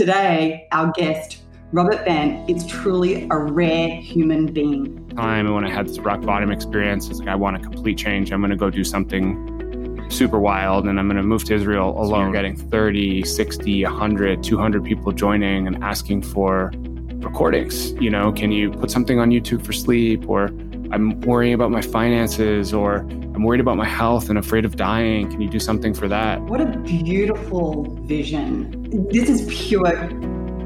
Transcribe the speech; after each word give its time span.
Today, 0.00 0.66
our 0.72 0.90
guest, 0.92 1.42
Robert 1.72 2.06
Bent, 2.06 2.48
is 2.48 2.64
truly 2.64 3.28
a 3.30 3.36
rare 3.36 3.96
human 3.96 4.46
being. 4.46 5.06
Time 5.10 5.52
when 5.52 5.62
I 5.62 5.68
had 5.68 5.88
this 5.88 5.98
rock 5.98 6.22
bottom 6.22 6.50
experience, 6.50 7.10
it's 7.10 7.18
like 7.18 7.28
I 7.28 7.34
want 7.34 7.56
a 7.56 7.58
complete 7.58 7.98
change. 7.98 8.32
I'm 8.32 8.40
going 8.40 8.48
to 8.48 8.56
go 8.56 8.70
do 8.70 8.82
something 8.82 10.08
super 10.08 10.40
wild 10.40 10.86
and 10.86 10.98
I'm 10.98 11.06
going 11.06 11.18
to 11.18 11.22
move 11.22 11.44
to 11.44 11.54
Israel 11.54 11.90
alone. 11.90 12.08
So 12.08 12.18
you're 12.22 12.32
getting 12.32 12.56
30, 12.56 13.24
60, 13.24 13.84
100, 13.84 14.42
200 14.42 14.84
people 14.84 15.12
joining 15.12 15.66
and 15.66 15.84
asking 15.84 16.22
for 16.22 16.72
recordings. 17.16 17.92
You 18.00 18.08
know, 18.08 18.32
can 18.32 18.52
you 18.52 18.70
put 18.70 18.90
something 18.90 19.18
on 19.18 19.28
YouTube 19.28 19.66
for 19.66 19.74
sleep? 19.74 20.26
Or 20.30 20.48
I'm 20.92 21.20
worrying 21.20 21.54
about 21.54 21.70
my 21.70 21.82
finances, 21.82 22.74
or 22.74 22.96
I'm 22.96 23.44
worried 23.44 23.60
about 23.60 23.76
my 23.76 23.86
health 23.86 24.28
and 24.28 24.38
afraid 24.38 24.64
of 24.64 24.76
dying. 24.76 25.30
Can 25.30 25.40
you 25.40 25.48
do 25.48 25.60
something 25.60 25.94
for 25.94 26.08
that? 26.08 26.40
What 26.42 26.60
a 26.60 26.66
beautiful 26.78 27.96
vision. 28.02 29.06
This 29.10 29.28
is 29.28 29.46
pure 29.68 30.10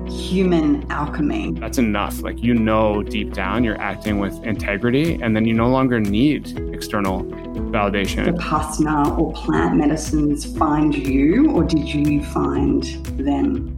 human 0.08 0.90
alchemy. 0.90 1.52
That's 1.52 1.78
enough. 1.78 2.22
Like, 2.22 2.42
you 2.42 2.54
know, 2.54 3.02
deep 3.02 3.34
down, 3.34 3.64
you're 3.64 3.80
acting 3.80 4.18
with 4.18 4.42
integrity, 4.44 5.20
and 5.20 5.36
then 5.36 5.44
you 5.44 5.52
no 5.52 5.68
longer 5.68 6.00
need 6.00 6.58
external 6.72 7.24
validation. 7.24 8.26
Vipassana 8.26 9.18
or 9.18 9.32
plant 9.34 9.76
medicines 9.76 10.56
find 10.56 10.94
you, 10.94 11.50
or 11.50 11.64
did 11.64 11.86
you 11.86 12.22
find 12.24 12.82
them? 13.18 13.68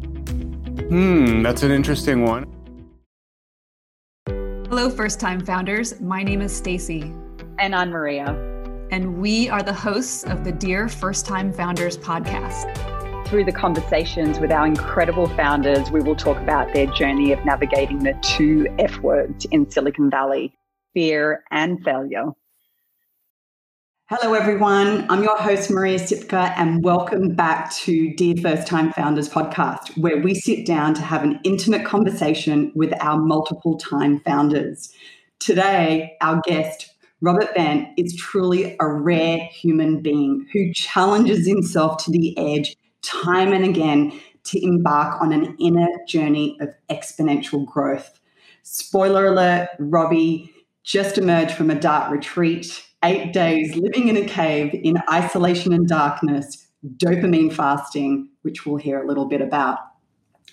Hmm, 0.88 1.42
that's 1.42 1.62
an 1.65 1.73
interesting 1.73 2.23
one. 2.23 2.46
Hello, 4.76 4.90
first 4.90 5.18
time 5.18 5.42
founders. 5.42 5.98
My 6.02 6.22
name 6.22 6.42
is 6.42 6.54
Stacy. 6.54 7.10
And 7.58 7.74
I'm 7.74 7.88
Maria. 7.88 8.26
And 8.90 9.16
we 9.22 9.48
are 9.48 9.62
the 9.62 9.72
hosts 9.72 10.22
of 10.24 10.44
the 10.44 10.52
Dear 10.52 10.86
First 10.86 11.24
Time 11.24 11.50
Founders 11.50 11.96
podcast. 11.96 13.26
Through 13.26 13.46
the 13.46 13.52
conversations 13.52 14.38
with 14.38 14.52
our 14.52 14.66
incredible 14.66 15.28
founders, 15.28 15.90
we 15.90 16.02
will 16.02 16.14
talk 16.14 16.36
about 16.36 16.74
their 16.74 16.88
journey 16.88 17.32
of 17.32 17.42
navigating 17.46 18.00
the 18.00 18.12
two 18.20 18.68
F 18.78 18.98
words 18.98 19.46
in 19.46 19.70
Silicon 19.70 20.10
Valley 20.10 20.52
fear 20.92 21.42
and 21.51 21.82
failure. 21.82 22.26
Hello, 24.09 24.35
everyone. 24.35 25.04
I'm 25.10 25.24
your 25.24 25.37
host, 25.37 25.68
Maria 25.68 25.99
Sipka, 25.99 26.54
and 26.57 26.85
welcome 26.85 27.35
back 27.35 27.74
to 27.79 28.15
Dear 28.15 28.37
First 28.37 28.68
Time 28.68 28.93
Founders 28.93 29.29
podcast, 29.29 29.98
where 29.98 30.18
we 30.18 30.32
sit 30.32 30.65
down 30.65 30.95
to 30.95 31.02
have 31.02 31.24
an 31.24 31.40
intimate 31.43 31.85
conversation 31.85 32.71
with 32.76 32.93
our 33.02 33.18
multiple 33.18 33.76
time 33.76 34.21
founders. 34.21 34.95
Today, 35.40 36.16
our 36.21 36.40
guest, 36.45 36.95
Robert 37.21 37.52
Bent, 37.57 37.88
is 37.96 38.15
truly 38.15 38.76
a 38.79 38.87
rare 38.87 39.38
human 39.38 40.02
being 40.02 40.46
who 40.52 40.73
challenges 40.73 41.45
himself 41.45 42.04
to 42.04 42.13
the 42.13 42.38
edge 42.38 42.76
time 43.02 43.52
and 43.52 43.65
again 43.65 44.13
to 44.45 44.65
embark 44.65 45.20
on 45.20 45.32
an 45.32 45.57
inner 45.59 45.88
journey 46.07 46.57
of 46.60 46.68
exponential 46.88 47.66
growth. 47.66 48.20
Spoiler 48.63 49.26
alert, 49.26 49.70
Robbie 49.80 50.52
just 50.87 51.18
emerged 51.18 51.52
from 51.52 51.68
a 51.68 51.79
dark 51.79 52.10
retreat 52.10 52.87
eight 53.04 53.32
days 53.32 53.74
living 53.74 54.09
in 54.09 54.16
a 54.16 54.24
cave 54.24 54.70
in 54.73 54.96
isolation 55.12 55.73
and 55.73 55.88
darkness, 55.88 56.66
dopamine 56.96 57.52
fasting, 57.52 58.29
which 58.42 58.65
we'll 58.65 58.76
hear 58.76 59.02
a 59.02 59.07
little 59.07 59.26
bit 59.26 59.40
about. 59.40 59.79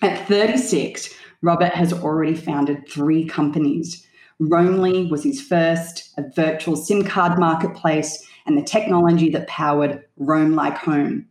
At 0.01 0.27
36, 0.27 1.13
Robert 1.43 1.73
has 1.73 1.93
already 1.93 2.35
founded 2.35 2.89
three 2.89 3.25
companies. 3.25 4.05
Roamly 4.41 5.09
was 5.09 5.23
his 5.23 5.39
first, 5.39 6.11
a 6.17 6.23
virtual 6.35 6.75
SIM 6.75 7.03
card 7.03 7.37
marketplace, 7.37 8.27
and 8.47 8.57
the 8.57 8.63
technology 8.63 9.29
that 9.29 9.47
powered 9.47 10.03
Roam 10.17 10.55
Like 10.55 10.77
Home. 10.79 11.27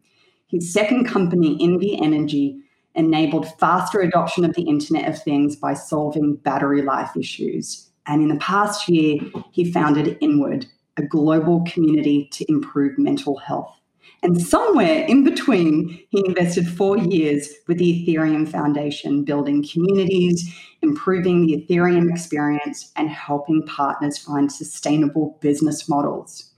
His 0.46 0.72
second 0.72 1.06
company, 1.06 1.58
Envy 1.60 2.00
Energy, 2.00 2.60
enabled 2.94 3.48
faster 3.58 4.00
adoption 4.00 4.44
of 4.44 4.54
the 4.54 4.62
Internet 4.62 5.08
of 5.08 5.20
Things 5.20 5.56
by 5.56 5.74
solving 5.74 6.36
battery 6.36 6.82
life 6.82 7.16
issues. 7.16 7.88
And 8.06 8.22
in 8.22 8.28
the 8.28 8.36
past 8.36 8.88
year, 8.88 9.20
he 9.52 9.70
founded 9.70 10.18
Inward, 10.20 10.66
a 10.96 11.02
global 11.02 11.64
community 11.66 12.28
to 12.32 12.44
improve 12.48 12.98
mental 12.98 13.36
health. 13.36 13.78
And 14.24 14.40
somewhere 14.40 15.04
in 15.06 15.24
between, 15.24 16.00
he 16.10 16.24
invested 16.24 16.68
four 16.68 16.96
years 16.96 17.52
with 17.66 17.78
the 17.78 18.06
Ethereum 18.06 18.48
Foundation, 18.48 19.24
building 19.24 19.66
communities, 19.68 20.54
improving 20.80 21.44
the 21.44 21.66
Ethereum 21.68 22.08
experience, 22.08 22.92
and 22.94 23.08
helping 23.08 23.66
partners 23.66 24.18
find 24.18 24.50
sustainable 24.50 25.38
business 25.40 25.88
models. 25.88 26.52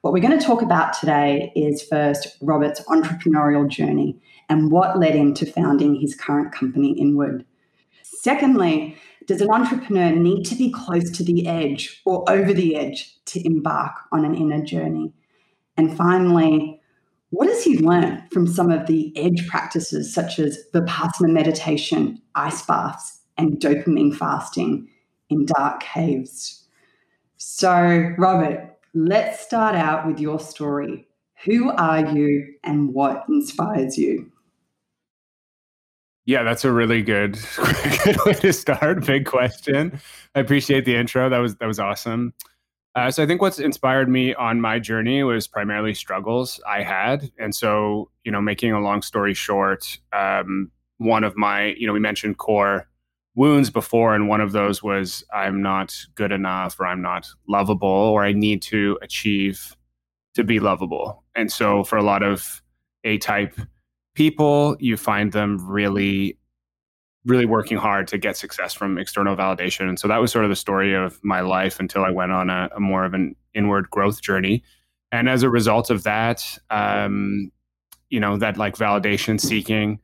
What 0.00 0.12
we're 0.12 0.22
going 0.22 0.38
to 0.38 0.44
talk 0.44 0.62
about 0.62 0.92
today 0.92 1.52
is 1.54 1.82
first 1.82 2.36
Robert's 2.40 2.80
entrepreneurial 2.82 3.68
journey 3.68 4.16
and 4.48 4.72
what 4.72 4.98
led 4.98 5.14
him 5.14 5.34
to 5.34 5.46
founding 5.46 5.94
his 5.94 6.16
current 6.16 6.52
company, 6.52 6.92
Inward. 6.98 7.44
Secondly, 8.02 8.96
does 9.28 9.42
an 9.42 9.50
entrepreneur 9.50 10.10
need 10.10 10.44
to 10.44 10.54
be 10.56 10.72
close 10.72 11.10
to 11.10 11.22
the 11.22 11.46
edge 11.46 12.00
or 12.06 12.24
over 12.30 12.54
the 12.54 12.74
edge 12.74 13.14
to 13.26 13.46
embark 13.46 13.92
on 14.10 14.24
an 14.24 14.34
inner 14.34 14.64
journey? 14.64 15.12
And 15.76 15.94
finally, 15.94 16.80
what 17.28 17.46
has 17.46 17.62
he 17.62 17.76
learned 17.78 18.22
from 18.32 18.46
some 18.46 18.72
of 18.72 18.86
the 18.86 19.12
edge 19.18 19.46
practices 19.46 20.12
such 20.12 20.38
as 20.38 20.58
Vipassana 20.72 21.30
meditation, 21.30 22.22
ice 22.34 22.64
baths, 22.64 23.20
and 23.36 23.60
dopamine 23.60 24.16
fasting 24.16 24.88
in 25.28 25.44
dark 25.44 25.80
caves? 25.80 26.64
So, 27.36 28.14
Robert, 28.16 28.78
let's 28.94 29.40
start 29.40 29.74
out 29.74 30.06
with 30.06 30.18
your 30.18 30.40
story. 30.40 31.06
Who 31.44 31.70
are 31.72 32.14
you 32.16 32.54
and 32.64 32.94
what 32.94 33.26
inspires 33.28 33.98
you? 33.98 34.32
Yeah, 36.28 36.42
that's 36.42 36.62
a 36.66 36.70
really 36.70 37.00
good, 37.00 37.38
good 38.04 38.18
way 38.26 38.34
to 38.34 38.52
start. 38.52 39.06
Big 39.06 39.24
question. 39.24 39.98
I 40.34 40.40
appreciate 40.40 40.84
the 40.84 40.94
intro. 40.94 41.30
That 41.30 41.38
was 41.38 41.56
that 41.56 41.64
was 41.64 41.80
awesome. 41.80 42.34
Uh, 42.94 43.10
so 43.10 43.22
I 43.22 43.26
think 43.26 43.40
what's 43.40 43.58
inspired 43.58 44.10
me 44.10 44.34
on 44.34 44.60
my 44.60 44.78
journey 44.78 45.22
was 45.22 45.46
primarily 45.46 45.94
struggles 45.94 46.60
I 46.68 46.82
had, 46.82 47.30
and 47.38 47.54
so 47.54 48.10
you 48.24 48.30
know, 48.30 48.42
making 48.42 48.72
a 48.72 48.80
long 48.80 49.00
story 49.00 49.32
short, 49.32 49.98
um, 50.12 50.70
one 50.98 51.24
of 51.24 51.34
my 51.34 51.68
you 51.78 51.86
know 51.86 51.94
we 51.94 52.00
mentioned 52.00 52.36
core 52.36 52.86
wounds 53.34 53.70
before, 53.70 54.14
and 54.14 54.28
one 54.28 54.42
of 54.42 54.52
those 54.52 54.82
was 54.82 55.24
I'm 55.32 55.62
not 55.62 55.96
good 56.14 56.30
enough, 56.30 56.78
or 56.78 56.88
I'm 56.88 57.00
not 57.00 57.26
lovable, 57.48 57.88
or 57.88 58.22
I 58.22 58.32
need 58.34 58.60
to 58.64 58.98
achieve 59.00 59.74
to 60.34 60.44
be 60.44 60.60
lovable. 60.60 61.24
And 61.34 61.50
so 61.50 61.84
for 61.84 61.96
a 61.96 62.02
lot 62.02 62.22
of 62.22 62.62
A 63.04 63.16
type 63.16 63.58
people, 64.18 64.76
you 64.80 64.96
find 64.96 65.30
them 65.30 65.64
really, 65.64 66.36
really 67.24 67.46
working 67.46 67.78
hard 67.78 68.08
to 68.08 68.18
get 68.18 68.36
success 68.36 68.74
from 68.74 68.98
external 68.98 69.36
validation. 69.36 69.88
And 69.88 69.96
so 69.96 70.08
that 70.08 70.16
was 70.16 70.32
sort 70.32 70.44
of 70.44 70.48
the 70.48 70.56
story 70.56 70.92
of 70.92 71.20
my 71.22 71.40
life 71.40 71.78
until 71.78 72.04
I 72.04 72.10
went 72.10 72.32
on 72.32 72.50
a, 72.50 72.68
a 72.74 72.80
more 72.80 73.04
of 73.04 73.14
an 73.14 73.36
inward 73.54 73.88
growth 73.90 74.20
journey. 74.20 74.64
And 75.12 75.28
as 75.28 75.44
a 75.44 75.48
result 75.48 75.88
of 75.88 76.02
that, 76.02 76.58
um, 76.68 77.52
you 78.10 78.18
know, 78.18 78.36
that 78.38 78.56
like 78.56 78.74
validation 78.74 79.40
seeking, 79.40 80.00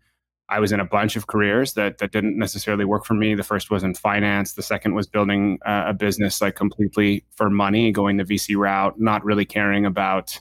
I 0.49 0.61
was 0.61 0.71
in 0.71 0.79
a 0.79 0.85
bunch 0.85 1.17
of 1.17 1.27
careers 1.27 1.73
that 1.73 1.99
that 1.99 2.13
didn't 2.13 2.39
necessarily 2.39 2.85
work 2.85 3.05
for 3.05 3.15
me. 3.15 3.35
The 3.35 3.43
first 3.43 3.69
was 3.69 3.83
in 3.83 3.95
finance. 3.95 4.53
The 4.53 4.63
second 4.63 4.95
was 4.95 5.09
building 5.09 5.59
uh, 5.67 5.87
a 5.89 5.93
business 5.93 6.41
like 6.41 6.55
completely 6.55 7.25
for 7.35 7.51
money, 7.51 7.91
going 7.91 8.19
the 8.19 8.25
VC 8.25 8.57
route, 8.57 8.95
not 8.97 9.25
really 9.25 9.45
caring 9.45 9.85
about 9.85 10.39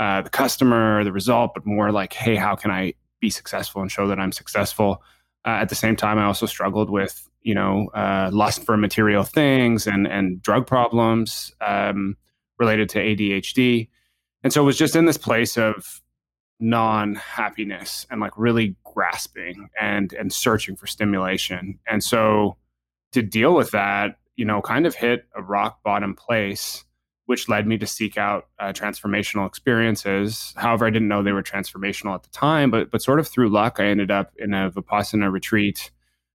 uh, 0.00 0.22
the 0.22 0.30
customer, 0.30 0.98
or 0.98 1.04
the 1.04 1.12
result, 1.12 1.52
but 1.54 1.64
more 1.64 1.92
like, 1.92 2.12
hey, 2.12 2.34
how 2.34 2.56
can 2.56 2.72
I 2.72 2.94
be 3.24 3.30
successful 3.30 3.80
and 3.80 3.90
show 3.90 4.06
that 4.06 4.20
I'm 4.20 4.32
successful. 4.32 5.02
Uh, 5.46 5.60
at 5.62 5.70
the 5.70 5.74
same 5.74 5.96
time, 5.96 6.18
I 6.18 6.24
also 6.24 6.46
struggled 6.46 6.90
with 6.90 7.28
you 7.40 7.54
know 7.54 7.88
uh, 7.94 8.30
lust 8.32 8.64
for 8.64 8.76
material 8.76 9.24
things 9.24 9.86
and 9.86 10.06
and 10.06 10.42
drug 10.42 10.66
problems 10.66 11.52
um, 11.60 12.16
related 12.58 12.88
to 12.90 12.98
ADHD, 12.98 13.88
and 14.42 14.52
so 14.52 14.62
it 14.62 14.66
was 14.66 14.78
just 14.78 14.96
in 14.96 15.06
this 15.06 15.18
place 15.18 15.56
of 15.56 16.02
non 16.60 17.14
happiness 17.14 18.06
and 18.10 18.20
like 18.20 18.32
really 18.36 18.76
grasping 18.84 19.68
and 19.80 20.12
and 20.12 20.32
searching 20.32 20.76
for 20.76 20.86
stimulation. 20.86 21.78
And 21.86 22.04
so 22.04 22.56
to 23.12 23.22
deal 23.22 23.54
with 23.54 23.70
that, 23.70 24.18
you 24.36 24.44
know, 24.44 24.60
kind 24.60 24.86
of 24.86 24.94
hit 24.94 25.26
a 25.34 25.42
rock 25.42 25.82
bottom 25.82 26.14
place 26.14 26.84
which 27.26 27.48
led 27.48 27.66
me 27.66 27.78
to 27.78 27.86
seek 27.86 28.18
out 28.18 28.48
uh, 28.58 28.72
transformational 28.72 29.46
experiences. 29.46 30.52
However, 30.56 30.86
I 30.86 30.90
didn't 30.90 31.08
know 31.08 31.22
they 31.22 31.32
were 31.32 31.42
transformational 31.42 32.14
at 32.14 32.22
the 32.22 32.30
time, 32.30 32.70
but 32.70 32.90
but 32.90 33.02
sort 33.02 33.18
of 33.18 33.28
through 33.28 33.48
luck, 33.48 33.76
I 33.78 33.86
ended 33.86 34.10
up 34.10 34.32
in 34.36 34.52
a 34.52 34.70
vipassana 34.70 35.32
retreat, 35.32 35.90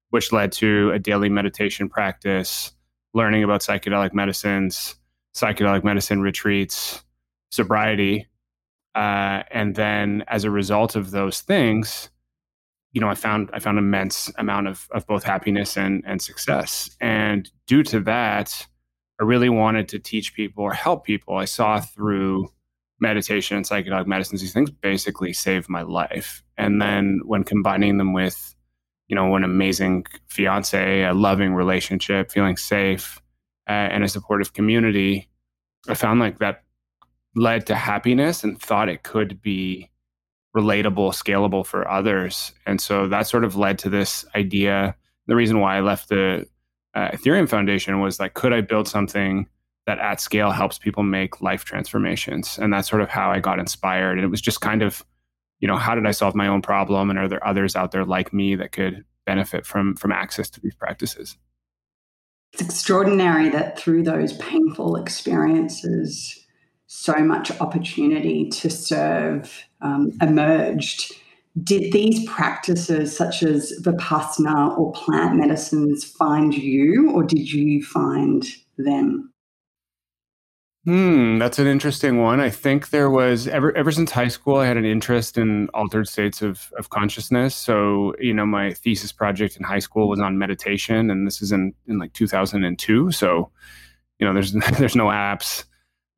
which 0.09 0.31
led 0.31 0.51
to 0.53 0.91
a 0.91 0.99
daily 0.99 1.29
meditation 1.29 1.89
practice, 1.89 2.71
learning 3.13 3.43
about 3.43 3.61
psychedelic 3.61 4.13
medicines, 4.13 4.95
psychedelic 5.35 5.83
medicine 5.83 6.21
retreats, 6.21 7.03
sobriety, 7.51 8.27
uh, 8.95 9.43
and 9.51 9.75
then 9.75 10.23
as 10.27 10.43
a 10.43 10.51
result 10.51 10.95
of 10.95 11.11
those 11.11 11.41
things, 11.41 12.09
you 12.91 13.01
know, 13.01 13.07
I 13.07 13.15
found 13.15 13.51
I 13.53 13.59
found 13.59 13.77
immense 13.77 14.31
amount 14.37 14.67
of 14.67 14.87
of 14.91 15.05
both 15.05 15.23
happiness 15.23 15.77
and 15.77 16.03
and 16.07 16.19
success, 16.19 16.89
and 16.99 17.49
due 17.67 17.83
to 17.83 17.99
that 18.01 18.65
I 19.19 19.23
really 19.23 19.49
wanted 19.49 19.89
to 19.89 19.99
teach 19.99 20.33
people 20.33 20.63
or 20.63 20.73
help 20.73 21.05
people. 21.05 21.37
I 21.37 21.45
saw 21.45 21.79
through 21.79 22.49
meditation 22.99 23.57
and 23.57 23.65
psychedelic 23.65 24.07
medicines, 24.07 24.41
these 24.41 24.53
things 24.53 24.71
basically 24.71 25.33
saved 25.33 25.69
my 25.69 25.81
life. 25.81 26.43
And 26.57 26.81
then 26.81 27.21
when 27.25 27.43
combining 27.43 27.97
them 27.97 28.13
with 28.13 28.55
you 29.09 29.15
know, 29.15 29.35
an 29.35 29.43
amazing 29.43 30.05
fiance, 30.27 31.03
a 31.03 31.13
loving 31.13 31.55
relationship, 31.55 32.31
feeling 32.31 32.55
safe, 32.55 33.19
uh, 33.67 33.71
and 33.71 34.03
a 34.03 34.07
supportive 34.07 34.53
community. 34.53 35.27
I 35.87 35.95
found 35.95 36.19
like 36.19 36.37
that 36.39 36.63
led 37.35 37.65
to 37.67 37.75
happiness 37.75 38.43
and 38.43 38.61
thought 38.61 38.87
it 38.87 39.03
could 39.03 39.41
be 39.41 39.89
relatable, 40.55 41.13
scalable 41.13 41.65
for 41.65 41.89
others. 41.89 42.53
And 42.65 42.79
so 42.79 43.07
that 43.07 43.27
sort 43.27 43.43
of 43.43 43.55
led 43.55 43.79
to 43.79 43.89
this 43.89 44.25
idea. 44.35 44.95
The 45.25 45.35
reason 45.35 45.59
why 45.59 45.77
I 45.77 45.81
left 45.81 46.09
the 46.09 46.45
uh, 46.99 47.11
Ethereum 47.11 47.47
Foundation 47.47 48.01
was 48.01 48.19
like, 48.19 48.33
could 48.33 48.51
I 48.51 48.59
build 48.59 48.87
something 48.87 49.47
that 49.85 49.99
at 49.99 50.19
scale 50.19 50.51
helps 50.51 50.77
people 50.77 51.03
make 51.03 51.41
life 51.41 51.63
transformations? 51.63 52.59
And 52.61 52.73
that's 52.73 52.89
sort 52.89 53.01
of 53.01 53.09
how 53.09 53.31
I 53.31 53.39
got 53.39 53.57
inspired. 53.57 54.17
And 54.17 54.25
it 54.25 54.27
was 54.29 54.41
just 54.41 54.59
kind 54.59 54.81
of, 54.81 55.05
you 55.59 55.67
know, 55.67 55.77
how 55.77 55.95
did 55.95 56.05
I 56.05 56.11
solve 56.11 56.35
my 56.35 56.47
own 56.47 56.61
problem? 56.61 57.09
And 57.09 57.17
are 57.17 57.29
there 57.29 57.45
others 57.47 57.75
out 57.75 57.91
there 57.91 58.03
like 58.03 58.33
me 58.33 58.55
that 58.55 58.73
could 58.73 59.05
benefit 59.25 59.65
from 59.65 59.95
from 59.95 60.11
access 60.11 60.49
to 60.49 60.59
these 60.59 60.75
practices? 60.75 61.37
It's 62.51 62.61
extraordinary 62.61 63.49
that 63.49 63.79
through 63.79 64.03
those 64.03 64.33
painful 64.33 64.97
experiences, 64.97 66.45
so 66.87 67.13
much 67.19 67.51
opportunity 67.61 68.49
to 68.49 68.69
serve 68.69 69.63
um, 69.81 70.11
emerged. 70.21 71.13
Did 71.63 71.91
these 71.91 72.27
practices, 72.29 73.15
such 73.15 73.43
as 73.43 73.73
Vipassana 73.81 74.77
or 74.77 74.91
plant 74.93 75.35
medicines, 75.35 76.03
find 76.03 76.53
you, 76.53 77.11
or 77.11 77.23
did 77.23 77.51
you 77.51 77.83
find 77.83 78.45
them? 78.77 79.33
Hmm, 80.85 81.39
that's 81.39 81.59
an 81.59 81.67
interesting 81.67 82.21
one. 82.21 82.39
I 82.39 82.49
think 82.49 82.89
there 82.89 83.09
was 83.09 83.47
ever 83.47 83.75
ever 83.75 83.91
since 83.91 84.11
high 84.11 84.27
school, 84.27 84.55
I 84.55 84.65
had 84.65 84.77
an 84.77 84.85
interest 84.85 85.37
in 85.37 85.69
altered 85.73 86.07
states 86.07 86.41
of 86.41 86.71
of 86.77 86.89
consciousness. 86.89 87.55
So, 87.55 88.13
you 88.19 88.33
know, 88.33 88.45
my 88.45 88.73
thesis 88.73 89.11
project 89.11 89.57
in 89.57 89.63
high 89.63 89.79
school 89.79 90.07
was 90.07 90.19
on 90.19 90.37
meditation, 90.37 91.11
and 91.11 91.27
this 91.27 91.41
is 91.41 91.51
in 91.51 91.73
in 91.87 91.99
like 91.99 92.13
2002. 92.13 93.11
So, 93.11 93.51
you 94.19 94.27
know, 94.27 94.33
there's 94.33 94.53
there's 94.77 94.95
no 94.95 95.07
apps 95.07 95.65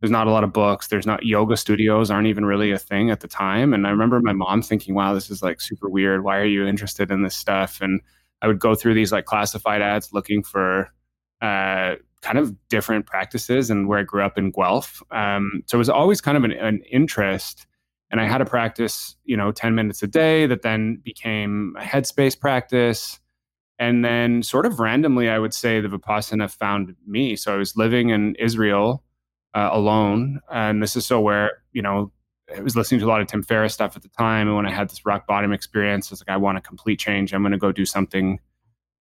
there's 0.01 0.12
not 0.12 0.27
a 0.27 0.31
lot 0.31 0.44
of 0.44 0.51
books 0.51 0.88
there's 0.88 1.06
not 1.06 1.25
yoga 1.25 1.56
studios 1.56 2.12
aren't 2.12 2.27
even 2.27 2.45
really 2.45 2.71
a 2.71 2.77
thing 2.77 3.09
at 3.09 3.21
the 3.21 3.27
time 3.27 3.74
and 3.74 3.88
i 3.88 3.89
remember 3.89 4.19
my 4.19 4.33
mom 4.33 4.62
thinking 4.62 4.95
wow 4.95 5.13
this 5.13 5.30
is 5.30 5.42
like 5.42 5.62
super 5.62 5.89
weird. 5.89 6.24
Why 6.24 6.38
are 6.38 6.45
you 6.45 6.65
interested 6.65 7.12
in 7.12 7.24
this 7.24 7.36
stuff? 7.36 7.80
And 7.81 8.01
i 8.42 8.48
would 8.48 8.59
go 8.59 8.75
through 8.75 8.95
these 8.95 9.12
like 9.12 9.25
classified 9.25 9.81
ads 9.81 10.12
looking 10.12 10.44
for 10.44 10.89
uh, 11.42 11.95
kind 12.21 12.38
of 12.38 12.56
different 12.69 13.06
practices 13.06 13.69
and 13.69 13.88
where 13.88 14.00
i 14.00 14.03
grew 14.03 14.24
up 14.24 14.38
in 14.38 14.51
guelph 14.51 15.01
um, 15.12 15.63
so 15.65 15.77
it 15.77 15.80
was 15.80 15.89
always 15.89 16.21
kind 16.21 16.38
of 16.38 16.44
an, 16.44 16.51
an 16.51 16.81
interest 16.92 17.65
and 18.12 18.21
i 18.21 18.27
had 18.27 18.42
a 18.42 18.45
practice 18.45 19.15
you 19.25 19.36
know 19.36 19.51
10 19.51 19.74
minutes 19.74 20.04
a 20.04 20.07
day 20.07 20.45
that 20.45 20.62
then 20.62 21.01
became 21.04 21.75
a 21.80 21.83
headspace 21.83 22.39
practice 22.39 23.19
and 23.80 24.06
then 24.06 24.44
sort 24.44 24.68
of 24.68 24.80
randomly 24.80 25.30
i 25.30 25.39
would 25.39 25.54
say 25.54 25.81
the 25.81 25.88
vipassana 25.88 26.50
found 26.51 26.95
me. 27.07 27.36
So 27.36 27.54
i 27.54 27.57
was 27.57 27.75
living 27.75 28.09
in 28.09 28.36
israel 28.36 29.04
uh, 29.53 29.69
alone. 29.71 30.39
And 30.51 30.81
this 30.81 30.95
is 30.95 31.06
so 31.06 31.21
where, 31.21 31.63
you 31.74 31.81
know, 31.81 32.12
I 32.56 32.62
was 32.62 32.75
listening 32.75 33.00
to 33.00 33.06
a 33.06 33.09
lot 33.09 33.21
of 33.21 33.27
Tim 33.27 33.44
Ferriss 33.44 33.74
stuff 33.74 33.95
at 33.95 34.01
the 34.01 34.09
time. 34.09 34.48
And 34.48 34.56
when 34.56 34.65
I 34.65 34.71
had 34.71 34.89
this 34.89 35.06
rock 35.06 35.27
bottom 35.27 35.53
experience, 35.53 36.12
I 36.12 36.13
was 36.13 36.21
like, 36.21 36.33
I 36.33 36.38
want 36.38 36.57
a 36.57 36.62
complete 36.62 37.00
change. 37.00 37.33
I'm 37.33 37.42
going 37.42 37.51
to 37.53 37.57
go 37.57 37.71
do 37.71 37.86
something 37.86 38.39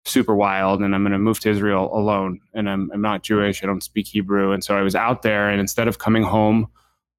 super 0.06 0.36
wild 0.36 0.81
and 0.81 0.94
I'm 0.94 1.01
going 1.01 1.13
to 1.13 1.19
move 1.19 1.39
to 1.42 1.50
Israel 1.50 1.89
alone. 1.94 2.39
And 2.53 2.69
I'm, 2.69 2.89
I'm 2.94 3.01
not 3.01 3.24
Jewish. 3.24 3.63
I 3.63 3.68
don't 3.68 3.83
speak 3.83 4.07
Hebrew. 4.07 4.51
And 4.51 4.63
so 4.63 4.77
I 4.77 4.81
was 4.81 4.95
out 4.95 5.21
there. 5.21 5.50
And 5.50 5.59
instead 5.59 5.88
of 5.88 6.00
coming 6.00 6.24
home 6.24 6.68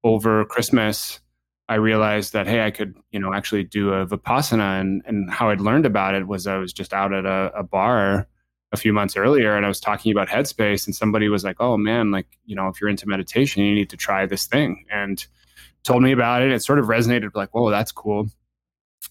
over 0.03 0.45
Christmas, 0.45 1.19
I 1.69 1.75
realized 1.75 2.33
that, 2.33 2.47
hey, 2.47 2.65
I 2.65 2.71
could, 2.71 2.95
you 3.11 3.19
know, 3.19 3.33
actually 3.33 3.65
do 3.65 3.91
a 3.93 4.05
Vipassana. 4.05 4.79
And, 4.79 5.01
and 5.05 5.29
how 5.29 5.49
I'd 5.49 5.61
learned 5.61 5.85
about 5.85 6.15
it 6.15 6.27
was 6.27 6.47
I 6.47 6.57
was 6.57 6.71
just 6.71 6.93
out 6.93 7.13
at 7.13 7.25
a, 7.25 7.51
a 7.55 7.63
bar 7.63 8.27
a 8.71 8.77
few 8.77 8.91
months 8.91 9.15
earlier 9.15 9.55
and 9.55 9.65
I 9.65 9.69
was 9.69 9.79
talking 9.79 10.11
about 10.11 10.27
headspace 10.27 10.85
and 10.85 10.95
somebody 10.95 11.29
was 11.29 11.43
like, 11.43 11.57
"Oh 11.59 11.77
man, 11.77 12.11
like, 12.11 12.27
you 12.45 12.55
know, 12.55 12.67
if 12.67 12.81
you're 12.81 12.89
into 12.89 13.07
meditation, 13.07 13.63
you 13.63 13.73
need 13.73 13.89
to 13.89 13.97
try 13.97 14.25
this 14.25 14.45
thing." 14.45 14.85
And 14.91 15.25
told 15.83 16.03
me 16.03 16.11
about 16.11 16.41
it. 16.41 16.51
It 16.51 16.61
sort 16.63 16.79
of 16.79 16.85
resonated 16.87 17.31
like, 17.33 17.53
"Whoa, 17.53 17.69
that's 17.69 17.91
cool." 17.91 18.27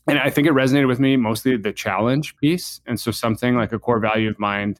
And 0.06 0.18
I 0.18 0.30
think 0.30 0.46
it 0.46 0.52
resonated 0.52 0.88
with 0.88 1.00
me 1.00 1.16
mostly 1.16 1.56
the 1.56 1.72
challenge 1.72 2.36
piece. 2.36 2.80
And 2.86 3.00
so 3.00 3.10
something 3.10 3.56
like 3.56 3.72
a 3.72 3.78
core 3.78 3.98
value 3.98 4.28
of 4.30 4.38
mine 4.38 4.76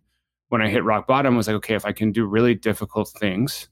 when 0.48 0.62
I 0.62 0.68
hit 0.68 0.84
rock 0.84 1.06
bottom 1.06 1.36
was 1.36 1.48
like, 1.48 1.56
okay, 1.56 1.74
if 1.74 1.84
I 1.84 1.92
can 1.92 2.12
do 2.12 2.26
really 2.26 2.54
difficult 2.54 3.08
things 3.08 3.68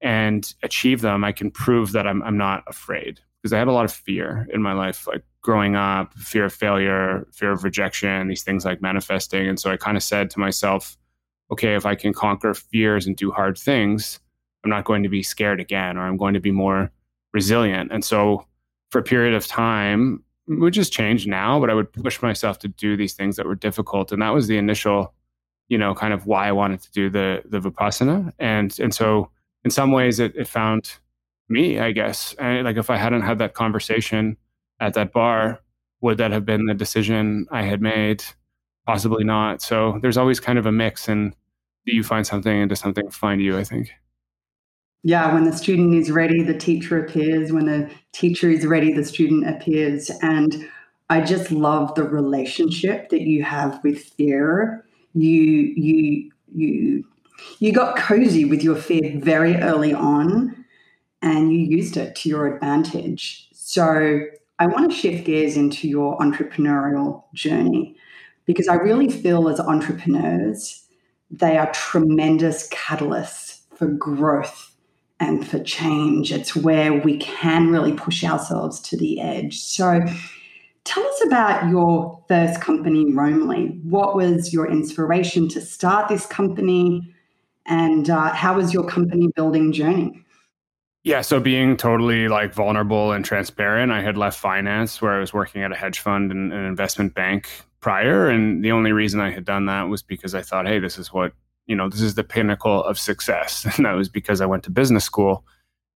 and 0.00 0.52
achieve 0.62 1.00
them, 1.02 1.24
I 1.24 1.32
can 1.32 1.50
prove 1.50 1.92
that 1.92 2.06
I'm 2.06 2.22
I'm 2.22 2.36
not 2.36 2.64
afraid 2.66 3.20
because 3.42 3.52
I 3.52 3.58
had 3.58 3.68
a 3.68 3.72
lot 3.72 3.84
of 3.84 3.92
fear 3.92 4.46
in 4.52 4.62
my 4.62 4.72
life, 4.72 5.06
like 5.06 5.22
growing 5.42 5.76
up, 5.76 6.12
fear 6.14 6.46
of 6.46 6.52
failure, 6.52 7.26
fear 7.32 7.52
of 7.52 7.64
rejection, 7.64 8.28
these 8.28 8.42
things 8.42 8.64
like 8.64 8.82
manifesting. 8.82 9.48
And 9.48 9.58
so 9.58 9.70
I 9.70 9.76
kind 9.76 9.96
of 9.96 10.02
said 10.02 10.30
to 10.30 10.40
myself, 10.40 10.96
okay, 11.52 11.74
if 11.74 11.86
I 11.86 11.94
can 11.94 12.12
conquer 12.12 12.52
fears 12.54 13.06
and 13.06 13.16
do 13.16 13.30
hard 13.30 13.56
things, 13.56 14.20
I'm 14.64 14.70
not 14.70 14.84
going 14.84 15.02
to 15.04 15.08
be 15.08 15.22
scared 15.22 15.60
again, 15.60 15.96
or 15.96 16.02
I'm 16.02 16.16
going 16.16 16.34
to 16.34 16.40
be 16.40 16.50
more 16.50 16.90
resilient. 17.32 17.92
And 17.92 18.04
so 18.04 18.44
for 18.90 18.98
a 18.98 19.04
period 19.04 19.34
of 19.34 19.46
time, 19.46 20.24
which 20.48 20.76
has 20.76 20.90
changed 20.90 21.28
now, 21.28 21.60
but 21.60 21.70
I 21.70 21.74
would 21.74 21.92
push 21.92 22.20
myself 22.22 22.58
to 22.60 22.68
do 22.68 22.96
these 22.96 23.12
things 23.12 23.36
that 23.36 23.46
were 23.46 23.54
difficult. 23.54 24.12
And 24.12 24.22
that 24.22 24.30
was 24.30 24.46
the 24.48 24.58
initial, 24.58 25.14
you 25.68 25.78
know, 25.78 25.94
kind 25.94 26.14
of 26.14 26.26
why 26.26 26.48
I 26.48 26.52
wanted 26.52 26.80
to 26.82 26.90
do 26.92 27.10
the 27.10 27.42
the 27.44 27.60
Vipassana. 27.60 28.32
And 28.38 28.78
and 28.80 28.94
so 28.94 29.30
in 29.64 29.70
some 29.70 29.92
ways 29.92 30.18
it, 30.18 30.34
it 30.36 30.48
found 30.48 30.98
me, 31.48 31.78
I 31.78 31.92
guess. 31.92 32.34
And 32.38 32.64
like 32.64 32.76
if 32.76 32.90
I 32.90 32.96
hadn't 32.96 33.22
had 33.22 33.38
that 33.38 33.54
conversation 33.54 34.36
at 34.80 34.94
that 34.94 35.12
bar, 35.12 35.60
would 36.00 36.18
that 36.18 36.30
have 36.30 36.44
been 36.44 36.66
the 36.66 36.74
decision 36.74 37.46
I 37.50 37.62
had 37.62 37.80
made? 37.80 38.22
Possibly 38.86 39.24
not. 39.24 39.62
So 39.62 39.98
there's 40.00 40.16
always 40.16 40.40
kind 40.40 40.58
of 40.58 40.66
a 40.66 40.72
mix 40.72 41.08
and 41.08 41.34
do 41.86 41.94
you 41.94 42.04
find 42.04 42.26
something 42.26 42.60
and 42.60 42.68
does 42.68 42.80
something 42.80 43.10
find 43.10 43.40
you, 43.40 43.58
I 43.58 43.64
think. 43.64 43.90
Yeah, 45.02 45.32
when 45.32 45.44
the 45.44 45.56
student 45.56 45.94
is 45.94 46.10
ready, 46.10 46.42
the 46.42 46.56
teacher 46.56 47.02
appears. 47.02 47.52
When 47.52 47.66
the 47.66 47.90
teacher 48.12 48.50
is 48.50 48.66
ready, 48.66 48.92
the 48.92 49.04
student 49.04 49.48
appears. 49.48 50.10
And 50.22 50.68
I 51.08 51.20
just 51.20 51.50
love 51.50 51.94
the 51.94 52.02
relationship 52.02 53.08
that 53.10 53.22
you 53.22 53.42
have 53.44 53.82
with 53.82 54.02
fear. 54.02 54.84
You 55.14 55.32
you 55.32 56.32
you 56.54 57.04
you 57.60 57.72
got 57.72 57.96
cozy 57.96 58.44
with 58.44 58.62
your 58.62 58.76
fear 58.76 59.18
very 59.18 59.56
early 59.56 59.94
on 59.94 60.57
and 61.22 61.52
you 61.52 61.58
used 61.58 61.96
it 61.96 62.14
to 62.16 62.28
your 62.28 62.54
advantage. 62.54 63.48
So 63.52 64.20
I 64.58 64.66
want 64.66 64.90
to 64.90 64.96
shift 64.96 65.26
gears 65.26 65.56
into 65.56 65.88
your 65.88 66.18
entrepreneurial 66.18 67.24
journey 67.34 67.96
because 68.44 68.68
I 68.68 68.74
really 68.74 69.10
feel 69.10 69.48
as 69.48 69.60
entrepreneurs, 69.60 70.84
they 71.30 71.58
are 71.58 71.70
tremendous 71.72 72.68
catalysts 72.70 73.60
for 73.74 73.86
growth 73.86 74.74
and 75.20 75.46
for 75.46 75.62
change. 75.62 76.32
It's 76.32 76.56
where 76.56 76.92
we 76.94 77.18
can 77.18 77.70
really 77.70 77.92
push 77.92 78.24
ourselves 78.24 78.80
to 78.80 78.96
the 78.96 79.20
edge. 79.20 79.60
So 79.60 80.00
tell 80.84 81.06
us 81.06 81.24
about 81.26 81.68
your 81.68 82.22
first 82.28 82.60
company, 82.60 83.06
Roamly. 83.06 83.82
What 83.84 84.16
was 84.16 84.52
your 84.52 84.70
inspiration 84.70 85.48
to 85.50 85.60
start 85.60 86.08
this 86.08 86.26
company? 86.26 87.14
And 87.66 88.08
uh, 88.08 88.32
how 88.32 88.56
was 88.56 88.72
your 88.72 88.84
company 88.84 89.28
building 89.36 89.72
journey? 89.72 90.24
Yeah, 91.08 91.22
so 91.22 91.40
being 91.40 91.78
totally 91.78 92.28
like 92.28 92.52
vulnerable 92.52 93.12
and 93.12 93.24
transparent, 93.24 93.90
I 93.90 94.02
had 94.02 94.18
left 94.18 94.38
finance 94.38 95.00
where 95.00 95.14
I 95.14 95.18
was 95.18 95.32
working 95.32 95.62
at 95.62 95.72
a 95.72 95.74
hedge 95.74 96.00
fund 96.00 96.30
and 96.30 96.52
an 96.52 96.66
investment 96.66 97.14
bank 97.14 97.48
prior. 97.80 98.28
And 98.28 98.62
the 98.62 98.72
only 98.72 98.92
reason 98.92 99.18
I 99.18 99.30
had 99.30 99.46
done 99.46 99.64
that 99.64 99.84
was 99.84 100.02
because 100.02 100.34
I 100.34 100.42
thought, 100.42 100.66
hey, 100.66 100.78
this 100.78 100.98
is 100.98 101.10
what, 101.10 101.32
you 101.64 101.74
know, 101.74 101.88
this 101.88 102.02
is 102.02 102.14
the 102.14 102.24
pinnacle 102.24 102.84
of 102.84 102.98
success. 102.98 103.64
And 103.78 103.86
that 103.86 103.92
was 103.92 104.10
because 104.10 104.42
I 104.42 104.44
went 104.44 104.64
to 104.64 104.70
business 104.70 105.02
school. 105.02 105.46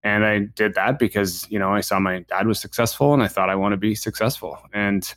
And 0.02 0.24
I 0.24 0.46
did 0.54 0.72
that 0.76 0.98
because, 0.98 1.46
you 1.50 1.58
know, 1.58 1.74
I 1.74 1.82
saw 1.82 2.00
my 2.00 2.20
dad 2.20 2.46
was 2.46 2.58
successful 2.58 3.12
and 3.12 3.22
I 3.22 3.28
thought 3.28 3.50
I 3.50 3.54
want 3.54 3.74
to 3.74 3.76
be 3.76 3.94
successful. 3.94 4.56
And 4.72 5.14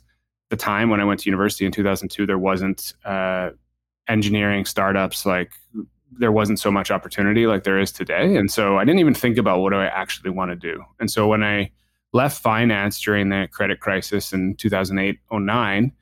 the 0.50 0.56
time 0.56 0.90
when 0.90 1.00
I 1.00 1.04
went 1.04 1.20
to 1.20 1.30
university 1.30 1.64
in 1.64 1.72
2002, 1.72 2.26
there 2.26 2.38
wasn't 2.38 2.92
uh, 3.06 3.48
engineering 4.08 4.66
startups 4.66 5.24
like 5.24 5.52
there 6.12 6.32
wasn't 6.32 6.60
so 6.60 6.70
much 6.70 6.90
opportunity 6.90 7.46
like 7.46 7.64
there 7.64 7.78
is 7.78 7.92
today. 7.92 8.36
And 8.36 8.50
so 8.50 8.78
I 8.78 8.84
didn't 8.84 9.00
even 9.00 9.14
think 9.14 9.38
about 9.38 9.60
what 9.60 9.70
do 9.70 9.76
I 9.76 9.86
actually 9.86 10.30
want 10.30 10.50
to 10.50 10.56
do. 10.56 10.84
And 11.00 11.10
so 11.10 11.26
when 11.26 11.42
I 11.42 11.70
left 12.12 12.40
finance 12.40 13.00
during 13.00 13.28
the 13.28 13.48
credit 13.50 13.80
crisis 13.80 14.32
in 14.32 14.54
2008, 14.56 15.18
09, 15.30 15.92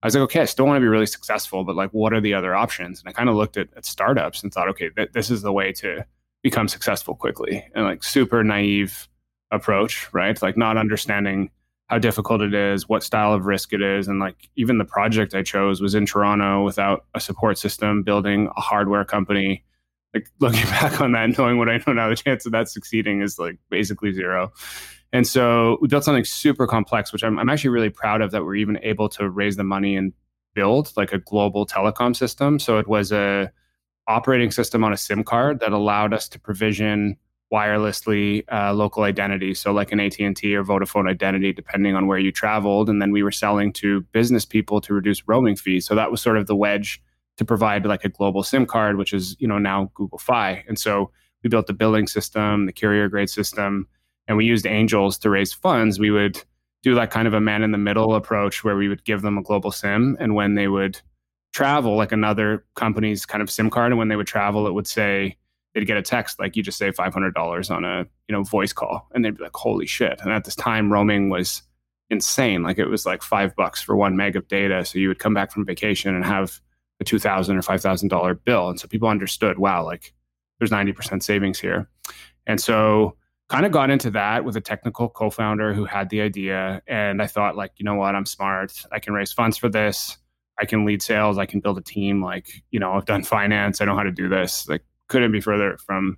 I 0.00 0.06
was 0.06 0.14
like, 0.14 0.22
okay, 0.22 0.40
I 0.40 0.44
still 0.44 0.66
want 0.66 0.76
to 0.76 0.80
be 0.80 0.86
really 0.86 1.06
successful, 1.06 1.64
but 1.64 1.74
like, 1.74 1.90
what 1.90 2.12
are 2.12 2.20
the 2.20 2.34
other 2.34 2.54
options? 2.54 3.00
And 3.00 3.08
I 3.08 3.12
kind 3.12 3.28
of 3.28 3.34
looked 3.34 3.56
at, 3.56 3.68
at 3.76 3.84
startups 3.84 4.42
and 4.42 4.52
thought, 4.52 4.68
okay, 4.68 4.90
th- 4.90 5.12
this 5.12 5.30
is 5.30 5.42
the 5.42 5.52
way 5.52 5.72
to 5.72 6.04
become 6.42 6.68
successful 6.68 7.16
quickly. 7.16 7.66
And 7.74 7.84
like, 7.84 8.04
super 8.04 8.44
naive 8.44 9.08
approach, 9.50 10.08
right? 10.12 10.40
Like, 10.40 10.56
not 10.56 10.76
understanding 10.76 11.50
how 11.88 11.98
difficult 11.98 12.42
it 12.42 12.54
is, 12.54 12.88
what 12.88 13.02
style 13.02 13.32
of 13.32 13.46
risk 13.46 13.72
it 13.72 13.80
is. 13.80 14.08
And 14.08 14.20
like 14.20 14.50
even 14.56 14.78
the 14.78 14.84
project 14.84 15.34
I 15.34 15.42
chose 15.42 15.80
was 15.80 15.94
in 15.94 16.04
Toronto 16.04 16.62
without 16.62 17.06
a 17.14 17.20
support 17.20 17.58
system, 17.58 18.02
building 18.02 18.48
a 18.56 18.60
hardware 18.60 19.04
company. 19.04 19.64
Like 20.14 20.28
looking 20.38 20.64
back 20.64 21.00
on 21.00 21.12
that, 21.12 21.36
knowing 21.38 21.58
what 21.58 21.68
I 21.68 21.80
know 21.86 21.94
now, 21.94 22.08
the 22.10 22.16
chance 22.16 22.44
of 22.44 22.52
that 22.52 22.68
succeeding 22.68 23.22
is 23.22 23.38
like 23.38 23.58
basically 23.70 24.12
zero. 24.12 24.52
And 25.12 25.26
so 25.26 25.78
we 25.80 25.88
built 25.88 26.04
something 26.04 26.24
super 26.24 26.66
complex, 26.66 27.12
which 27.12 27.24
I'm, 27.24 27.38
I'm 27.38 27.48
actually 27.48 27.70
really 27.70 27.90
proud 27.90 28.20
of 28.20 28.30
that 28.32 28.44
we're 28.44 28.56
even 28.56 28.78
able 28.82 29.08
to 29.10 29.28
raise 29.28 29.56
the 29.56 29.64
money 29.64 29.96
and 29.96 30.12
build 30.54 30.92
like 30.96 31.14
a 31.14 31.18
global 31.18 31.66
telecom 31.66 32.14
system. 32.14 32.58
So 32.58 32.78
it 32.78 32.86
was 32.86 33.12
a 33.12 33.50
operating 34.06 34.50
system 34.50 34.84
on 34.84 34.92
a 34.92 34.96
SIM 34.96 35.24
card 35.24 35.60
that 35.60 35.72
allowed 35.72 36.12
us 36.12 36.28
to 36.30 36.38
provision 36.38 37.16
wirelessly 37.52 38.44
uh, 38.52 38.72
local 38.74 39.04
identity. 39.04 39.54
So 39.54 39.72
like 39.72 39.92
an 39.92 40.00
at&t 40.00 40.54
or 40.54 40.64
vodafone 40.64 41.08
identity 41.08 41.52
depending 41.52 41.94
on 41.94 42.06
where 42.06 42.18
you 42.18 42.30
traveled. 42.30 42.90
And 42.90 43.00
then 43.00 43.10
we 43.10 43.22
were 43.22 43.32
selling 43.32 43.72
to 43.74 44.02
business 44.12 44.44
people 44.44 44.80
to 44.82 44.92
reduce 44.92 45.26
roaming 45.26 45.56
fees. 45.56 45.86
So 45.86 45.94
that 45.94 46.10
was 46.10 46.20
sort 46.20 46.36
of 46.36 46.46
the 46.46 46.56
wedge 46.56 47.02
to 47.38 47.44
provide 47.44 47.86
like 47.86 48.04
a 48.04 48.08
global 48.08 48.42
sim 48.42 48.66
card 48.66 48.98
which 48.98 49.12
is 49.12 49.36
you 49.38 49.48
know 49.48 49.58
now 49.58 49.90
google 49.94 50.18
fi. 50.18 50.64
And 50.68 50.78
so 50.78 51.10
we 51.42 51.48
built 51.48 51.66
the 51.66 51.72
billing 51.72 52.06
system 52.06 52.66
the 52.66 52.72
carrier 52.72 53.08
grade 53.08 53.30
system 53.30 53.88
and 54.26 54.36
we 54.36 54.44
used 54.44 54.66
angels 54.66 55.16
to 55.18 55.30
raise 55.30 55.52
funds. 55.52 55.98
We 55.98 56.10
would 56.10 56.42
do 56.82 56.94
like 56.94 57.10
kind 57.10 57.26
of 57.26 57.34
a 57.34 57.40
man 57.40 57.62
in 57.62 57.72
the 57.72 57.78
middle 57.78 58.14
approach 58.14 58.62
where 58.62 58.76
we 58.76 58.88
would 58.88 59.04
give 59.04 59.22
them 59.22 59.38
a 59.38 59.42
global 59.42 59.72
sim. 59.72 60.16
And 60.20 60.34
when 60.34 60.54
they 60.54 60.68
would 60.68 61.00
travel 61.52 61.96
like 61.96 62.12
another 62.12 62.64
company's 62.76 63.24
kind 63.24 63.42
of 63.42 63.50
sim 63.50 63.70
card 63.70 63.90
and 63.90 63.98
when 63.98 64.08
they 64.08 64.16
would 64.16 64.26
travel 64.26 64.66
it 64.66 64.74
would 64.74 64.86
say 64.86 65.36
they'd 65.74 65.86
get 65.86 65.96
a 65.96 66.02
text 66.02 66.38
like 66.38 66.56
you 66.56 66.62
just 66.62 66.78
say 66.78 66.90
$500 66.90 67.70
on 67.70 67.84
a 67.84 68.06
you 68.28 68.32
know 68.34 68.42
voice 68.42 68.72
call. 68.72 69.08
And 69.12 69.24
they'd 69.24 69.36
be 69.36 69.44
like 69.44 69.54
holy 69.54 69.86
shit. 69.86 70.20
And 70.22 70.32
at 70.32 70.44
this 70.44 70.56
time 70.56 70.92
roaming 70.92 71.30
was 71.30 71.62
insane. 72.10 72.62
Like 72.62 72.78
it 72.78 72.86
was 72.86 73.06
like 73.06 73.22
five 73.22 73.54
bucks 73.54 73.82
for 73.82 73.96
one 73.96 74.16
meg 74.16 74.36
of 74.36 74.48
data 74.48 74.84
so 74.84 74.98
you 74.98 75.08
would 75.08 75.18
come 75.18 75.34
back 75.34 75.52
from 75.52 75.66
vacation 75.66 76.14
and 76.14 76.24
have 76.24 76.60
a 77.00 77.04
2000 77.04 77.56
or 77.56 77.62
$5000 77.62 78.44
bill. 78.44 78.68
And 78.68 78.80
so 78.80 78.88
people 78.88 79.08
understood 79.08 79.58
wow 79.58 79.84
like 79.84 80.12
there's 80.58 80.70
90% 80.70 81.22
savings 81.22 81.60
here. 81.60 81.88
And 82.46 82.60
so 82.60 83.14
kind 83.48 83.64
of 83.64 83.72
got 83.72 83.90
into 83.90 84.10
that 84.10 84.44
with 84.44 84.56
a 84.56 84.60
technical 84.60 85.08
co-founder 85.08 85.72
who 85.72 85.84
had 85.84 86.10
the 86.10 86.20
idea 86.20 86.82
and 86.86 87.22
i 87.22 87.26
thought 87.26 87.56
like 87.56 87.72
you 87.76 87.84
know 87.84 87.94
what? 87.94 88.14
I'm 88.14 88.26
smart. 88.26 88.72
I 88.92 88.98
can 88.98 89.14
raise 89.14 89.32
funds 89.32 89.56
for 89.56 89.68
this. 89.68 90.18
I 90.60 90.64
can 90.64 90.84
lead 90.84 91.02
sales. 91.02 91.38
I 91.38 91.46
can 91.46 91.60
build 91.60 91.78
a 91.78 91.82
team. 91.82 92.22
Like 92.22 92.62
you 92.70 92.80
know 92.80 92.92
i've 92.92 93.06
done 93.06 93.22
finance. 93.22 93.80
I 93.80 93.84
know 93.84 93.96
how 93.96 94.02
to 94.02 94.10
do 94.10 94.28
this. 94.28 94.68
Like 94.68 94.82
couldn't 95.08 95.32
be 95.32 95.40
further 95.40 95.78
from 95.78 96.16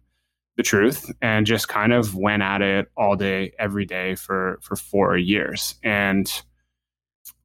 the 0.57 0.63
truth 0.63 1.11
and 1.23 1.47
just 1.47 1.69
kind 1.69 1.93
of 1.93 2.15
went 2.15 2.43
at 2.43 2.61
it 2.61 2.91
all 2.97 3.17
day 3.17 3.53
every 3.59 3.87
day 3.87 4.15
for 4.15 4.59
for 4.63 4.77
4 4.77 5.17
years. 5.17 5.77
And 5.83 6.31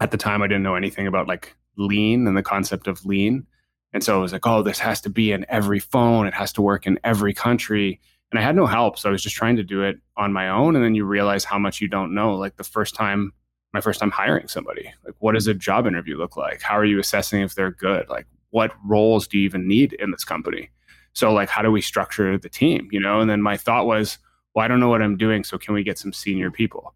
at 0.02 0.12
the 0.12 0.18
time 0.18 0.42
I 0.42 0.48
didn't 0.48 0.64
know 0.64 0.76
anything 0.76 1.08
about 1.08 1.28
like 1.28 1.56
lean 1.78 2.28
and 2.28 2.36
the 2.36 2.44
concept 2.44 2.88
of 2.88 3.06
lean. 3.06 3.46
And 3.94 4.04
so 4.04 4.18
I 4.18 4.22
was 4.22 4.34
like 4.34 4.46
oh 4.46 4.64
this 4.64 4.80
has 4.80 5.00
to 5.02 5.10
be 5.10 5.32
in 5.32 5.46
every 5.48 5.80
phone. 5.80 6.28
It 6.28 6.34
has 6.34 6.52
to 6.54 6.62
work 6.62 6.86
in 6.86 7.00
every 7.04 7.34
country. 7.34 8.02
And 8.32 8.40
I 8.40 8.44
had 8.44 8.56
no 8.56 8.66
help 8.66 8.98
so 8.98 9.08
I 9.08 9.12
was 9.12 9.24
just 9.24 9.36
trying 9.36 9.56
to 9.56 9.64
do 9.64 9.82
it 9.82 9.98
on 10.18 10.34
my 10.34 10.50
own. 10.50 10.76
And 10.76 10.84
then 10.84 10.96
you 10.96 11.06
realize 11.06 11.46
how 11.46 11.60
much 11.60 11.80
you 11.80 11.88
don't 11.88 12.14
know 12.14 12.36
like 12.36 12.58
the 12.58 12.64
first 12.64 12.96
time 12.96 13.32
my 13.72 13.82
first 13.82 14.00
time 14.00 14.12
hiring 14.12 14.48
somebody. 14.48 14.92
Like 15.06 15.16
what 15.20 15.34
does 15.36 15.48
a 15.48 15.54
job 15.54 15.86
interview 15.86 16.18
look 16.18 16.36
like? 16.36 16.62
How 16.62 16.78
are 16.78 16.86
you 16.86 17.00
assessing 17.00 17.42
if 17.42 17.56
they're 17.56 17.72
good? 17.72 18.10
Like 18.10 18.26
what 18.50 18.74
roles 18.86 19.28
do 19.28 19.38
you 19.38 19.46
even 19.46 19.68
need 19.68 19.94
in 19.94 20.12
this 20.12 20.24
company 20.24 20.70
so 21.16 21.34
like, 21.34 21.50
how 21.50 21.62
do 21.62 21.72
we 21.72 21.82
structure 21.82 22.38
the 22.38 22.50
team? 22.50 22.90
You 22.92 23.00
know, 23.00 23.22
and 23.22 23.30
then 23.30 23.42
my 23.42 23.58
thought 23.58 23.88
was, 23.88 24.18
well, 24.54 24.66
I 24.66 24.68
don't 24.68 24.80
know 24.80 24.90
what 24.90 25.02
I'm 25.02 25.18
doing, 25.18 25.44
so 25.44 25.58
can 25.58 25.74
we 25.74 25.84
get 25.84 25.98
some 25.98 26.14
senior 26.14 26.52
people? 26.52 26.94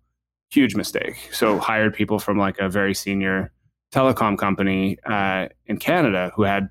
Huge 0.52 0.76
mistake. 0.76 1.30
So 1.32 1.58
hired 1.58 1.94
people 1.94 2.20
from 2.20 2.38
like 2.38 2.60
a 2.60 2.70
very 2.70 2.94
senior 2.94 3.52
telecom 3.94 4.38
company 4.38 4.98
uh, 5.06 5.48
in 5.66 5.78
Canada 5.78 6.32
who 6.36 6.44
had 6.44 6.70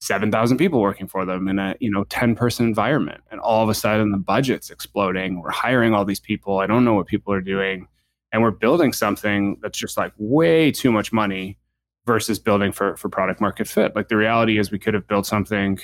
7,000 0.00 0.56
people 0.56 0.80
working 0.80 1.06
for 1.06 1.24
them 1.24 1.48
in 1.48 1.58
a, 1.58 1.74
you 1.80 1.90
know, 1.90 2.04
10 2.04 2.34
person 2.34 2.66
environment. 2.66 3.22
And 3.30 3.40
all 3.40 3.62
of 3.62 3.68
a 3.68 3.74
sudden 3.74 4.10
the 4.10 4.18
budget's 4.18 4.70
exploding. 4.70 5.40
We're 5.40 5.50
hiring 5.50 5.94
all 5.94 6.04
these 6.04 6.20
people. 6.20 6.58
I 6.58 6.66
don't 6.66 6.84
know 6.84 6.94
what 6.94 7.06
people 7.06 7.32
are 7.32 7.40
doing. 7.40 7.88
And 8.32 8.42
we're 8.42 8.50
building 8.50 8.92
something 8.92 9.58
that's 9.62 9.78
just 9.78 9.96
like 9.96 10.12
way 10.18 10.70
too 10.70 10.92
much 10.92 11.12
money 11.12 11.58
versus 12.04 12.38
building 12.38 12.72
for, 12.72 12.96
for 12.96 13.08
product 13.08 13.40
market 13.40 13.68
fit. 13.68 13.96
Like 13.96 14.08
the 14.08 14.16
reality 14.16 14.58
is 14.58 14.70
we 14.70 14.78
could 14.78 14.94
have 14.94 15.08
built 15.08 15.26
something, 15.26 15.78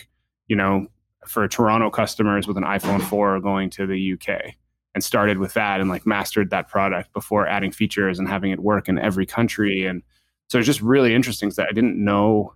you 0.47 0.57
know, 0.57 0.87
for 1.27 1.47
Toronto 1.49 1.91
customers 1.91 2.47
with 2.47 2.57
an 2.57 2.65
iPhone 2.65 3.03
4 3.03 3.41
going 3.41 3.71
to 3.71 3.87
the 3.87 4.15
UK 4.15 4.55
and 4.95 5.03
started 5.03 5.39
with 5.39 5.55
that 5.55 5.81
and 5.81 5.89
like 5.89 6.07
mastered 6.07 6.51
that 6.51 6.69
product 6.69 7.13
before 7.13 7.47
adding 7.47 7.71
features 7.71 8.19
and 8.19 8.29
having 8.29 8.51
it 8.51 8.61
work 8.61 8.89
in 8.89 8.99
every 8.99 9.27
country. 9.27 9.87
And 9.87 10.03
so 10.49 10.59
it's 10.59 10.67
just 10.67 10.83
really 10.83 11.15
interesting 11.15 11.51
that 11.57 11.69
I 11.69 11.73
didn't 11.73 12.03
know 12.03 12.55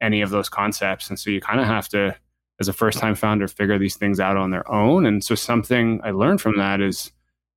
any 0.00 0.20
of 0.20 0.30
those 0.30 0.48
concepts. 0.48 1.08
And 1.08 1.18
so 1.18 1.30
you 1.30 1.40
kind 1.40 1.60
of 1.60 1.66
have 1.66 1.88
to, 1.90 2.14
as 2.60 2.68
a 2.68 2.72
first 2.72 2.98
time 2.98 3.14
founder, 3.14 3.48
figure 3.48 3.78
these 3.78 3.96
things 3.96 4.20
out 4.20 4.36
on 4.36 4.50
their 4.50 4.70
own. 4.70 5.06
And 5.06 5.24
so 5.24 5.34
something 5.34 6.00
I 6.04 6.10
learned 6.10 6.40
from 6.40 6.58
that 6.58 6.80
is, 6.80 7.10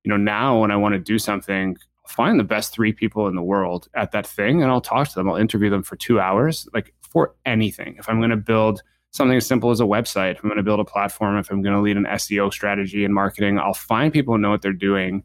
you 0.04 0.08
know, 0.08 0.16
now 0.16 0.60
when 0.60 0.70
I 0.70 0.76
want 0.76 0.94
to 0.94 0.98
do 0.98 1.18
something, 1.18 1.76
find 2.08 2.38
the 2.38 2.44
best 2.44 2.72
three 2.72 2.92
people 2.92 3.28
in 3.28 3.36
the 3.36 3.42
world 3.42 3.88
at 3.94 4.12
that 4.12 4.26
thing 4.26 4.62
and 4.62 4.70
I'll 4.70 4.80
talk 4.80 5.08
to 5.08 5.14
them. 5.14 5.28
I'll 5.28 5.36
interview 5.36 5.70
them 5.70 5.82
for 5.82 5.96
two 5.96 6.18
hours, 6.18 6.68
like 6.74 6.94
for 7.00 7.34
anything. 7.44 7.96
If 7.98 8.08
I'm 8.08 8.18
going 8.18 8.30
to 8.30 8.36
build 8.36 8.82
something 9.12 9.36
as 9.36 9.46
simple 9.46 9.70
as 9.70 9.80
a 9.80 9.84
website. 9.84 10.36
I'm 10.36 10.48
going 10.48 10.56
to 10.56 10.62
build 10.62 10.80
a 10.80 10.84
platform, 10.84 11.38
if 11.38 11.50
I'm 11.50 11.62
going 11.62 11.74
to 11.74 11.80
lead 11.80 11.96
an 11.96 12.04
SEO 12.04 12.52
strategy 12.52 13.04
and 13.04 13.14
marketing, 13.14 13.58
I'll 13.58 13.74
find 13.74 14.12
people 14.12 14.34
who 14.34 14.40
know 14.40 14.50
what 14.50 14.62
they're 14.62 14.72
doing 14.72 15.22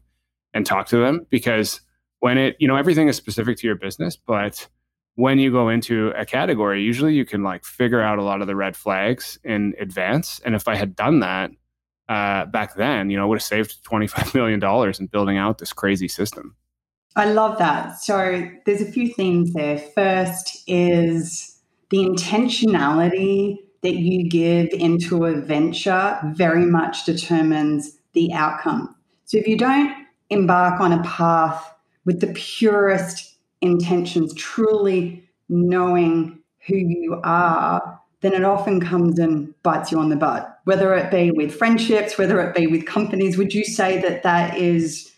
and 0.54 0.64
talk 0.64 0.86
to 0.88 0.98
them 0.98 1.26
because 1.30 1.80
when 2.20 2.38
it, 2.38 2.56
you 2.58 2.68
know, 2.68 2.76
everything 2.76 3.08
is 3.08 3.16
specific 3.16 3.56
to 3.58 3.66
your 3.66 3.76
business, 3.76 4.16
but 4.16 4.68
when 5.14 5.38
you 5.38 5.50
go 5.50 5.68
into 5.68 6.12
a 6.16 6.24
category, 6.24 6.82
usually 6.82 7.14
you 7.14 7.24
can 7.24 7.42
like 7.42 7.64
figure 7.64 8.00
out 8.00 8.18
a 8.18 8.22
lot 8.22 8.40
of 8.40 8.46
the 8.46 8.54
red 8.54 8.76
flags 8.76 9.38
in 9.42 9.74
advance. 9.80 10.40
And 10.44 10.54
if 10.54 10.68
I 10.68 10.76
had 10.76 10.94
done 10.94 11.20
that 11.20 11.50
uh, 12.08 12.44
back 12.46 12.76
then, 12.76 13.10
you 13.10 13.16
know, 13.16 13.24
I 13.24 13.26
would 13.26 13.38
have 13.38 13.42
saved 13.42 13.84
$25 13.84 14.34
million 14.62 14.62
in 15.00 15.06
building 15.06 15.38
out 15.38 15.58
this 15.58 15.72
crazy 15.72 16.08
system. 16.08 16.54
I 17.16 17.32
love 17.32 17.58
that. 17.58 17.98
So 18.00 18.48
there's 18.64 18.80
a 18.80 18.90
few 18.92 19.12
things 19.12 19.52
there. 19.54 19.78
First 19.78 20.62
is 20.66 21.58
the 21.90 21.98
intentionality 21.98 23.58
that 23.82 23.94
you 23.94 24.28
give 24.28 24.68
into 24.72 25.24
a 25.24 25.34
venture 25.34 26.18
very 26.34 26.66
much 26.66 27.04
determines 27.04 27.98
the 28.12 28.32
outcome. 28.32 28.94
So 29.24 29.38
if 29.38 29.46
you 29.46 29.56
don't 29.56 29.94
embark 30.30 30.80
on 30.80 30.92
a 30.92 31.02
path 31.02 31.72
with 32.04 32.20
the 32.20 32.32
purest 32.34 33.36
intentions, 33.60 34.34
truly 34.34 35.28
knowing 35.48 36.38
who 36.66 36.76
you 36.76 37.20
are, 37.24 38.00
then 38.20 38.34
it 38.34 38.44
often 38.44 38.80
comes 38.80 39.18
and 39.18 39.54
bites 39.62 39.92
you 39.92 39.98
on 39.98 40.08
the 40.08 40.16
butt, 40.16 40.58
whether 40.64 40.92
it 40.94 41.10
be 41.10 41.30
with 41.30 41.54
friendships, 41.54 42.18
whether 42.18 42.40
it 42.40 42.54
be 42.54 42.66
with 42.66 42.84
companies. 42.84 43.38
Would 43.38 43.54
you 43.54 43.64
say 43.64 44.00
that 44.00 44.22
that 44.24 44.56
is 44.58 45.12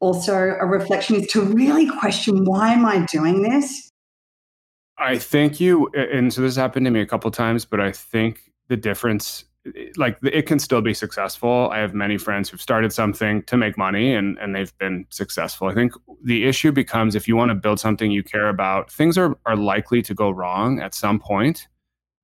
also 0.00 0.34
a 0.34 0.66
reflection 0.66 1.16
is 1.16 1.26
to 1.28 1.40
really 1.40 1.88
question 1.88 2.44
why 2.44 2.72
am 2.72 2.84
I 2.84 3.06
doing 3.06 3.42
this? 3.42 3.92
I 4.98 5.18
think 5.18 5.60
you, 5.60 5.88
and 5.94 6.32
so 6.32 6.40
this 6.40 6.56
happened 6.56 6.86
to 6.86 6.90
me 6.90 7.00
a 7.00 7.06
couple 7.06 7.30
times, 7.30 7.64
but 7.64 7.80
I 7.80 7.92
think 7.92 8.52
the 8.68 8.76
difference, 8.76 9.44
like 9.96 10.18
it 10.22 10.42
can 10.42 10.58
still 10.58 10.82
be 10.82 10.94
successful. 10.94 11.68
I 11.72 11.78
have 11.78 11.94
many 11.94 12.18
friends 12.18 12.48
who've 12.48 12.60
started 12.60 12.92
something 12.92 13.42
to 13.44 13.56
make 13.56 13.76
money 13.76 14.14
and, 14.14 14.38
and 14.38 14.54
they've 14.54 14.76
been 14.78 15.06
successful. 15.08 15.68
I 15.68 15.74
think 15.74 15.92
the 16.22 16.44
issue 16.44 16.70
becomes 16.70 17.14
if 17.14 17.26
you 17.26 17.34
want 17.34 17.50
to 17.50 17.54
build 17.54 17.80
something 17.80 18.10
you 18.10 18.22
care 18.22 18.48
about, 18.48 18.92
things 18.92 19.18
are, 19.18 19.36
are 19.46 19.56
likely 19.56 20.02
to 20.02 20.14
go 20.14 20.30
wrong 20.30 20.80
at 20.80 20.94
some 20.94 21.18
point. 21.18 21.66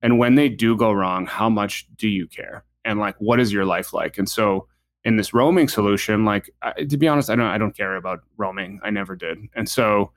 And 0.01 0.17
when 0.17 0.35
they 0.35 0.49
do 0.49 0.75
go 0.77 0.91
wrong, 0.91 1.25
how 1.25 1.49
much 1.49 1.87
do 1.97 2.07
you 2.07 2.27
care? 2.27 2.63
And 2.85 2.99
like, 2.99 3.15
what 3.19 3.39
is 3.39 3.53
your 3.53 3.65
life 3.65 3.93
like? 3.93 4.17
And 4.17 4.29
so, 4.29 4.67
in 5.03 5.15
this 5.15 5.33
roaming 5.33 5.67
solution, 5.67 6.25
like 6.25 6.49
to 6.87 6.97
be 6.97 7.07
honest, 7.07 7.29
I 7.29 7.35
don't 7.35 7.47
I 7.47 7.57
don't 7.57 7.75
care 7.75 7.95
about 7.95 8.21
roaming. 8.37 8.79
I 8.83 8.91
never 8.91 9.15
did. 9.15 9.39
And 9.55 9.67
so 9.67 10.11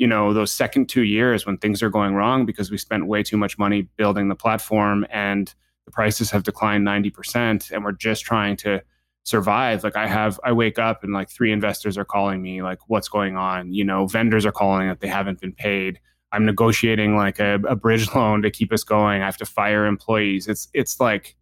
you 0.00 0.06
know 0.06 0.32
those 0.32 0.50
second 0.50 0.88
two 0.88 1.02
years 1.02 1.44
when 1.44 1.58
things 1.58 1.82
are 1.82 1.90
going 1.90 2.14
wrong 2.14 2.46
because 2.46 2.70
we 2.70 2.78
spent 2.78 3.06
way 3.06 3.22
too 3.22 3.36
much 3.36 3.58
money 3.58 3.82
building 3.98 4.28
the 4.28 4.34
platform 4.34 5.06
and 5.10 5.54
the 5.84 5.90
prices 5.90 6.30
have 6.30 6.42
declined 6.42 6.86
90% 6.86 7.70
and 7.70 7.84
we're 7.84 7.92
just 7.92 8.24
trying 8.24 8.56
to 8.56 8.82
survive. 9.24 9.84
Like 9.84 9.96
i 9.96 10.06
have 10.06 10.40
i 10.42 10.52
wake 10.52 10.78
up 10.78 11.04
and 11.04 11.12
like 11.12 11.28
three 11.28 11.52
investors 11.52 11.98
are 11.98 12.04
calling 12.06 12.40
me 12.40 12.62
like 12.62 12.78
what's 12.86 13.10
going 13.10 13.36
on? 13.36 13.74
You 13.74 13.84
know 13.84 14.06
vendors 14.06 14.46
are 14.46 14.52
calling 14.52 14.88
that 14.88 15.00
they 15.00 15.06
haven't 15.06 15.38
been 15.38 15.52
paid. 15.52 16.00
I'm 16.32 16.46
negotiating 16.46 17.14
like 17.14 17.38
a, 17.38 17.56
a 17.68 17.76
bridge 17.76 18.08
loan 18.14 18.40
to 18.40 18.50
keep 18.50 18.72
us 18.72 18.82
going. 18.82 19.20
I 19.20 19.26
have 19.26 19.36
to 19.36 19.44
fire 19.44 19.84
employees. 19.84 20.48
It's 20.48 20.68
it's 20.72 20.98
like 20.98 21.36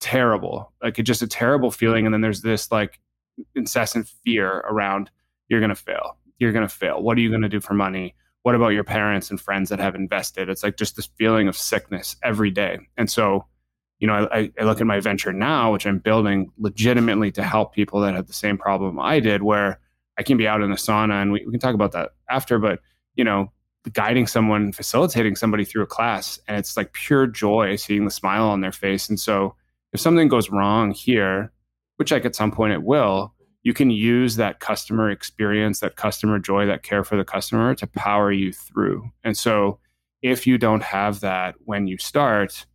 terrible. 0.00 0.72
Like 0.82 0.98
it's 0.98 1.06
just 1.06 1.22
a 1.22 1.28
terrible 1.28 1.70
feeling. 1.70 2.06
And 2.06 2.12
then 2.12 2.22
there's 2.22 2.42
this 2.42 2.72
like 2.72 2.98
incessant 3.54 4.08
fear 4.24 4.64
around 4.68 5.12
you're 5.48 5.60
going 5.60 5.68
to 5.68 5.76
fail 5.76 6.16
you're 6.38 6.52
going 6.52 6.66
to 6.66 6.74
fail. 6.74 7.02
What 7.02 7.16
are 7.16 7.20
you 7.20 7.30
going 7.30 7.42
to 7.42 7.48
do 7.48 7.60
for 7.60 7.74
money? 7.74 8.14
What 8.42 8.54
about 8.54 8.68
your 8.68 8.84
parents 8.84 9.30
and 9.30 9.40
friends 9.40 9.70
that 9.70 9.78
have 9.78 9.94
invested? 9.94 10.48
It's 10.48 10.62
like 10.62 10.76
just 10.76 10.96
this 10.96 11.08
feeling 11.16 11.48
of 11.48 11.56
sickness 11.56 12.16
every 12.22 12.50
day. 12.50 12.78
And 12.96 13.10
so, 13.10 13.46
you 13.98 14.06
know, 14.06 14.28
I, 14.30 14.50
I 14.58 14.64
look 14.64 14.80
at 14.80 14.86
my 14.86 15.00
venture 15.00 15.32
now, 15.32 15.72
which 15.72 15.86
I'm 15.86 15.98
building 15.98 16.50
legitimately 16.58 17.32
to 17.32 17.42
help 17.42 17.74
people 17.74 18.00
that 18.00 18.14
have 18.14 18.26
the 18.26 18.32
same 18.32 18.58
problem 18.58 19.00
I 19.00 19.20
did, 19.20 19.42
where 19.42 19.80
I 20.18 20.22
can 20.22 20.36
be 20.36 20.46
out 20.46 20.60
in 20.60 20.70
the 20.70 20.76
sauna 20.76 21.22
and 21.22 21.32
we, 21.32 21.44
we 21.46 21.52
can 21.52 21.60
talk 21.60 21.74
about 21.74 21.92
that 21.92 22.10
after, 22.28 22.58
but, 22.58 22.80
you 23.14 23.24
know, 23.24 23.50
guiding 23.92 24.26
someone, 24.26 24.72
facilitating 24.72 25.36
somebody 25.36 25.64
through 25.64 25.82
a 25.82 25.86
class, 25.86 26.38
and 26.48 26.56
it's 26.56 26.76
like 26.76 26.92
pure 26.92 27.26
joy 27.26 27.76
seeing 27.76 28.04
the 28.04 28.10
smile 28.10 28.44
on 28.44 28.60
their 28.60 28.72
face. 28.72 29.08
And 29.08 29.20
so, 29.20 29.54
if 29.92 30.00
something 30.00 30.28
goes 30.28 30.50
wrong 30.50 30.90
here, 30.90 31.52
which 31.96 32.10
like 32.10 32.24
at 32.24 32.34
some 32.34 32.50
point 32.50 32.72
it 32.72 32.82
will, 32.82 33.33
you 33.64 33.72
can 33.72 33.90
use 33.90 34.36
that 34.36 34.60
customer 34.60 35.10
experience, 35.10 35.80
that 35.80 35.96
customer 35.96 36.38
joy, 36.38 36.66
that 36.66 36.82
care 36.82 37.02
for 37.02 37.16
the 37.16 37.24
customer 37.24 37.74
to 37.74 37.86
power 37.86 38.30
you 38.30 38.52
through. 38.52 39.10
And 39.24 39.36
so 39.36 39.78
if 40.22 40.46
you 40.46 40.58
don't 40.58 40.82
have 40.82 41.20
that 41.20 41.56
when 41.64 41.86
you 41.86 41.96
start, 41.98 42.66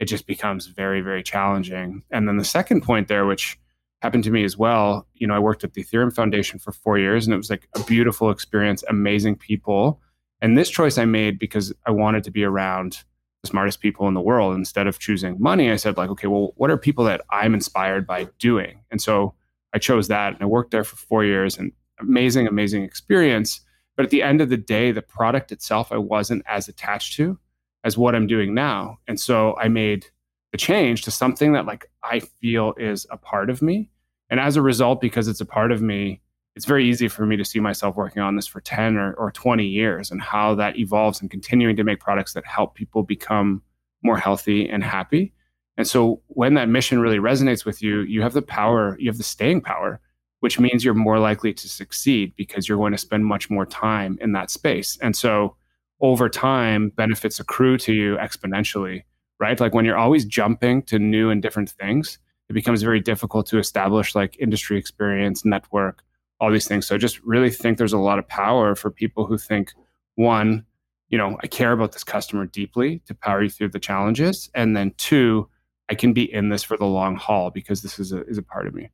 it 0.00 0.06
just 0.06 0.26
becomes 0.26 0.66
very, 0.66 1.00
very 1.00 1.22
challenging. 1.22 2.02
And 2.10 2.26
then 2.26 2.36
the 2.36 2.44
second 2.44 2.82
point 2.82 3.06
there, 3.06 3.24
which 3.24 3.56
happened 4.02 4.24
to 4.24 4.32
me 4.32 4.42
as 4.42 4.58
well, 4.58 5.06
you 5.14 5.28
know, 5.28 5.34
I 5.34 5.38
worked 5.38 5.62
at 5.62 5.74
the 5.74 5.84
Ethereum 5.84 6.12
Foundation 6.12 6.58
for 6.58 6.72
four 6.72 6.98
years 6.98 7.24
and 7.24 7.32
it 7.32 7.36
was 7.36 7.48
like 7.48 7.68
a 7.76 7.84
beautiful 7.84 8.30
experience, 8.30 8.82
amazing 8.88 9.36
people. 9.36 10.00
And 10.40 10.58
this 10.58 10.70
choice 10.70 10.98
I 10.98 11.04
made 11.04 11.38
because 11.38 11.72
I 11.86 11.92
wanted 11.92 12.24
to 12.24 12.32
be 12.32 12.42
around 12.42 13.04
the 13.44 13.48
smartest 13.48 13.80
people 13.80 14.08
in 14.08 14.14
the 14.14 14.20
world. 14.20 14.56
Instead 14.56 14.88
of 14.88 14.98
choosing 14.98 15.40
money, 15.40 15.70
I 15.70 15.76
said, 15.76 15.96
like, 15.96 16.10
okay, 16.10 16.26
well, 16.26 16.52
what 16.56 16.70
are 16.70 16.76
people 16.76 17.04
that 17.04 17.20
I'm 17.30 17.54
inspired 17.54 18.08
by 18.08 18.28
doing? 18.40 18.80
And 18.90 19.00
so 19.00 19.34
I 19.74 19.78
chose 19.78 20.08
that 20.08 20.34
and 20.34 20.42
I 20.42 20.46
worked 20.46 20.70
there 20.70 20.84
for 20.84 20.96
four 20.96 21.24
years 21.24 21.58
and 21.58 21.72
amazing, 22.00 22.46
amazing 22.46 22.82
experience. 22.82 23.60
But 23.96 24.04
at 24.04 24.10
the 24.10 24.22
end 24.22 24.40
of 24.40 24.48
the 24.48 24.56
day, 24.56 24.92
the 24.92 25.02
product 25.02 25.52
itself 25.52 25.92
I 25.92 25.98
wasn't 25.98 26.44
as 26.48 26.68
attached 26.68 27.14
to 27.14 27.38
as 27.84 27.98
what 27.98 28.14
I'm 28.14 28.26
doing 28.26 28.54
now. 28.54 28.98
And 29.08 29.18
so 29.18 29.56
I 29.58 29.68
made 29.68 30.06
the 30.52 30.58
change 30.58 31.02
to 31.02 31.10
something 31.10 31.52
that 31.52 31.66
like 31.66 31.90
I 32.02 32.20
feel 32.20 32.74
is 32.76 33.06
a 33.10 33.16
part 33.16 33.50
of 33.50 33.62
me. 33.62 33.90
And 34.30 34.38
as 34.40 34.56
a 34.56 34.62
result, 34.62 35.00
because 35.00 35.28
it's 35.28 35.40
a 35.40 35.46
part 35.46 35.72
of 35.72 35.82
me, 35.82 36.22
it's 36.54 36.66
very 36.66 36.88
easy 36.88 37.08
for 37.08 37.24
me 37.24 37.36
to 37.36 37.44
see 37.44 37.60
myself 37.60 37.96
working 37.96 38.22
on 38.22 38.36
this 38.36 38.46
for 38.46 38.60
10 38.60 38.96
or, 38.96 39.14
or 39.14 39.30
20 39.30 39.66
years 39.66 40.10
and 40.10 40.20
how 40.20 40.54
that 40.54 40.78
evolves 40.78 41.20
and 41.20 41.30
continuing 41.30 41.76
to 41.76 41.84
make 41.84 42.00
products 42.00 42.34
that 42.34 42.46
help 42.46 42.74
people 42.74 43.02
become 43.02 43.62
more 44.02 44.18
healthy 44.18 44.68
and 44.68 44.84
happy. 44.84 45.32
And 45.76 45.86
so 45.86 46.20
when 46.28 46.54
that 46.54 46.68
mission 46.68 47.00
really 47.00 47.18
resonates 47.18 47.64
with 47.64 47.82
you, 47.82 48.00
you 48.00 48.22
have 48.22 48.34
the 48.34 48.42
power, 48.42 48.96
you 48.98 49.08
have 49.08 49.18
the 49.18 49.24
staying 49.24 49.62
power, 49.62 50.00
which 50.40 50.58
means 50.58 50.84
you're 50.84 50.94
more 50.94 51.18
likely 51.18 51.54
to 51.54 51.68
succeed 51.68 52.34
because 52.36 52.68
you're 52.68 52.78
going 52.78 52.92
to 52.92 52.98
spend 52.98 53.24
much 53.24 53.48
more 53.48 53.64
time 53.64 54.18
in 54.20 54.32
that 54.32 54.50
space. 54.50 54.98
And 55.00 55.16
so 55.16 55.56
over 56.00 56.28
time, 56.28 56.90
benefits 56.90 57.40
accrue 57.40 57.78
to 57.78 57.92
you 57.92 58.16
exponentially, 58.16 59.04
right? 59.38 59.58
Like 59.58 59.72
when 59.72 59.84
you're 59.84 59.96
always 59.96 60.24
jumping 60.24 60.82
to 60.84 60.98
new 60.98 61.30
and 61.30 61.40
different 61.40 61.70
things, 61.70 62.18
it 62.48 62.54
becomes 62.54 62.82
very 62.82 63.00
difficult 63.00 63.46
to 63.46 63.58
establish 63.58 64.14
like 64.14 64.36
industry 64.38 64.76
experience, 64.76 65.44
network, 65.44 66.02
all 66.40 66.50
these 66.50 66.66
things. 66.66 66.86
So 66.86 66.98
just 66.98 67.22
really 67.22 67.50
think 67.50 67.78
there's 67.78 67.92
a 67.92 67.98
lot 67.98 68.18
of 68.18 68.26
power 68.26 68.74
for 68.74 68.90
people 68.90 69.26
who 69.26 69.38
think 69.38 69.72
one, 70.16 70.66
you 71.08 71.16
know, 71.16 71.38
I 71.42 71.46
care 71.46 71.72
about 71.72 71.92
this 71.92 72.04
customer 72.04 72.46
deeply 72.46 73.00
to 73.06 73.14
power 73.14 73.44
you 73.44 73.48
through 73.48 73.68
the 73.68 73.78
challenges. 73.78 74.50
And 74.54 74.76
then 74.76 74.92
two, 74.98 75.48
I 75.92 75.94
can 75.94 76.14
be 76.14 76.32
in 76.32 76.48
this 76.48 76.62
for 76.62 76.78
the 76.78 76.86
long 76.86 77.16
haul 77.16 77.50
because 77.50 77.82
this 77.82 77.98
is 77.98 78.14
a, 78.14 78.24
is 78.24 78.38
a 78.38 78.42
part 78.42 78.66
of 78.66 78.72
me. 78.72 78.88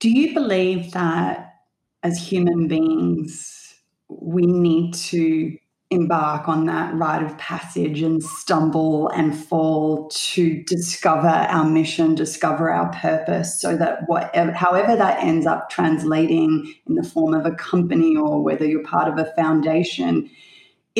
Do 0.00 0.10
you 0.10 0.34
believe 0.34 0.90
that 0.90 1.54
as 2.02 2.18
human 2.18 2.66
beings, 2.66 3.76
we 4.08 4.44
need 4.44 4.92
to 4.94 5.56
embark 5.90 6.48
on 6.48 6.66
that 6.66 6.92
rite 6.96 7.22
of 7.22 7.38
passage 7.38 8.02
and 8.02 8.20
stumble 8.20 9.08
and 9.10 9.38
fall 9.38 10.08
to 10.08 10.64
discover 10.64 11.28
our 11.28 11.64
mission, 11.64 12.16
discover 12.16 12.72
our 12.72 12.92
purpose, 12.92 13.60
so 13.60 13.76
that 13.76 14.08
whatever, 14.08 14.50
however 14.50 14.96
that 14.96 15.22
ends 15.22 15.46
up 15.46 15.70
translating 15.70 16.74
in 16.88 16.96
the 16.96 17.04
form 17.04 17.34
of 17.34 17.46
a 17.46 17.54
company 17.54 18.16
or 18.16 18.42
whether 18.42 18.66
you're 18.66 18.82
part 18.82 19.06
of 19.06 19.16
a 19.16 19.32
foundation, 19.36 20.28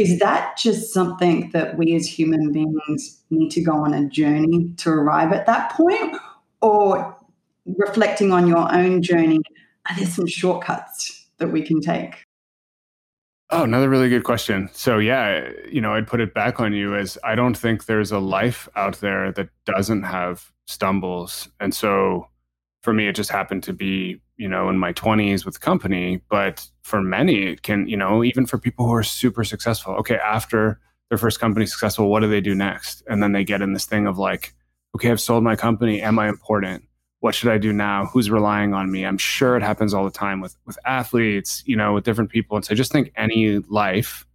is 0.00 0.18
that 0.18 0.56
just 0.56 0.94
something 0.94 1.50
that 1.50 1.76
we 1.76 1.94
as 1.94 2.06
human 2.06 2.52
beings 2.52 3.20
need 3.28 3.50
to 3.50 3.60
go 3.60 3.72
on 3.72 3.92
a 3.92 4.08
journey 4.08 4.72
to 4.78 4.88
arrive 4.88 5.32
at 5.32 5.44
that 5.44 5.72
point? 5.72 6.16
Or 6.62 7.16
reflecting 7.66 8.32
on 8.32 8.46
your 8.46 8.72
own 8.74 9.02
journey, 9.02 9.40
are 9.88 9.96
there 9.96 10.06
some 10.06 10.26
shortcuts 10.26 11.26
that 11.36 11.48
we 11.48 11.60
can 11.60 11.80
take? 11.82 12.24
Oh, 13.50 13.64
another 13.64 13.90
really 13.90 14.08
good 14.08 14.24
question. 14.24 14.70
So, 14.72 14.98
yeah, 14.98 15.50
you 15.70 15.80
know, 15.80 15.94
I'd 15.94 16.06
put 16.06 16.20
it 16.20 16.32
back 16.32 16.60
on 16.60 16.72
you 16.72 16.94
as 16.94 17.18
I 17.24 17.34
don't 17.34 17.56
think 17.56 17.84
there's 17.84 18.12
a 18.12 18.18
life 18.18 18.68
out 18.76 19.00
there 19.00 19.32
that 19.32 19.48
doesn't 19.66 20.04
have 20.04 20.50
stumbles. 20.66 21.48
And 21.58 21.74
so 21.74 22.28
for 22.82 22.94
me, 22.94 23.08
it 23.08 23.16
just 23.16 23.30
happened 23.30 23.64
to 23.64 23.72
be, 23.72 24.20
you 24.40 24.48
know, 24.48 24.68
in 24.68 24.78
my 24.78 24.92
20s 24.92 25.44
with 25.44 25.54
the 25.54 25.60
company. 25.60 26.22
But 26.30 26.66
for 26.82 27.00
many, 27.02 27.46
it 27.46 27.62
can, 27.62 27.86
you 27.86 27.96
know, 27.96 28.24
even 28.24 28.46
for 28.46 28.58
people 28.58 28.86
who 28.86 28.94
are 28.94 29.02
super 29.02 29.44
successful, 29.44 29.94
okay, 29.94 30.16
after 30.16 30.80
their 31.08 31.18
first 31.18 31.40
company 31.40 31.66
successful, 31.66 32.08
what 32.08 32.20
do 32.20 32.28
they 32.28 32.40
do 32.40 32.54
next? 32.54 33.02
And 33.08 33.22
then 33.22 33.32
they 33.32 33.44
get 33.44 33.62
in 33.62 33.72
this 33.72 33.84
thing 33.84 34.06
of 34.06 34.18
like, 34.18 34.54
okay, 34.96 35.10
I've 35.10 35.20
sold 35.20 35.44
my 35.44 35.56
company. 35.56 36.00
Am 36.02 36.18
I 36.18 36.28
important? 36.28 36.84
what 37.20 37.34
should 37.34 37.50
I 37.50 37.58
do 37.58 37.72
now? 37.72 38.06
Who's 38.06 38.30
relying 38.30 38.74
on 38.74 38.90
me? 38.90 39.04
I'm 39.04 39.18
sure 39.18 39.56
it 39.56 39.62
happens 39.62 39.94
all 39.94 40.04
the 40.04 40.10
time 40.10 40.40
with 40.40 40.56
with 40.66 40.78
athletes, 40.84 41.62
you 41.66 41.76
know, 41.76 41.94
with 41.94 42.04
different 42.04 42.30
people. 42.30 42.56
And 42.56 42.64
so 42.64 42.72
I 42.72 42.76
just 42.76 42.92
think 42.92 43.12
any 43.14 43.58
life 43.58 44.26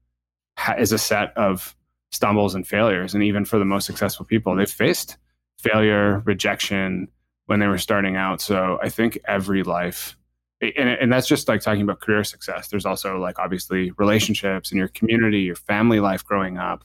ha- 0.58 0.76
is 0.78 0.92
a 0.92 0.98
set 0.98 1.36
of 1.36 1.76
stumbles 2.12 2.56
and 2.56 2.66
failures. 2.66 3.14
And 3.14 3.24
even 3.24 3.44
for 3.44 3.60
the 3.60 3.66
most 3.66 3.86
successful 3.86 4.26
people, 4.26 4.56
they've 4.56 4.70
faced 4.70 5.18
failure, 5.60 6.22
rejection 6.26 7.08
when 7.46 7.60
they 7.60 7.68
were 7.68 7.78
starting 7.78 8.16
out. 8.16 8.42
So 8.42 8.80
I 8.82 8.90
think 8.90 9.20
every 9.28 9.64
life, 9.64 10.18
and, 10.62 10.90
and 10.90 11.14
that's 11.14 11.28
just 11.28 11.48
like 11.48 11.62
talking 11.62 11.82
about 11.82 12.00
career 12.00 12.24
success. 12.24 12.70
There's 12.70 12.86
also 12.86 13.20
like 13.20 13.40
obviously 13.40 13.92
relationships 13.98 14.72
and 14.72 14.80
your 14.80 14.88
community, 14.88 15.42
your 15.42 15.56
family 15.56 16.00
life 16.00 16.24
growing 16.24 16.58
up. 16.58 16.84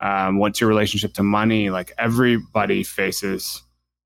Um, 0.00 0.38
what's 0.38 0.60
your 0.60 0.68
relationship 0.68 1.12
to 1.14 1.22
money? 1.22 1.70
Like 1.70 1.92
everybody 1.98 2.82
faces 2.82 3.62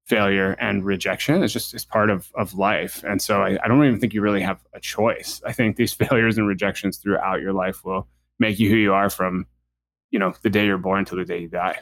failure 0.06 0.52
and 0.60 0.84
rejection. 0.84 1.42
It's 1.42 1.52
just 1.52 1.72
it's 1.72 1.84
part 1.84 2.10
of 2.10 2.30
of 2.34 2.54
life. 2.54 3.02
And 3.04 3.22
so 3.22 3.42
I, 3.42 3.58
I 3.62 3.68
don't 3.68 3.84
even 3.84 4.00
think 4.00 4.12
you 4.12 4.20
really 4.20 4.42
have 4.42 4.60
a 4.74 4.80
choice. 4.80 5.40
I 5.46 5.52
think 5.52 5.76
these 5.76 5.92
failures 6.02 6.36
and 6.36 6.46
rejections 6.46 6.98
throughout 6.98 7.40
your 7.40 7.52
life 7.52 7.84
will 7.84 8.08
make 8.38 8.58
you 8.58 8.68
who 8.68 8.76
you 8.76 8.92
are 8.92 9.10
from, 9.10 9.46
you 10.10 10.18
know, 10.18 10.34
the 10.42 10.50
day 10.50 10.66
you're 10.66 10.78
born 10.78 11.04
to 11.06 11.14
the 11.14 11.24
day 11.24 11.38
you 11.38 11.48
die. 11.48 11.78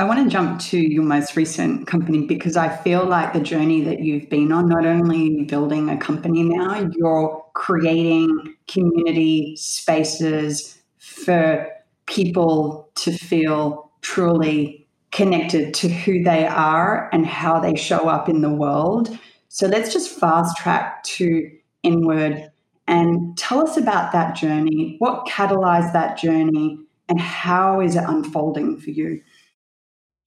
I 0.00 0.04
want 0.04 0.24
to 0.24 0.30
jump 0.30 0.58
to 0.70 0.78
your 0.78 1.02
most 1.02 1.36
recent 1.36 1.86
company 1.86 2.26
because 2.26 2.56
I 2.56 2.74
feel 2.74 3.04
like 3.04 3.34
the 3.34 3.40
journey 3.40 3.82
that 3.82 4.00
you've 4.00 4.30
been 4.30 4.50
on, 4.50 4.66
not 4.66 4.86
only 4.86 5.44
building 5.44 5.90
a 5.90 5.98
company 5.98 6.42
now, 6.42 6.90
you're 6.96 7.44
creating 7.52 8.56
community 8.66 9.56
spaces 9.56 10.80
for 10.96 11.68
people 12.06 12.88
to 12.94 13.12
feel 13.12 13.90
truly 14.00 14.88
connected 15.10 15.74
to 15.74 15.90
who 15.90 16.24
they 16.24 16.46
are 16.46 17.10
and 17.12 17.26
how 17.26 17.60
they 17.60 17.76
show 17.76 18.08
up 18.08 18.26
in 18.26 18.40
the 18.40 18.48
world. 18.48 19.18
So 19.48 19.66
let's 19.66 19.92
just 19.92 20.18
fast 20.18 20.56
track 20.56 21.04
to 21.04 21.50
inward 21.82 22.50
and 22.88 23.36
tell 23.36 23.60
us 23.62 23.76
about 23.76 24.12
that 24.12 24.34
journey. 24.34 24.96
What 24.98 25.26
catalyzed 25.26 25.92
that 25.92 26.16
journey 26.16 26.78
and 27.10 27.20
how 27.20 27.82
is 27.82 27.96
it 27.96 28.04
unfolding 28.06 28.80
for 28.80 28.92
you? 28.92 29.20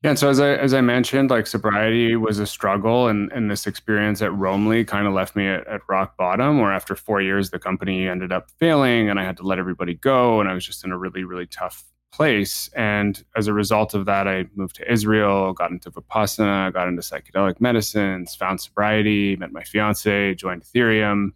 Yeah, 0.04 0.10
and 0.10 0.20
so 0.20 0.30
as 0.30 0.42
I 0.42 0.50
as 0.56 0.74
I 0.74 0.82
mentioned, 0.82 1.30
like 1.30 1.48
sobriety 1.48 2.18
was 2.18 2.38
a 2.38 2.46
struggle, 2.46 3.08
and 3.08 3.32
and 3.32 3.50
this 3.50 3.66
experience 3.66 4.22
at 4.22 4.32
Roamly 4.32 4.86
kind 4.86 5.08
of 5.08 5.14
left 5.14 5.34
me 5.34 5.48
at, 5.48 5.66
at 5.66 5.80
rock 5.88 6.18
bottom. 6.18 6.60
Where 6.60 6.74
after 6.74 6.94
four 6.94 7.22
years, 7.22 7.52
the 7.52 7.60
company 7.60 8.08
ended 8.10 8.34
up 8.34 8.52
failing, 8.60 9.10
and 9.10 9.18
I 9.18 9.24
had 9.24 9.38
to 9.38 9.44
let 9.44 9.60
everybody 9.60 9.94
go, 9.94 10.42
and 10.42 10.50
I 10.50 10.54
was 10.54 10.66
just 10.66 10.84
in 10.84 10.92
a 10.92 10.98
really 10.98 11.24
really 11.24 11.48
tough 11.48 11.86
place. 12.12 12.70
And 12.76 13.24
as 13.38 13.48
a 13.48 13.54
result 13.54 13.94
of 13.94 14.06
that, 14.06 14.28
I 14.28 14.46
moved 14.56 14.76
to 14.76 14.92
Israel, 14.92 15.54
got 15.54 15.72
into 15.72 15.90
vipassana, 15.90 16.74
got 16.74 16.90
into 16.90 17.02
psychedelic 17.02 17.62
medicines, 17.62 18.36
found 18.36 18.60
sobriety, 18.60 19.38
met 19.38 19.54
my 19.54 19.64
fiance, 19.64 20.36
joined 20.36 20.64
Ethereum, 20.64 21.30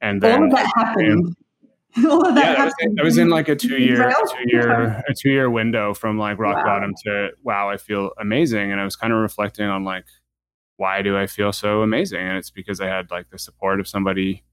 and 0.00 0.22
then 0.22 0.40
all 0.40 0.44
of 0.46 0.52
that 0.52 0.72
happened 0.74 1.36
All 2.08 2.26
of 2.26 2.34
that 2.36 2.56
yeah, 2.56 2.62
I 2.62 2.64
was, 2.64 2.74
in, 2.80 3.00
I 3.00 3.02
was, 3.02 3.18
in, 3.18 3.28
like 3.30 3.48
a 3.48 3.56
two 3.56 3.76
year, 3.78 4.12
two 4.30 4.50
year, 4.50 5.02
a 5.08 5.14
two 5.14 5.30
year 5.30 5.50
window 5.50 5.92
from 5.92 6.18
like 6.18 6.38
rock 6.38 6.56
wow. 6.56 6.64
bottom 6.64 6.94
to 7.04 7.30
wow, 7.42 7.68
I 7.68 7.78
feel 7.78 8.10
amazing. 8.20 8.70
And 8.70 8.80
I 8.80 8.84
was 8.84 8.94
kind 8.94 9.12
of 9.12 9.18
reflecting 9.18 9.66
on 9.66 9.84
like, 9.84 10.04
why 10.76 11.02
do 11.02 11.18
I 11.18 11.26
feel 11.26 11.52
so 11.52 11.82
amazing? 11.82 12.20
And 12.20 12.38
it's 12.38 12.50
because 12.50 12.80
I 12.80 12.86
had 12.86 13.10
like 13.10 13.30
the 13.30 13.38
support 13.38 13.80
of 13.80 13.88
somebody, 13.88 14.44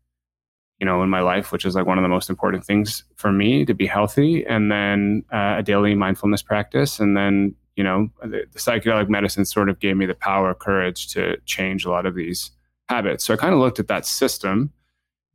you 0.80 0.86
know, 0.86 1.04
in 1.04 1.10
my 1.10 1.22
life, 1.22 1.52
which 1.52 1.64
is 1.64 1.76
like 1.76 1.86
one 1.86 2.00
of 2.00 2.02
the 2.02 2.10
most 2.10 2.30
important 2.30 2.66
things 2.66 3.04
for 3.16 3.32
me 3.32 3.66
to 3.66 3.74
be 3.74 3.86
healthy. 3.86 4.44
And 4.46 4.72
then 4.72 5.24
uh, 5.32 5.56
a 5.60 5.64
daily 5.64 5.94
mindfulness 5.94 6.42
practice. 6.42 7.00
And 7.00 7.16
then, 7.16 7.56
you 7.76 7.84
know, 7.84 8.10
the, 8.22 8.46
the 8.52 8.60
psychedelic 8.60 9.10
medicine 9.10 9.46
sort 9.46 9.70
of 9.70 9.80
gave 9.80 9.96
me 9.96 10.08
the 10.08 10.16
power, 10.16 10.54
courage 10.56 11.08
to 11.14 11.38
change 11.46 11.86
a 11.86 11.92
lot 11.92 12.08
of 12.08 12.16
these 12.16 12.50
habits. 12.90 13.24
So 13.24 13.34
I 13.34 13.38
kind 13.38 13.54
of 13.54 13.60
looked 13.60 13.80
at 13.80 13.88
that 13.90 14.06
system 14.08 14.74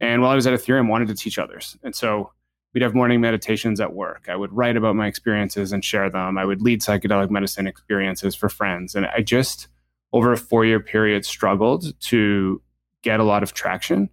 and 0.03 0.21
while 0.21 0.33
I 0.33 0.35
was 0.35 0.47
at 0.49 0.53
Ethereum, 0.53 0.89
wanted 0.89 1.09
to 1.09 1.15
teach 1.15 1.39
others. 1.39 1.79
And 1.85 1.95
so 1.95 2.33
we'd 2.75 2.83
have 2.83 2.93
morning 2.93 3.21
meditations 3.21 3.81
at 3.81 3.95
work. 3.95 4.27
I 4.29 4.35
would 4.35 4.53
write 4.53 4.77
about 4.77 4.97
my 4.97 5.07
experiences 5.07 5.71
and 5.71 5.85
share 5.85 6.11
them. 6.11 6.37
I 6.37 6.45
would 6.45 6.61
lead 6.61 6.81
psychedelic 6.81 7.31
medicine 7.31 7.69
experiences 7.69 8.35
for 8.35 8.49
friends. 8.49 8.97
And 8.97 9.07
I 9.07 9.23
just, 9.23 9.69
over 10.13 10.33
a 10.33 10.37
four 10.37 10.65
year 10.65 10.81
period, 10.81 11.25
struggled 11.25 11.99
to 12.09 12.61
get 13.03 13.21
a 13.21 13.25
lot 13.25 13.45
of 13.45 13.55
traction. 13.55 14.11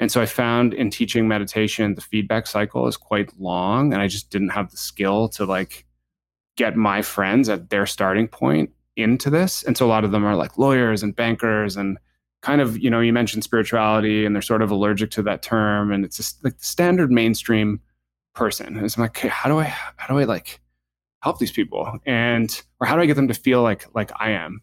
And 0.00 0.10
so 0.10 0.20
I 0.20 0.26
found 0.26 0.74
in 0.74 0.90
teaching 0.90 1.28
meditation, 1.28 1.94
the 1.94 2.00
feedback 2.00 2.48
cycle 2.48 2.88
is 2.88 2.96
quite 2.96 3.38
long. 3.38 3.92
And 3.92 4.02
I 4.02 4.08
just 4.08 4.30
didn't 4.30 4.48
have 4.48 4.72
the 4.72 4.78
skill 4.78 5.28
to 5.30 5.44
like 5.44 5.84
get 6.56 6.74
my 6.74 7.02
friends 7.02 7.48
at 7.48 7.70
their 7.70 7.86
starting 7.86 8.26
point 8.26 8.70
into 8.96 9.30
this. 9.30 9.62
And 9.62 9.78
so 9.78 9.86
a 9.86 9.88
lot 9.88 10.04
of 10.04 10.10
them 10.10 10.24
are 10.24 10.34
like 10.34 10.58
lawyers 10.58 11.04
and 11.04 11.14
bankers 11.14 11.76
and 11.76 11.98
kind 12.42 12.60
of, 12.60 12.78
you 12.78 12.90
know, 12.90 13.00
you 13.00 13.12
mentioned 13.12 13.44
spirituality 13.44 14.24
and 14.24 14.34
they're 14.34 14.42
sort 14.42 14.62
of 14.62 14.70
allergic 14.70 15.10
to 15.12 15.22
that 15.22 15.42
term. 15.42 15.92
And 15.92 16.04
it's 16.04 16.16
just 16.16 16.42
like 16.42 16.58
the 16.58 16.64
standard 16.64 17.10
mainstream 17.10 17.80
person. 18.34 18.78
And 18.78 18.90
so 18.90 18.98
I'm 18.98 19.02
like, 19.02 19.18
okay, 19.18 19.28
how 19.28 19.48
do 19.48 19.58
I, 19.58 19.64
how 19.64 20.12
do 20.12 20.18
I 20.18 20.24
like 20.24 20.60
help 21.22 21.38
these 21.38 21.52
people? 21.52 21.98
And, 22.06 22.62
or 22.80 22.86
how 22.86 22.96
do 22.96 23.02
I 23.02 23.06
get 23.06 23.14
them 23.14 23.28
to 23.28 23.34
feel 23.34 23.62
like, 23.62 23.86
like 23.94 24.10
I 24.18 24.30
am? 24.30 24.62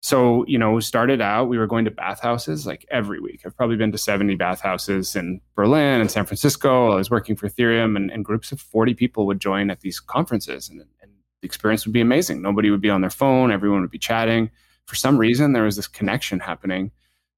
So, 0.00 0.44
you 0.48 0.58
know, 0.58 0.80
started 0.80 1.20
out, 1.20 1.48
we 1.48 1.58
were 1.58 1.68
going 1.68 1.84
to 1.84 1.90
bathhouses 1.90 2.66
like 2.66 2.84
every 2.90 3.20
week. 3.20 3.42
I've 3.44 3.56
probably 3.56 3.76
been 3.76 3.92
to 3.92 3.98
70 3.98 4.34
bathhouses 4.34 5.14
in 5.14 5.40
Berlin 5.54 6.00
and 6.00 6.10
San 6.10 6.24
Francisco. 6.24 6.90
I 6.90 6.96
was 6.96 7.08
working 7.08 7.36
for 7.36 7.48
Ethereum 7.48 7.94
and, 7.96 8.10
and 8.10 8.24
groups 8.24 8.50
of 8.50 8.60
40 8.60 8.94
people 8.94 9.26
would 9.26 9.40
join 9.40 9.70
at 9.70 9.80
these 9.80 10.00
conferences 10.00 10.68
and, 10.68 10.80
and 10.80 11.12
the 11.40 11.46
experience 11.46 11.86
would 11.86 11.92
be 11.92 12.00
amazing. 12.00 12.42
Nobody 12.42 12.70
would 12.70 12.80
be 12.80 12.90
on 12.90 13.00
their 13.00 13.10
phone. 13.10 13.52
Everyone 13.52 13.80
would 13.80 13.92
be 13.92 13.98
chatting. 13.98 14.50
For 14.86 14.96
some 14.96 15.18
reason, 15.18 15.52
there 15.52 15.62
was 15.62 15.76
this 15.76 15.86
connection 15.86 16.40
happening. 16.40 16.90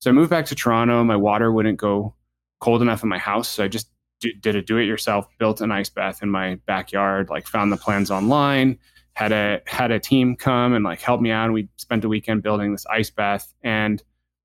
So 0.04 0.10
I 0.10 0.12
moved 0.12 0.28
back 0.28 0.44
to 0.44 0.54
Toronto. 0.54 1.02
My 1.02 1.16
water 1.16 1.50
wouldn't 1.50 1.78
go 1.78 2.14
cold 2.60 2.82
enough 2.82 3.02
in 3.02 3.08
my 3.08 3.16
house. 3.16 3.48
So 3.48 3.64
I 3.64 3.68
just 3.68 3.88
did 4.20 4.54
a 4.54 4.60
do 4.60 4.76
it 4.76 4.84
yourself, 4.84 5.26
built 5.38 5.62
an 5.62 5.72
ice 5.72 5.88
bath 5.88 6.22
in 6.22 6.28
my 6.28 6.56
backyard, 6.66 7.30
like 7.30 7.46
found 7.46 7.72
the 7.72 7.78
plans 7.78 8.10
online 8.10 8.78
had 9.14 9.32
a 9.32 9.62
had 9.66 9.90
a 9.90 9.98
team 9.98 10.36
come 10.36 10.74
and 10.74 10.84
like 10.84 11.00
help 11.00 11.22
me 11.22 11.30
out. 11.30 11.46
And 11.46 11.54
we 11.54 11.70
spent 11.78 12.04
a 12.04 12.08
weekend 12.10 12.42
building 12.42 12.70
this 12.70 12.84
ice 12.84 13.08
bath. 13.08 13.54
And 13.62 14.02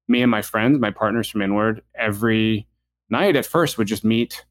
me 0.08 0.22
and 0.22 0.32
my 0.32 0.42
friends, 0.42 0.80
my 0.80 0.92
partners 0.92 1.28
from 1.28 1.42
Inward, 1.42 1.82
every 1.94 2.66
night 3.10 3.36
at 3.36 3.46
first 3.46 3.78
would 3.78 3.88
just 3.88 4.06
meet 4.06 4.46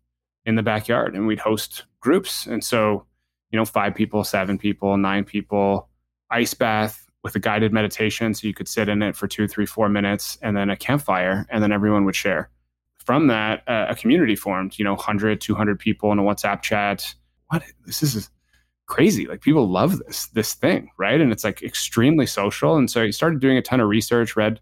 in 0.44 0.56
the 0.56 0.62
backyard 0.62 1.14
and 1.14 1.26
we'd 1.26 1.38
host 1.38 1.86
groups. 2.00 2.44
And 2.44 2.62
so, 2.62 3.06
you 3.50 3.58
know, 3.58 3.64
five 3.64 3.94
people, 3.94 4.24
seven 4.24 4.58
people, 4.58 4.98
nine 4.98 5.24
people, 5.24 5.88
ice 6.30 6.52
bath 6.52 7.07
with 7.22 7.34
a 7.34 7.38
guided 7.38 7.72
meditation. 7.72 8.34
So 8.34 8.46
you 8.46 8.54
could 8.54 8.68
sit 8.68 8.88
in 8.88 9.02
it 9.02 9.16
for 9.16 9.26
two, 9.26 9.48
three, 9.48 9.66
four 9.66 9.88
minutes 9.88 10.38
and 10.42 10.56
then 10.56 10.70
a 10.70 10.76
campfire 10.76 11.46
and 11.50 11.62
then 11.62 11.72
everyone 11.72 12.04
would 12.04 12.16
share. 12.16 12.50
From 12.98 13.26
that, 13.28 13.62
uh, 13.66 13.86
a 13.88 13.94
community 13.94 14.36
formed, 14.36 14.78
you 14.78 14.84
know, 14.84 14.94
100, 14.94 15.40
200 15.40 15.78
people 15.78 16.12
in 16.12 16.18
a 16.18 16.22
WhatsApp 16.22 16.62
chat. 16.62 17.14
What? 17.48 17.62
This 17.86 18.02
is 18.02 18.28
crazy. 18.86 19.26
Like 19.26 19.40
people 19.40 19.68
love 19.68 19.98
this 20.00 20.26
this 20.28 20.54
thing, 20.54 20.90
right? 20.98 21.20
And 21.20 21.30
it's 21.30 21.44
like 21.44 21.62
extremely 21.62 22.26
social. 22.26 22.76
And 22.76 22.90
so 22.90 23.04
he 23.04 23.12
started 23.12 23.40
doing 23.40 23.56
a 23.56 23.62
ton 23.62 23.80
of 23.80 23.88
research, 23.88 24.36
read 24.36 24.60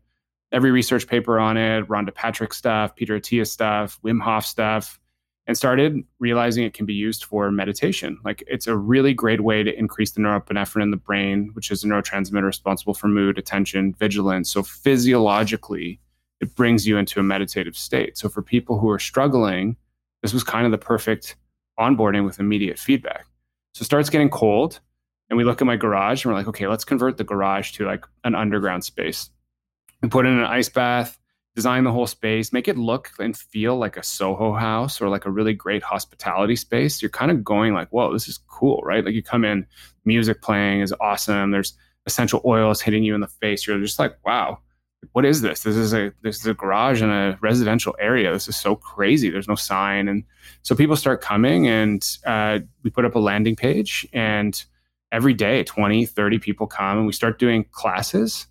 every 0.52 0.70
research 0.70 1.06
paper 1.06 1.40
on 1.40 1.56
it, 1.56 1.86
Rhonda 1.88 2.14
Patrick 2.14 2.52
stuff, 2.52 2.94
Peter 2.94 3.18
Attia 3.18 3.46
stuff, 3.46 3.98
Wim 4.04 4.20
Hof 4.20 4.44
stuff, 4.44 5.00
and 5.46 5.56
started 5.56 6.02
realizing 6.18 6.64
it 6.64 6.74
can 6.74 6.86
be 6.86 6.94
used 6.94 7.24
for 7.24 7.50
meditation. 7.50 8.18
Like 8.24 8.42
it's 8.46 8.66
a 8.66 8.76
really 8.76 9.14
great 9.14 9.42
way 9.42 9.62
to 9.62 9.78
increase 9.78 10.10
the 10.10 10.20
norepinephrine 10.20 10.82
in 10.82 10.90
the 10.90 10.96
brain, 10.96 11.50
which 11.52 11.70
is 11.70 11.84
a 11.84 11.86
neurotransmitter 11.86 12.44
responsible 12.44 12.94
for 12.94 13.08
mood, 13.08 13.38
attention, 13.38 13.94
vigilance. 13.94 14.50
So 14.50 14.62
physiologically, 14.62 16.00
it 16.40 16.54
brings 16.54 16.86
you 16.86 16.98
into 16.98 17.20
a 17.20 17.22
meditative 17.22 17.76
state. 17.76 18.18
So 18.18 18.28
for 18.28 18.42
people 18.42 18.78
who 18.78 18.90
are 18.90 18.98
struggling, 18.98 19.76
this 20.22 20.34
was 20.34 20.42
kind 20.42 20.66
of 20.66 20.72
the 20.72 20.78
perfect 20.78 21.36
onboarding 21.78 22.24
with 22.24 22.40
immediate 22.40 22.78
feedback. 22.78 23.26
So 23.74 23.82
it 23.82 23.86
starts 23.86 24.10
getting 24.10 24.30
cold. 24.30 24.80
And 25.28 25.36
we 25.36 25.44
look 25.44 25.60
at 25.60 25.66
my 25.66 25.76
garage 25.76 26.24
and 26.24 26.32
we're 26.32 26.38
like, 26.38 26.48
okay, 26.48 26.66
let's 26.66 26.84
convert 26.84 27.16
the 27.16 27.24
garage 27.24 27.72
to 27.72 27.84
like 27.84 28.04
an 28.24 28.34
underground 28.34 28.84
space. 28.84 29.30
We 30.02 30.08
put 30.08 30.26
in 30.26 30.38
an 30.38 30.44
ice 30.44 30.68
bath, 30.68 31.18
design 31.56 31.84
the 31.84 31.90
whole 31.90 32.06
space, 32.06 32.52
make 32.52 32.68
it 32.68 32.76
look 32.76 33.10
and 33.18 33.34
feel 33.34 33.78
like 33.78 33.96
a 33.96 34.02
Soho 34.02 34.52
house 34.52 35.00
or 35.00 35.08
like 35.08 35.24
a 35.24 35.30
really 35.30 35.54
great 35.54 35.82
hospitality 35.82 36.54
space. 36.54 37.00
You're 37.00 37.08
kind 37.08 37.30
of 37.30 37.42
going 37.42 37.72
like, 37.72 37.88
whoa, 37.88 38.12
this 38.12 38.28
is 38.28 38.38
cool, 38.46 38.82
right? 38.84 39.02
Like 39.02 39.14
you 39.14 39.22
come 39.22 39.42
in, 39.42 39.66
music 40.04 40.42
playing 40.42 40.82
is 40.82 40.94
awesome. 41.00 41.50
There's 41.50 41.72
essential 42.04 42.42
oils 42.44 42.82
hitting 42.82 43.04
you 43.04 43.14
in 43.14 43.22
the 43.22 43.26
face. 43.26 43.66
You're 43.66 43.80
just 43.80 43.98
like, 43.98 44.18
wow, 44.22 44.58
what 45.12 45.24
is 45.24 45.40
this? 45.40 45.62
This 45.62 45.76
is 45.76 45.94
a 45.94 46.12
this 46.22 46.36
is 46.36 46.46
a 46.46 46.52
garage 46.52 47.00
in 47.00 47.08
a 47.08 47.38
residential 47.40 47.96
area. 47.98 48.32
This 48.32 48.48
is 48.48 48.56
so 48.56 48.76
crazy. 48.76 49.30
There's 49.30 49.48
no 49.48 49.54
sign, 49.54 50.08
and 50.08 50.24
so 50.62 50.74
people 50.74 50.96
start 50.96 51.22
coming, 51.22 51.66
and 51.66 52.06
uh, 52.26 52.60
we 52.82 52.90
put 52.90 53.04
up 53.04 53.14
a 53.14 53.18
landing 53.18 53.56
page, 53.56 54.06
and 54.12 54.62
every 55.12 55.32
day 55.32 55.62
20, 55.64 56.04
30 56.04 56.38
people 56.38 56.66
come, 56.66 56.98
and 56.98 57.06
we 57.06 57.12
start 57.12 57.38
doing 57.38 57.64
classes. 57.70 58.46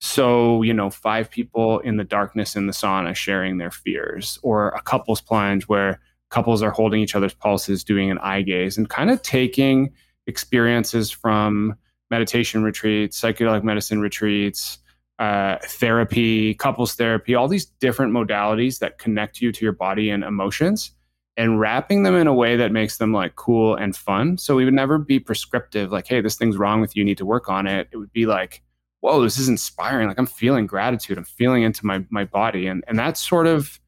So 0.00 0.62
you 0.62 0.74
know, 0.74 0.90
five 0.90 1.30
people 1.30 1.78
in 1.80 1.96
the 1.96 2.04
darkness 2.04 2.56
in 2.56 2.66
the 2.66 2.72
sauna 2.72 3.14
sharing 3.14 3.58
their 3.58 3.70
fears, 3.70 4.38
or 4.42 4.70
a 4.70 4.82
couples 4.82 5.20
plunge 5.20 5.64
where 5.64 6.00
couples 6.30 6.62
are 6.62 6.70
holding 6.70 7.00
each 7.00 7.14
other's 7.14 7.34
pulses, 7.34 7.84
doing 7.84 8.10
an 8.10 8.18
eye 8.18 8.42
gaze, 8.42 8.76
and 8.76 8.88
kind 8.88 9.10
of 9.10 9.22
taking 9.22 9.92
experiences 10.26 11.10
from 11.10 11.74
meditation 12.10 12.62
retreats, 12.62 13.20
psychedelic 13.20 13.62
medicine 13.62 14.00
retreats 14.00 14.78
uh, 15.18 15.56
therapy, 15.64 16.54
couples 16.54 16.94
therapy, 16.94 17.34
all 17.34 17.48
these 17.48 17.66
different 17.66 18.12
modalities 18.12 18.80
that 18.80 18.98
connect 18.98 19.40
you 19.40 19.52
to 19.52 19.64
your 19.64 19.72
body 19.72 20.10
and 20.10 20.22
emotions 20.22 20.92
and 21.38 21.60
wrapping 21.60 22.02
them 22.02 22.14
in 22.14 22.26
a 22.26 22.34
way 22.34 22.56
that 22.56 22.72
makes 22.72 22.98
them 22.98 23.12
like 23.12 23.34
cool 23.36 23.74
and 23.74 23.96
fun. 23.96 24.38
So 24.38 24.56
we 24.56 24.64
would 24.64 24.74
never 24.74 24.98
be 24.98 25.18
prescriptive, 25.18 25.92
like, 25.92 26.06
hey, 26.06 26.20
this 26.20 26.36
thing's 26.36 26.56
wrong 26.56 26.80
with 26.80 26.96
you, 26.96 27.00
you 27.00 27.04
need 27.04 27.18
to 27.18 27.26
work 27.26 27.48
on 27.48 27.66
it. 27.66 27.88
It 27.92 27.96
would 27.96 28.12
be 28.12 28.26
like, 28.26 28.62
whoa, 29.06 29.22
this 29.22 29.38
is 29.38 29.48
inspiring. 29.48 30.08
Like 30.08 30.18
I'm 30.18 30.26
feeling 30.26 30.66
gratitude. 30.66 31.16
I'm 31.16 31.24
feeling 31.24 31.62
into 31.62 31.86
my 31.86 32.04
my 32.10 32.24
body. 32.24 32.66
And 32.66 32.82
and 32.88 32.98
that 32.98 33.16
sort 33.16 33.46
of 33.46 33.78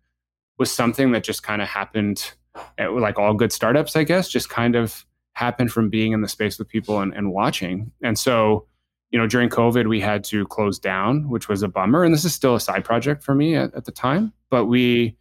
was 0.59 0.71
something 0.71 1.11
that 1.11 1.25
just 1.25 1.43
kind 1.43 1.61
of 1.61 1.67
happened 1.67 2.33
at, 2.79 2.93
like 2.93 3.19
all 3.19 3.35
good 3.35 3.53
startups, 3.53 3.97
I 3.97 4.05
guess, 4.05 4.29
just 4.29 4.49
kind 4.49 4.77
of 4.77 5.05
happened 5.33 5.73
from 5.73 5.91
being 5.91 6.13
in 6.13 6.21
the 6.21 6.29
space 6.29 6.57
with 6.57 6.69
people 6.69 7.01
and, 7.01 7.13
and 7.15 7.33
watching. 7.33 7.91
And 8.01 8.17
so 8.17 8.69
you 9.11 9.19
know, 9.19 9.27
during 9.27 9.49
COVID, 9.49 9.89
we 9.89 10.01
had 10.01 10.23
to 10.25 10.47
close 10.47 10.79
down, 10.79 11.31
which 11.31 11.49
was 11.49 11.63
a 11.63 11.69
bummer. 11.69 12.05
And 12.05 12.13
this 12.13 12.27
is 12.27 12.35
still 12.35 12.55
a 12.55 12.61
side 12.61 12.85
project 12.85 13.25
for 13.25 13.35
me 13.35 13.57
at, 13.57 13.75
at 13.75 13.87
the 13.87 13.93
time. 13.93 14.33
But 14.51 14.67
we 14.67 15.17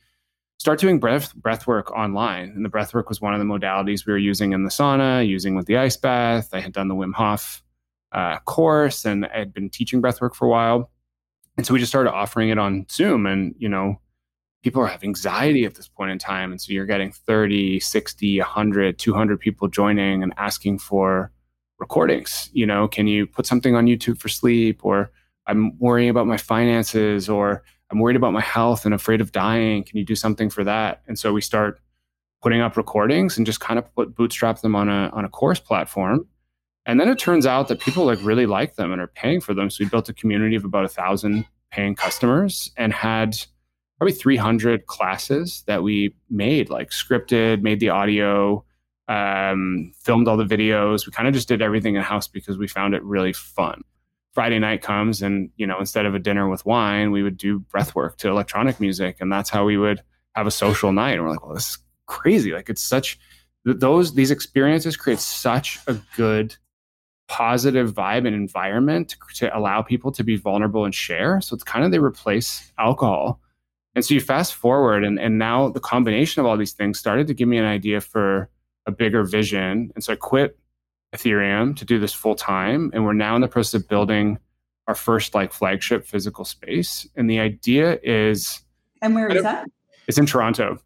start 0.59 0.79
doing 0.79 0.99
breath 0.99 1.33
breath 1.35 1.65
work 1.65 1.89
online. 1.91 2.49
And 2.49 2.63
the 2.63 2.69
breath 2.69 2.93
work 2.93 3.09
was 3.09 3.19
one 3.19 3.33
of 3.33 3.39
the 3.39 3.45
modalities 3.45 4.05
we 4.05 4.13
were 4.13 4.19
using 4.19 4.51
in 4.51 4.63
the 4.63 4.69
sauna, 4.69 5.25
using 5.25 5.55
with 5.55 5.65
the 5.65 5.77
ice 5.77 5.97
bath. 5.97 6.49
I 6.53 6.59
had 6.59 6.73
done 6.73 6.87
the 6.87 6.95
Wim 6.95 7.13
Hof 7.13 7.63
uh, 8.11 8.39
course 8.39 9.05
and 9.05 9.25
I 9.25 9.39
had 9.39 9.53
been 9.53 9.69
teaching 9.69 10.01
breath 10.01 10.21
work 10.21 10.35
for 10.35 10.45
a 10.45 10.49
while. 10.49 10.89
And 11.57 11.65
so 11.65 11.73
we 11.73 11.79
just 11.79 11.91
started 11.91 12.11
offering 12.11 12.49
it 12.49 12.57
on 12.57 12.85
Zoom. 12.91 13.25
And, 13.25 13.55
you 13.57 13.67
know, 13.67 13.99
people 14.63 14.81
are 14.81 14.87
having 14.87 15.09
anxiety 15.09 15.65
at 15.65 15.75
this 15.75 15.87
point 15.87 16.11
in 16.11 16.19
time. 16.19 16.51
And 16.51 16.61
so 16.61 16.71
you're 16.71 16.85
getting 16.85 17.11
30, 17.11 17.79
60, 17.79 18.39
100, 18.39 18.99
200 18.99 19.39
people 19.39 19.67
joining 19.67 20.23
and 20.23 20.33
asking 20.37 20.79
for 20.79 21.31
recordings 21.79 22.49
you 22.53 22.65
know 22.65 22.87
can 22.87 23.07
you 23.07 23.27
put 23.27 23.45
something 23.45 23.75
on 23.75 23.85
youtube 23.85 24.19
for 24.19 24.29
sleep 24.29 24.83
or 24.83 25.11
i'm 25.45 25.77
worrying 25.77 26.09
about 26.09 26.25
my 26.25 26.37
finances 26.37 27.29
or 27.29 27.63
i'm 27.91 27.99
worried 27.99 28.15
about 28.15 28.33
my 28.33 28.41
health 28.41 28.85
and 28.85 28.93
afraid 28.93 29.21
of 29.21 29.31
dying 29.31 29.83
can 29.83 29.97
you 29.97 30.03
do 30.03 30.15
something 30.15 30.49
for 30.49 30.63
that 30.63 31.01
and 31.07 31.19
so 31.19 31.31
we 31.31 31.41
start 31.41 31.79
putting 32.41 32.61
up 32.61 32.77
recordings 32.77 33.37
and 33.37 33.45
just 33.45 33.59
kind 33.59 33.77
of 33.77 33.95
put 33.95 34.15
bootstrap 34.15 34.59
them 34.61 34.75
on 34.75 34.89
a 34.89 35.09
on 35.13 35.23
a 35.23 35.29
course 35.29 35.59
platform 35.59 36.27
and 36.87 36.99
then 36.99 37.07
it 37.07 37.19
turns 37.19 37.45
out 37.45 37.67
that 37.67 37.79
people 37.79 38.05
like 38.05 38.19
really 38.23 38.47
like 38.47 38.75
them 38.75 38.91
and 38.91 38.99
are 38.99 39.07
paying 39.07 39.39
for 39.39 39.53
them 39.53 39.69
so 39.69 39.83
we 39.83 39.89
built 39.89 40.09
a 40.09 40.13
community 40.13 40.55
of 40.55 40.65
about 40.65 40.85
a 40.85 40.89
thousand 40.89 41.45
paying 41.69 41.95
customers 41.95 42.71
and 42.77 42.91
had 42.91 43.37
probably 43.99 44.13
300 44.13 44.87
classes 44.87 45.63
that 45.67 45.83
we 45.83 46.15
made 46.29 46.69
like 46.71 46.89
scripted 46.89 47.61
made 47.61 47.79
the 47.79 47.89
audio 47.89 48.63
um, 49.07 49.91
filmed 49.99 50.27
all 50.27 50.37
the 50.37 50.45
videos. 50.45 51.05
We 51.05 51.11
kind 51.11 51.27
of 51.27 51.33
just 51.33 51.47
did 51.47 51.61
everything 51.61 51.95
in 51.95 52.01
house 52.01 52.27
because 52.27 52.57
we 52.57 52.67
found 52.67 52.93
it 52.93 53.03
really 53.03 53.33
fun. 53.33 53.83
Friday 54.33 54.59
night 54.59 54.81
comes, 54.81 55.21
and 55.21 55.49
you 55.57 55.65
know, 55.65 55.79
instead 55.79 56.05
of 56.05 56.13
a 56.13 56.19
dinner 56.19 56.47
with 56.47 56.65
wine, 56.65 57.11
we 57.11 57.23
would 57.23 57.37
do 57.37 57.59
breath 57.59 57.95
work 57.95 58.17
to 58.17 58.29
electronic 58.29 58.79
music, 58.79 59.17
and 59.19 59.31
that's 59.31 59.49
how 59.49 59.65
we 59.65 59.77
would 59.77 60.03
have 60.35 60.45
a 60.45 60.51
social 60.51 60.91
night. 60.91 61.13
And 61.13 61.23
we're 61.23 61.31
like, 61.31 61.43
well, 61.43 61.55
this 61.55 61.69
is 61.69 61.77
crazy. 62.05 62.51
Like, 62.51 62.69
it's 62.69 62.81
such 62.81 63.17
those 63.65 64.13
these 64.13 64.29
experiences 64.29 64.95
create 64.95 65.19
such 65.19 65.79
a 65.87 65.95
good 66.15 66.55
positive 67.27 67.93
vibe 67.93 68.25
and 68.25 68.35
environment 68.35 69.09
to, 69.09 69.17
to 69.35 69.57
allow 69.57 69.81
people 69.81 70.11
to 70.13 70.23
be 70.23 70.37
vulnerable 70.37 70.85
and 70.85 70.95
share. 70.95 71.41
So 71.41 71.53
it's 71.53 71.63
kind 71.63 71.83
of 71.83 71.91
they 71.91 71.99
replace 71.99 72.71
alcohol. 72.77 73.39
And 73.95 74.05
so 74.05 74.13
you 74.13 74.21
fast 74.21 74.53
forward, 74.53 75.03
and, 75.03 75.19
and 75.19 75.39
now 75.39 75.69
the 75.69 75.79
combination 75.79 76.39
of 76.39 76.45
all 76.45 76.55
these 76.55 76.73
things 76.73 76.99
started 76.99 77.27
to 77.27 77.33
give 77.33 77.47
me 77.47 77.57
an 77.57 77.65
idea 77.65 77.99
for 77.99 78.49
a 78.85 78.91
bigger 78.91 79.23
vision. 79.23 79.91
And 79.95 80.03
so 80.03 80.13
I 80.13 80.15
quit 80.15 80.57
Ethereum 81.15 81.75
to 81.77 81.85
do 81.85 81.99
this 81.99 82.13
full 82.13 82.35
time. 82.35 82.91
And 82.93 83.03
we're 83.03 83.13
now 83.13 83.35
in 83.35 83.41
the 83.41 83.47
process 83.47 83.81
of 83.81 83.87
building 83.87 84.37
our 84.87 84.95
first 84.95 85.33
like 85.33 85.51
flagship 85.51 86.05
physical 86.05 86.45
space. 86.45 87.07
And 87.15 87.29
the 87.29 87.39
idea 87.39 87.99
is 88.03 88.61
And 89.01 89.15
where 89.15 89.27
is 89.27 89.43
that? 89.43 89.67
It's 90.07 90.17
in 90.17 90.25
Toronto. 90.25 90.79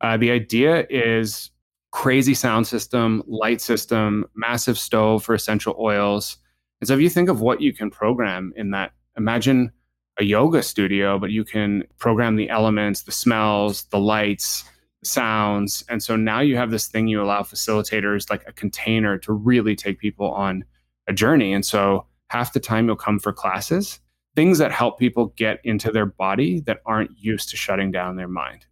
Uh, 0.00 0.16
the 0.16 0.30
idea 0.30 0.86
is 0.90 1.50
crazy 1.96 2.34
sound 2.34 2.66
system, 2.66 3.22
light 3.26 3.58
system, 3.58 4.26
massive 4.34 4.78
stove 4.78 5.24
for 5.24 5.34
essential 5.34 5.74
oils. 5.80 6.36
And 6.78 6.86
so 6.86 6.92
if 6.92 7.00
you 7.00 7.08
think 7.08 7.30
of 7.30 7.40
what 7.40 7.62
you 7.62 7.72
can 7.72 7.90
program 7.90 8.52
in 8.54 8.72
that, 8.72 8.92
imagine 9.16 9.72
a 10.18 10.24
yoga 10.24 10.62
studio, 10.62 11.18
but 11.18 11.30
you 11.30 11.42
can 11.42 11.84
program 11.96 12.36
the 12.36 12.50
elements, 12.50 13.04
the 13.04 13.12
smells, 13.12 13.84
the 13.84 13.98
lights, 13.98 14.62
sounds. 15.04 15.84
And 15.88 16.02
so 16.02 16.16
now 16.16 16.40
you 16.40 16.58
have 16.58 16.70
this 16.70 16.86
thing 16.86 17.08
you 17.08 17.22
allow 17.22 17.40
facilitators 17.40 18.28
like 18.28 18.46
a 18.46 18.52
container 18.52 19.16
to 19.16 19.32
really 19.32 19.74
take 19.74 19.98
people 19.98 20.30
on 20.32 20.66
a 21.08 21.14
journey. 21.14 21.54
And 21.54 21.64
so 21.64 22.04
half 22.28 22.52
the 22.52 22.60
time 22.60 22.88
you'll 22.88 22.96
come 22.96 23.18
for 23.18 23.32
classes, 23.32 24.00
things 24.34 24.58
that 24.58 24.70
help 24.70 24.98
people 24.98 25.32
get 25.36 25.60
into 25.64 25.90
their 25.90 26.04
body 26.04 26.60
that 26.66 26.82
aren't 26.84 27.16
used 27.16 27.48
to 27.48 27.56
shutting 27.56 27.90
down 27.90 28.16
their 28.16 28.28
mind. 28.28 28.66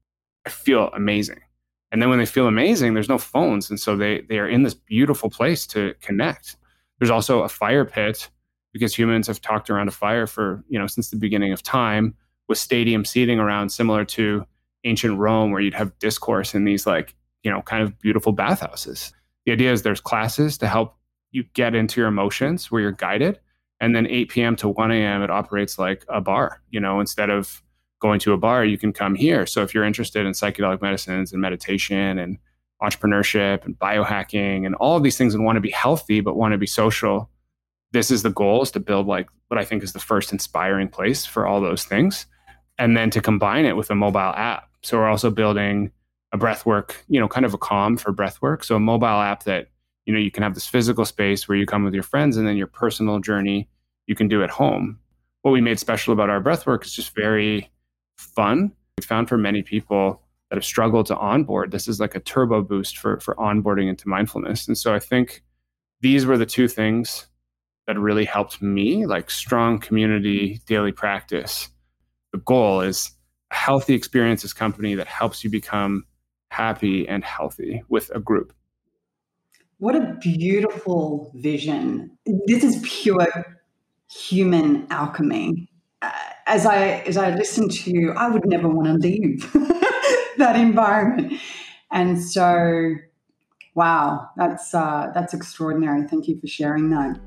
I 0.44 0.50
feel 0.50 0.90
amazing. 0.92 1.40
And 1.94 2.02
then 2.02 2.11
when 2.11 2.18
they 2.18 2.26
feel 2.26 2.48
amazing, 2.48 2.94
there's 2.94 3.09
no 3.09 3.18
phones. 3.18 3.70
And 3.70 3.78
so 3.78 3.96
they, 3.96 4.22
they 4.22 4.40
are 4.40 4.48
in 4.48 4.64
this 4.64 4.74
beautiful 4.74 5.30
place 5.30 5.64
to 5.68 5.94
connect. 6.00 6.57
There's 6.98 7.09
also 7.09 7.42
a 7.42 7.48
fire 7.48 7.85
pit 7.85 8.30
because 8.72 8.92
humans 8.92 9.28
have 9.28 9.40
talked 9.40 9.70
around 9.70 9.87
a 9.87 9.92
fire 9.92 10.26
for, 10.26 10.64
you 10.68 10.76
know, 10.76 10.88
since 10.88 11.11
the 11.11 11.16
beginning 11.16 11.52
of 11.52 11.62
time 11.62 12.16
with 12.48 12.59
stadium 12.59 13.04
seating 13.04 13.38
around 13.38 13.68
similar 13.68 14.04
to 14.07 14.44
ancient 14.83 15.20
Rome 15.20 15.52
where 15.52 15.61
you'd 15.61 15.74
have 15.74 15.96
discourse 16.00 16.52
in 16.52 16.64
these 16.64 16.85
like, 16.85 17.14
you 17.44 17.50
know, 17.52 17.62
kind 17.62 17.85
of 17.85 17.96
beautiful 18.00 18.33
bathhouses. 18.33 19.12
The 19.46 19.52
idea 19.52 19.70
is 19.70 19.83
there's 19.83 20.00
classes 20.00 20.59
to 20.59 20.66
help 20.66 20.96
you 21.30 21.44
get 21.54 21.76
into 21.76 22.00
your 22.00 22.09
emotions 22.09 22.72
where 22.72 22.83
you're 22.83 22.90
guided. 22.90 23.38
And 23.78 23.94
then 23.94 24.09
8 24.09 24.30
p.m. 24.30 24.57
to 24.57 24.68
1 24.68 24.90
a.m., 24.90 25.22
it 25.22 25.30
operates 25.30 25.78
like 25.78 26.04
a 26.09 26.20
bar. 26.20 26.61
You 26.70 26.80
know, 26.80 26.98
instead 26.98 27.30
of 27.30 27.62
going 28.00 28.20
to 28.20 28.33
a 28.33 28.37
bar, 28.37 28.64
you 28.64 28.78
can 28.78 28.92
come 28.92 29.14
here. 29.14 29.46
So 29.46 29.62
if 29.62 29.74
you're 29.74 29.85
interested 29.85 30.26
in 30.26 30.33
psychedelic 30.33 30.83
medicines 30.83 31.33
and 31.33 31.40
meditation 31.40 32.18
and 32.18 32.38
entrepreneurship 32.83 33.64
and 33.64 33.78
biohacking 33.78 34.66
and 34.66 34.74
all 34.76 34.96
of 34.96 35.02
these 35.02 35.16
things 35.16 35.35
and 35.35 35.44
want 35.44 35.57
to 35.57 35.61
be 35.61 35.70
healthy 35.70 36.20
but 36.20 36.37
want 36.37 36.52
to 36.52 36.59
be 36.59 36.66
social, 36.66 37.30
this 37.92 38.11
is 38.11 38.22
the 38.22 38.30
goal 38.30 38.62
is 38.62 38.70
to 38.72 38.80
build 38.80 39.07
like 39.07 39.28
what 39.48 39.59
I 39.59 39.64
think 39.64 39.83
is 39.83 39.92
the 39.92 40.00
first 40.00 40.33
inspiring 40.33 40.88
place 40.88 41.24
for 41.24 41.46
all 41.46 41.61
those 41.61 41.85
things. 41.85 42.26
And 42.76 42.96
then 42.96 43.09
to 43.11 43.20
combine 43.20 43.64
it 43.64 43.76
with 43.76 43.90
a 43.90 43.94
mobile 43.94 44.18
app. 44.18 44.68
So 44.83 44.98
we're 44.98 45.09
also 45.09 45.30
building 45.30 45.92
a 46.33 46.38
breathwork, 46.38 46.96
you 47.09 47.20
know, 47.20 47.28
kind 47.28 47.46
of 47.46 47.54
a 47.54 47.59
calm 47.59 47.96
for 47.96 48.12
breathwork. 48.12 48.64
So 48.64 48.74
a 48.74 48.80
mobile 48.80 49.07
app 49.07 49.44
that, 49.44 49.68
you 50.04 50.12
know, 50.12 50.18
you 50.18 50.33
can 50.33 50.42
have 50.42 50.54
this 50.54 50.66
physical 50.66 51.04
space 51.04 51.48
where 51.48 51.57
you 51.57 51.66
come 51.66 51.85
with 51.85 51.94
your 51.94 52.02
friends 52.02 52.37
and 52.37 52.46
then 52.46 52.57
your 52.57 52.66
personal 52.66 53.20
journey 53.20 53.68
you 54.07 54.16
can 54.16 54.26
do 54.26 54.42
at 54.42 54.50
home. 54.50 54.98
What 55.42 55.52
we 55.52 55.61
made 55.61 55.78
special 55.78 56.12
about 56.12 56.30
our 56.30 56.42
breathwork 56.42 56.85
is 56.85 56.92
just 56.92 57.14
very 57.14 57.70
fun. 58.16 58.72
We 58.98 59.05
found 59.05 59.29
for 59.29 59.37
many 59.37 59.62
people 59.62 60.22
that 60.50 60.57
have 60.57 60.64
struggled 60.64 61.07
to 61.07 61.16
onboard, 61.16 61.70
this 61.72 61.88
is 61.88 61.98
like 61.98 62.14
a 62.14 62.20
turbo 62.20 62.62
boost 62.62 62.98
for 62.98 63.18
for 63.20 63.35
onboarding 63.37 63.88
into 63.88 64.09
mindfulness. 64.09 64.68
And 64.68 64.79
so 64.79 64.94
I 64.94 64.98
think 64.98 65.42
these 66.00 66.27
were 66.27 66.38
the 66.38 66.46
two 66.46 66.68
things 66.68 67.27
that 67.87 67.98
really 67.98 68.24
helped 68.24 68.62
me, 68.62 69.07
like 69.07 69.31
strong 69.31 69.79
community 69.79 70.61
daily 70.66 70.92
practice. 70.92 71.68
The 72.33 72.38
goal 72.38 72.81
is 72.81 73.12
a 73.50 73.55
healthy 73.55 73.94
experiences 73.94 74.53
company 74.53 74.94
that 74.94 75.07
helps 75.07 75.44
you 75.44 75.50
become 75.50 76.05
happy 76.50 77.09
and 77.09 77.24
healthy 77.24 77.83
with 77.88 78.11
a 78.14 78.20
group. 78.20 78.53
What 79.79 79.96
a 79.96 80.16
beautiful 80.20 81.33
vision. 81.35 82.16
This 82.46 82.64
is 82.64 82.81
pure 82.85 83.59
human 84.11 84.87
alchemy. 84.90 85.68
Uh, 86.00 86.11
as 86.46 86.66
I 86.66 87.02
as 87.07 87.16
I 87.16 87.35
listen 87.35 87.68
to 87.68 87.90
you, 87.90 88.12
I 88.12 88.28
would 88.28 88.46
never 88.46 88.68
want 88.68 88.88
to 88.88 88.94
leave 88.94 89.50
that 90.38 90.57
environment. 90.57 91.40
And 91.90 92.20
so, 92.20 92.94
wow, 93.74 94.28
that's 94.37 94.74
uh, 94.74 95.11
that's 95.14 95.33
extraordinary. 95.33 96.07
Thank 96.07 96.28
you 96.28 96.38
for 96.38 96.46
sharing 96.46 96.90
that. 96.90 97.18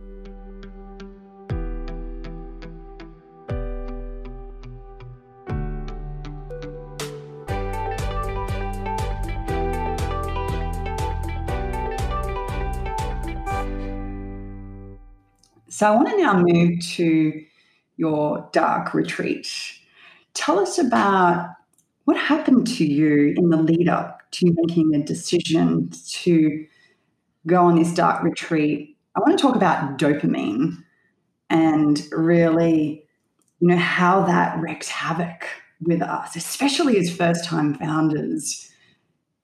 So 15.69 15.86
I 15.86 15.91
want 15.91 16.10
to 16.10 16.17
now 16.17 16.41
move 16.43 16.80
to 16.95 17.45
your 17.97 18.47
dark 18.53 18.93
retreat. 18.93 19.47
Tell 20.33 20.60
us 20.60 20.77
about 20.77 21.49
what 22.05 22.15
happened 22.17 22.67
to 22.67 22.86
you 22.86 23.33
in 23.36 23.49
the 23.49 23.57
lead 23.57 23.89
up 23.89 24.21
to 24.31 24.53
making 24.55 24.95
a 24.95 25.03
decision 25.03 25.89
to 26.07 26.65
go 27.45 27.65
on 27.65 27.75
this 27.75 27.93
dark 27.93 28.23
retreat. 28.23 28.95
I 29.15 29.19
want 29.19 29.38
to 29.38 29.41
talk 29.41 29.55
about 29.55 29.97
dopamine 29.97 30.77
and 31.49 32.01
really, 32.12 33.03
you 33.60 33.67
know, 33.67 33.77
how 33.77 34.23
that 34.25 34.60
wreaks 34.60 34.89
havoc 34.89 35.47
with 35.81 36.01
us, 36.01 36.36
especially 36.36 36.97
as 36.97 37.15
first 37.15 37.45
time 37.45 37.73
founders 37.73 38.71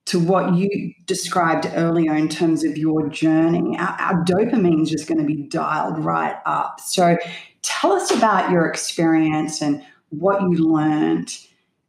to 0.05 0.19
what 0.19 0.55
you 0.55 0.93
described 1.05 1.69
earlier 1.75 2.15
in 2.15 2.27
terms 2.27 2.63
of 2.63 2.77
your 2.77 3.07
journey, 3.07 3.77
our, 3.77 3.95
our 3.99 4.23
dopamine 4.25 4.83
is 4.83 4.89
just 4.89 5.07
going 5.07 5.19
to 5.19 5.25
be 5.25 5.43
dialed 5.43 6.03
right 6.03 6.35
up. 6.45 6.79
So, 6.81 7.17
tell 7.61 7.93
us 7.93 8.11
about 8.11 8.51
your 8.51 8.67
experience 8.67 9.61
and 9.61 9.81
what 10.09 10.41
you 10.41 10.57
learned 10.57 11.37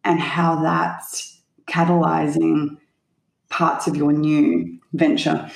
and 0.04 0.20
how 0.20 0.62
that's 0.62 1.40
catalyzing 1.66 2.76
parts 3.48 3.86
of 3.86 3.96
your 3.96 4.12
new 4.12 4.78
venture. 4.92 5.50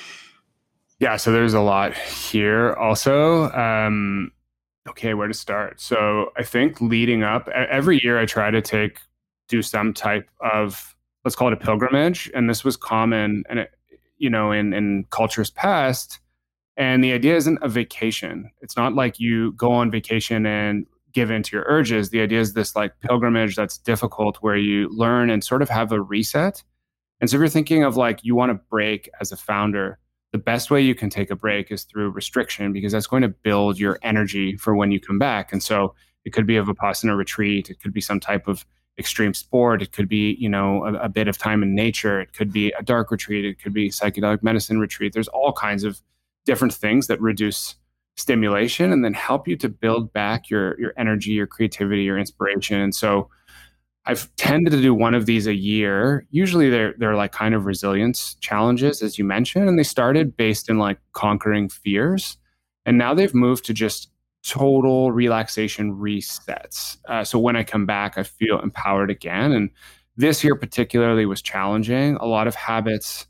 Yeah, 0.99 1.15
so 1.15 1.31
there's 1.31 1.53
a 1.53 1.61
lot 1.61 1.95
here 1.95 2.73
also. 2.73 3.49
Um, 3.51 4.33
okay, 4.89 5.13
where 5.13 5.29
to 5.29 5.33
start? 5.33 5.79
So, 5.79 6.33
I 6.37 6.43
think 6.43 6.81
leading 6.81 7.23
up, 7.23 7.47
every 7.47 8.03
year 8.03 8.19
I 8.19 8.25
try 8.25 8.51
to 8.51 8.61
take, 8.61 8.99
do 9.47 9.61
some 9.61 9.93
type 9.93 10.29
of 10.41 10.93
let's 11.29 11.35
call 11.35 11.49
it 11.49 11.53
a 11.53 11.57
pilgrimage. 11.57 12.31
And 12.33 12.49
this 12.49 12.63
was 12.63 12.75
common 12.75 13.43
and 13.51 13.59
it, 13.59 13.71
you 14.17 14.31
know, 14.31 14.51
in, 14.51 14.73
in 14.73 15.05
cultures 15.11 15.51
past. 15.51 16.17
And 16.75 17.03
the 17.03 17.13
idea 17.13 17.35
isn't 17.35 17.59
a 17.61 17.69
vacation. 17.69 18.49
It's 18.61 18.75
not 18.75 18.95
like 18.95 19.19
you 19.19 19.51
go 19.51 19.71
on 19.71 19.91
vacation 19.91 20.47
and 20.47 20.87
give 21.13 21.29
in 21.29 21.43
to 21.43 21.55
your 21.55 21.65
urges. 21.67 22.09
The 22.09 22.21
idea 22.21 22.39
is 22.39 22.53
this 22.53 22.75
like 22.75 22.99
pilgrimage 23.01 23.55
that's 23.55 23.77
difficult 23.77 24.37
where 24.41 24.57
you 24.57 24.89
learn 24.89 25.29
and 25.29 25.43
sort 25.43 25.61
of 25.61 25.69
have 25.69 25.91
a 25.91 26.01
reset. 26.01 26.63
And 27.21 27.29
so 27.29 27.35
if 27.35 27.41
you're 27.41 27.47
thinking 27.47 27.83
of 27.83 27.95
like 27.95 28.23
you 28.23 28.33
want 28.33 28.49
to 28.49 28.59
break 28.71 29.07
as 29.21 29.31
a 29.31 29.37
founder, 29.37 29.99
the 30.31 30.39
best 30.39 30.71
way 30.71 30.81
you 30.81 30.95
can 30.95 31.11
take 31.11 31.29
a 31.29 31.35
break 31.35 31.71
is 31.71 31.83
through 31.83 32.09
restriction 32.09 32.73
because 32.73 32.91
that's 32.91 33.05
going 33.05 33.21
to 33.21 33.29
build 33.29 33.77
your 33.77 33.99
energy 34.01 34.57
for 34.57 34.73
when 34.73 34.89
you 34.89 34.99
come 34.99 35.19
back. 35.19 35.53
And 35.53 35.61
so 35.61 35.93
it 36.25 36.33
could 36.33 36.47
be 36.47 36.57
a 36.57 36.63
Vipassana 36.63 37.15
retreat, 37.15 37.69
it 37.69 37.79
could 37.79 37.93
be 37.93 38.01
some 38.01 38.19
type 38.19 38.47
of 38.47 38.65
extreme 38.99 39.33
sport. 39.33 39.81
It 39.81 39.93
could 39.93 40.09
be, 40.09 40.35
you 40.39 40.49
know, 40.49 40.85
a, 40.85 40.93
a, 41.05 41.09
bit 41.09 41.27
of 41.27 41.37
time 41.37 41.63
in 41.63 41.73
nature. 41.73 42.19
It 42.19 42.33
could 42.33 42.51
be 42.51 42.71
a 42.77 42.83
dark 42.83 43.09
retreat. 43.09 43.45
It 43.45 43.61
could 43.61 43.73
be 43.73 43.89
psychedelic 43.89 44.43
medicine 44.43 44.79
retreat. 44.79 45.13
There's 45.13 45.29
all 45.29 45.53
kinds 45.53 45.83
of 45.83 46.01
different 46.45 46.73
things 46.73 47.07
that 47.07 47.19
reduce 47.21 47.75
stimulation 48.17 48.91
and 48.91 49.03
then 49.03 49.13
help 49.13 49.47
you 49.47 49.55
to 49.55 49.69
build 49.69 50.11
back 50.11 50.49
your 50.49 50.79
your 50.79 50.93
energy, 50.97 51.31
your 51.31 51.47
creativity, 51.47 52.03
your 52.03 52.19
inspiration. 52.19 52.79
And 52.79 52.93
so 52.93 53.29
I've 54.05 54.33
tended 54.35 54.73
to 54.73 54.81
do 54.81 54.93
one 54.93 55.13
of 55.13 55.25
these 55.25 55.47
a 55.47 55.53
year. 55.53 56.27
Usually 56.29 56.69
they're 56.69 56.93
they're 56.97 57.15
like 57.15 57.31
kind 57.31 57.55
of 57.55 57.65
resilience 57.65 58.35
challenges, 58.41 59.01
as 59.01 59.17
you 59.17 59.23
mentioned. 59.23 59.69
And 59.69 59.79
they 59.79 59.83
started 59.83 60.35
based 60.35 60.69
in 60.69 60.77
like 60.77 60.99
conquering 61.13 61.69
fears. 61.69 62.37
And 62.85 62.97
now 62.97 63.13
they've 63.13 63.33
moved 63.33 63.65
to 63.65 63.73
just 63.73 64.08
total 64.43 65.11
relaxation 65.11 65.95
resets. 65.95 66.97
Uh, 67.07 67.23
so 67.23 67.37
when 67.37 67.55
I 67.55 67.63
come 67.63 67.85
back, 67.85 68.17
I 68.17 68.23
feel 68.23 68.59
empowered 68.59 69.09
again. 69.09 69.51
And 69.51 69.69
this 70.17 70.43
year, 70.43 70.55
particularly, 70.55 71.25
was 71.25 71.41
challenging. 71.41 72.15
A 72.15 72.25
lot 72.25 72.47
of 72.47 72.55
habits 72.55 73.27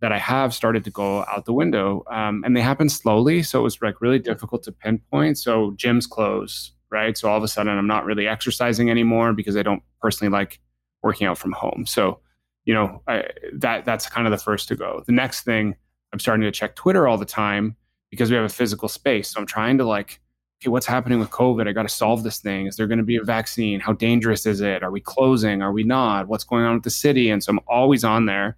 that 0.00 0.12
I 0.12 0.18
have 0.18 0.54
started 0.54 0.84
to 0.84 0.90
go 0.90 1.24
out 1.24 1.44
the 1.44 1.52
window, 1.52 2.04
um, 2.10 2.44
and 2.44 2.56
they 2.56 2.60
happen 2.60 2.88
slowly. 2.88 3.42
So 3.42 3.58
it 3.60 3.62
was 3.62 3.80
like 3.82 4.00
really 4.00 4.20
difficult 4.20 4.62
to 4.64 4.72
pinpoint. 4.72 5.38
So 5.38 5.72
gyms 5.72 6.08
close, 6.08 6.72
right? 6.90 7.18
So 7.18 7.28
all 7.28 7.36
of 7.36 7.42
a 7.42 7.48
sudden, 7.48 7.76
I'm 7.76 7.88
not 7.88 8.04
really 8.04 8.28
exercising 8.28 8.90
anymore 8.90 9.32
because 9.32 9.56
I 9.56 9.62
don't 9.62 9.82
personally 10.00 10.30
like 10.30 10.60
working 11.02 11.26
out 11.26 11.38
from 11.38 11.52
home. 11.52 11.84
So 11.86 12.20
you 12.64 12.74
know 12.74 13.02
I, 13.08 13.24
that 13.54 13.86
that's 13.86 14.08
kind 14.08 14.26
of 14.26 14.30
the 14.30 14.38
first 14.38 14.68
to 14.68 14.76
go. 14.76 15.02
The 15.06 15.12
next 15.12 15.42
thing, 15.42 15.74
I'm 16.12 16.18
starting 16.20 16.42
to 16.42 16.52
check 16.52 16.76
Twitter 16.76 17.08
all 17.08 17.18
the 17.18 17.24
time 17.24 17.76
because 18.10 18.30
we 18.30 18.36
have 18.36 18.44
a 18.44 18.50
physical 18.50 18.88
space. 18.88 19.30
So 19.30 19.40
I'm 19.40 19.46
trying 19.46 19.78
to 19.78 19.84
like 19.84 20.20
okay, 20.60 20.70
what's 20.70 20.86
happening 20.86 21.20
with 21.20 21.30
COVID? 21.30 21.68
I 21.68 21.72
got 21.72 21.82
to 21.82 21.88
solve 21.88 22.24
this 22.24 22.38
thing. 22.38 22.66
Is 22.66 22.76
there 22.76 22.86
going 22.86 22.98
to 22.98 23.04
be 23.04 23.16
a 23.16 23.22
vaccine? 23.22 23.78
How 23.78 23.92
dangerous 23.92 24.44
is 24.44 24.60
it? 24.60 24.82
Are 24.82 24.90
we 24.90 25.00
closing? 25.00 25.62
Are 25.62 25.72
we 25.72 25.84
not? 25.84 26.26
What's 26.26 26.44
going 26.44 26.64
on 26.64 26.74
with 26.74 26.82
the 26.82 26.90
city? 26.90 27.30
And 27.30 27.42
so 27.42 27.50
I'm 27.50 27.60
always 27.68 28.02
on 28.02 28.26
there. 28.26 28.56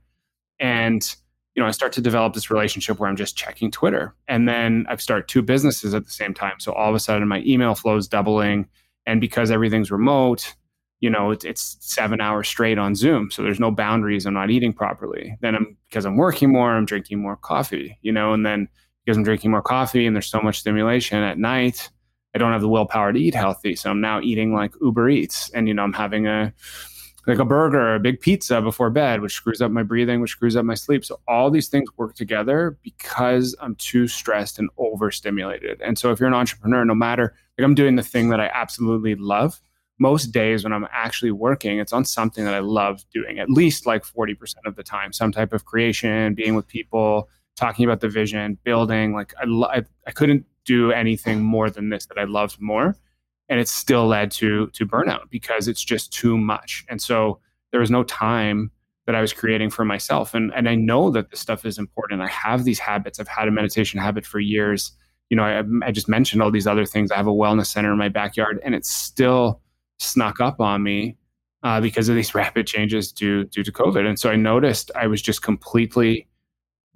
And, 0.58 1.02
you 1.54 1.62
know, 1.62 1.68
I 1.68 1.72
start 1.72 1.92
to 1.94 2.00
develop 2.00 2.32
this 2.32 2.50
relationship 2.50 2.98
where 2.98 3.08
I'm 3.08 3.16
just 3.16 3.36
checking 3.36 3.70
Twitter. 3.70 4.14
And 4.28 4.48
then 4.48 4.86
I've 4.88 5.02
started 5.02 5.28
two 5.28 5.42
businesses 5.42 5.92
at 5.92 6.04
the 6.04 6.10
same 6.10 6.32
time. 6.32 6.54
So 6.58 6.72
all 6.72 6.88
of 6.88 6.94
a 6.94 7.00
sudden 7.00 7.28
my 7.28 7.42
email 7.46 7.74
flow 7.74 7.96
is 7.96 8.08
doubling. 8.08 8.66
And 9.04 9.20
because 9.20 9.50
everything's 9.50 9.90
remote, 9.90 10.54
you 11.00 11.10
know, 11.10 11.30
it's, 11.30 11.44
it's 11.44 11.76
seven 11.80 12.20
hours 12.20 12.48
straight 12.48 12.78
on 12.78 12.94
Zoom. 12.94 13.30
So 13.30 13.42
there's 13.42 13.60
no 13.60 13.70
boundaries. 13.70 14.24
I'm 14.24 14.34
not 14.34 14.50
eating 14.50 14.72
properly. 14.72 15.36
Then 15.40 15.54
I'm, 15.54 15.76
because 15.88 16.06
I'm 16.06 16.16
working 16.16 16.50
more, 16.52 16.70
I'm 16.70 16.84
drinking 16.86 17.20
more 17.20 17.36
coffee, 17.36 17.98
you 18.02 18.12
know, 18.12 18.32
and 18.32 18.44
then 18.44 18.68
because 19.10 19.18
I'm 19.18 19.24
drinking 19.24 19.50
more 19.50 19.60
coffee 19.60 20.06
and 20.06 20.14
there's 20.14 20.28
so 20.28 20.40
much 20.40 20.60
stimulation 20.60 21.18
at 21.18 21.36
night, 21.36 21.90
I 22.32 22.38
don't 22.38 22.52
have 22.52 22.60
the 22.60 22.68
willpower 22.68 23.12
to 23.12 23.18
eat 23.18 23.34
healthy. 23.34 23.74
So 23.74 23.90
I'm 23.90 24.00
now 24.00 24.20
eating 24.20 24.54
like 24.54 24.72
Uber 24.80 25.08
Eats 25.08 25.50
and, 25.50 25.66
you 25.66 25.74
know, 25.74 25.82
I'm 25.82 25.92
having 25.92 26.28
a, 26.28 26.54
like 27.26 27.40
a 27.40 27.44
burger, 27.44 27.80
or 27.80 27.94
a 27.96 28.00
big 28.00 28.20
pizza 28.20 28.62
before 28.62 28.88
bed, 28.88 29.20
which 29.20 29.32
screws 29.32 29.60
up 29.60 29.72
my 29.72 29.82
breathing, 29.82 30.20
which 30.20 30.30
screws 30.30 30.54
up 30.54 30.64
my 30.64 30.74
sleep. 30.74 31.04
So 31.04 31.18
all 31.26 31.50
these 31.50 31.66
things 31.66 31.88
work 31.96 32.14
together 32.14 32.78
because 32.84 33.56
I'm 33.60 33.74
too 33.74 34.06
stressed 34.06 34.60
and 34.60 34.70
overstimulated. 34.78 35.80
And 35.80 35.98
so 35.98 36.12
if 36.12 36.20
you're 36.20 36.28
an 36.28 36.34
entrepreneur, 36.34 36.84
no 36.84 36.94
matter 36.94 37.34
like 37.58 37.64
I'm 37.64 37.74
doing 37.74 37.96
the 37.96 38.04
thing 38.04 38.28
that 38.28 38.38
I 38.38 38.48
absolutely 38.54 39.16
love, 39.16 39.60
most 39.98 40.26
days 40.26 40.62
when 40.62 40.72
I'm 40.72 40.86
actually 40.92 41.32
working, 41.32 41.80
it's 41.80 41.92
on 41.92 42.04
something 42.04 42.44
that 42.44 42.54
I 42.54 42.60
love 42.60 43.04
doing, 43.12 43.40
at 43.40 43.50
least 43.50 43.86
like 43.86 44.04
40% 44.04 44.54
of 44.66 44.76
the 44.76 44.84
time, 44.84 45.12
some 45.12 45.32
type 45.32 45.52
of 45.52 45.64
creation, 45.64 46.34
being 46.34 46.54
with 46.54 46.68
people, 46.68 47.28
talking 47.60 47.84
about 47.84 48.00
the 48.00 48.08
vision, 48.08 48.58
building. 48.64 49.12
Like 49.12 49.34
I, 49.38 49.44
I, 49.44 49.82
I 50.06 50.10
couldn't 50.10 50.46
do 50.64 50.90
anything 50.92 51.42
more 51.42 51.70
than 51.70 51.90
this 51.90 52.06
that 52.06 52.18
I 52.18 52.24
loved 52.24 52.60
more. 52.60 52.96
And 53.48 53.60
it's 53.60 53.72
still 53.72 54.06
led 54.06 54.30
to 54.32 54.68
to 54.68 54.86
burnout 54.86 55.28
because 55.30 55.68
it's 55.68 55.84
just 55.84 56.12
too 56.12 56.38
much. 56.38 56.84
And 56.88 57.00
so 57.02 57.40
there 57.70 57.80
was 57.80 57.90
no 57.90 58.02
time 58.04 58.70
that 59.06 59.14
i 59.14 59.20
was 59.20 59.32
creating 59.32 59.70
for 59.70 59.84
myself. 59.84 60.34
And 60.34 60.52
and 60.54 60.68
i 60.68 60.74
know 60.74 61.10
that 61.10 61.30
this 61.30 61.40
stuff 61.40 61.64
is 61.64 61.78
important. 61.78 62.22
I 62.22 62.28
have 62.28 62.64
these 62.64 62.78
habits. 62.78 63.20
I've 63.20 63.28
had 63.28 63.48
a 63.48 63.50
meditation 63.50 64.00
habit 64.00 64.24
for 64.24 64.40
years. 64.40 64.92
You 65.28 65.36
know 65.36 65.44
i, 65.44 65.62
I 65.86 65.90
just 65.92 66.08
mentioned 66.08 66.42
all 66.42 66.50
these 66.50 66.66
other 66.66 66.86
things. 66.86 67.10
I 67.10 67.16
have 67.16 67.26
a 67.26 67.32
wellness 67.32 67.66
center 67.66 67.92
in 67.92 67.98
my 67.98 68.08
backyard 68.08 68.60
and 68.64 68.74
it's 68.74 68.90
still 68.90 69.60
snuck 69.98 70.40
up 70.40 70.60
on 70.60 70.82
me 70.82 71.16
uh, 71.62 71.80
because 71.80 72.08
of 72.08 72.16
these 72.16 72.34
rapid 72.42 72.66
changes 72.66 73.12
due 73.12 73.44
due 73.44 73.64
to 73.64 73.72
covid. 73.72 74.06
And 74.06 74.18
so 74.18 74.30
i 74.30 74.36
noticed 74.36 74.92
i 74.94 75.06
was 75.08 75.20
just 75.20 75.42
completely 75.42 76.28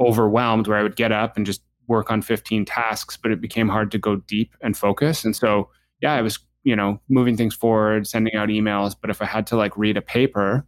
overwhelmed 0.00 0.66
where 0.66 0.78
i 0.78 0.82
would 0.82 0.96
get 0.96 1.12
up 1.12 1.36
and 1.36 1.46
just 1.46 1.62
work 1.86 2.10
on 2.10 2.22
15 2.22 2.64
tasks 2.64 3.16
but 3.16 3.30
it 3.30 3.40
became 3.40 3.68
hard 3.68 3.90
to 3.90 3.98
go 3.98 4.16
deep 4.16 4.54
and 4.62 4.76
focus 4.76 5.24
and 5.24 5.36
so 5.36 5.68
yeah, 6.04 6.12
I 6.12 6.20
was, 6.20 6.38
you 6.64 6.76
know, 6.76 7.00
moving 7.08 7.36
things 7.36 7.54
forward, 7.54 8.06
sending 8.06 8.34
out 8.34 8.50
emails. 8.50 8.94
But 9.00 9.08
if 9.08 9.22
I 9.22 9.24
had 9.24 9.46
to 9.48 9.56
like 9.56 9.76
read 9.76 9.96
a 9.96 10.02
paper, 10.02 10.66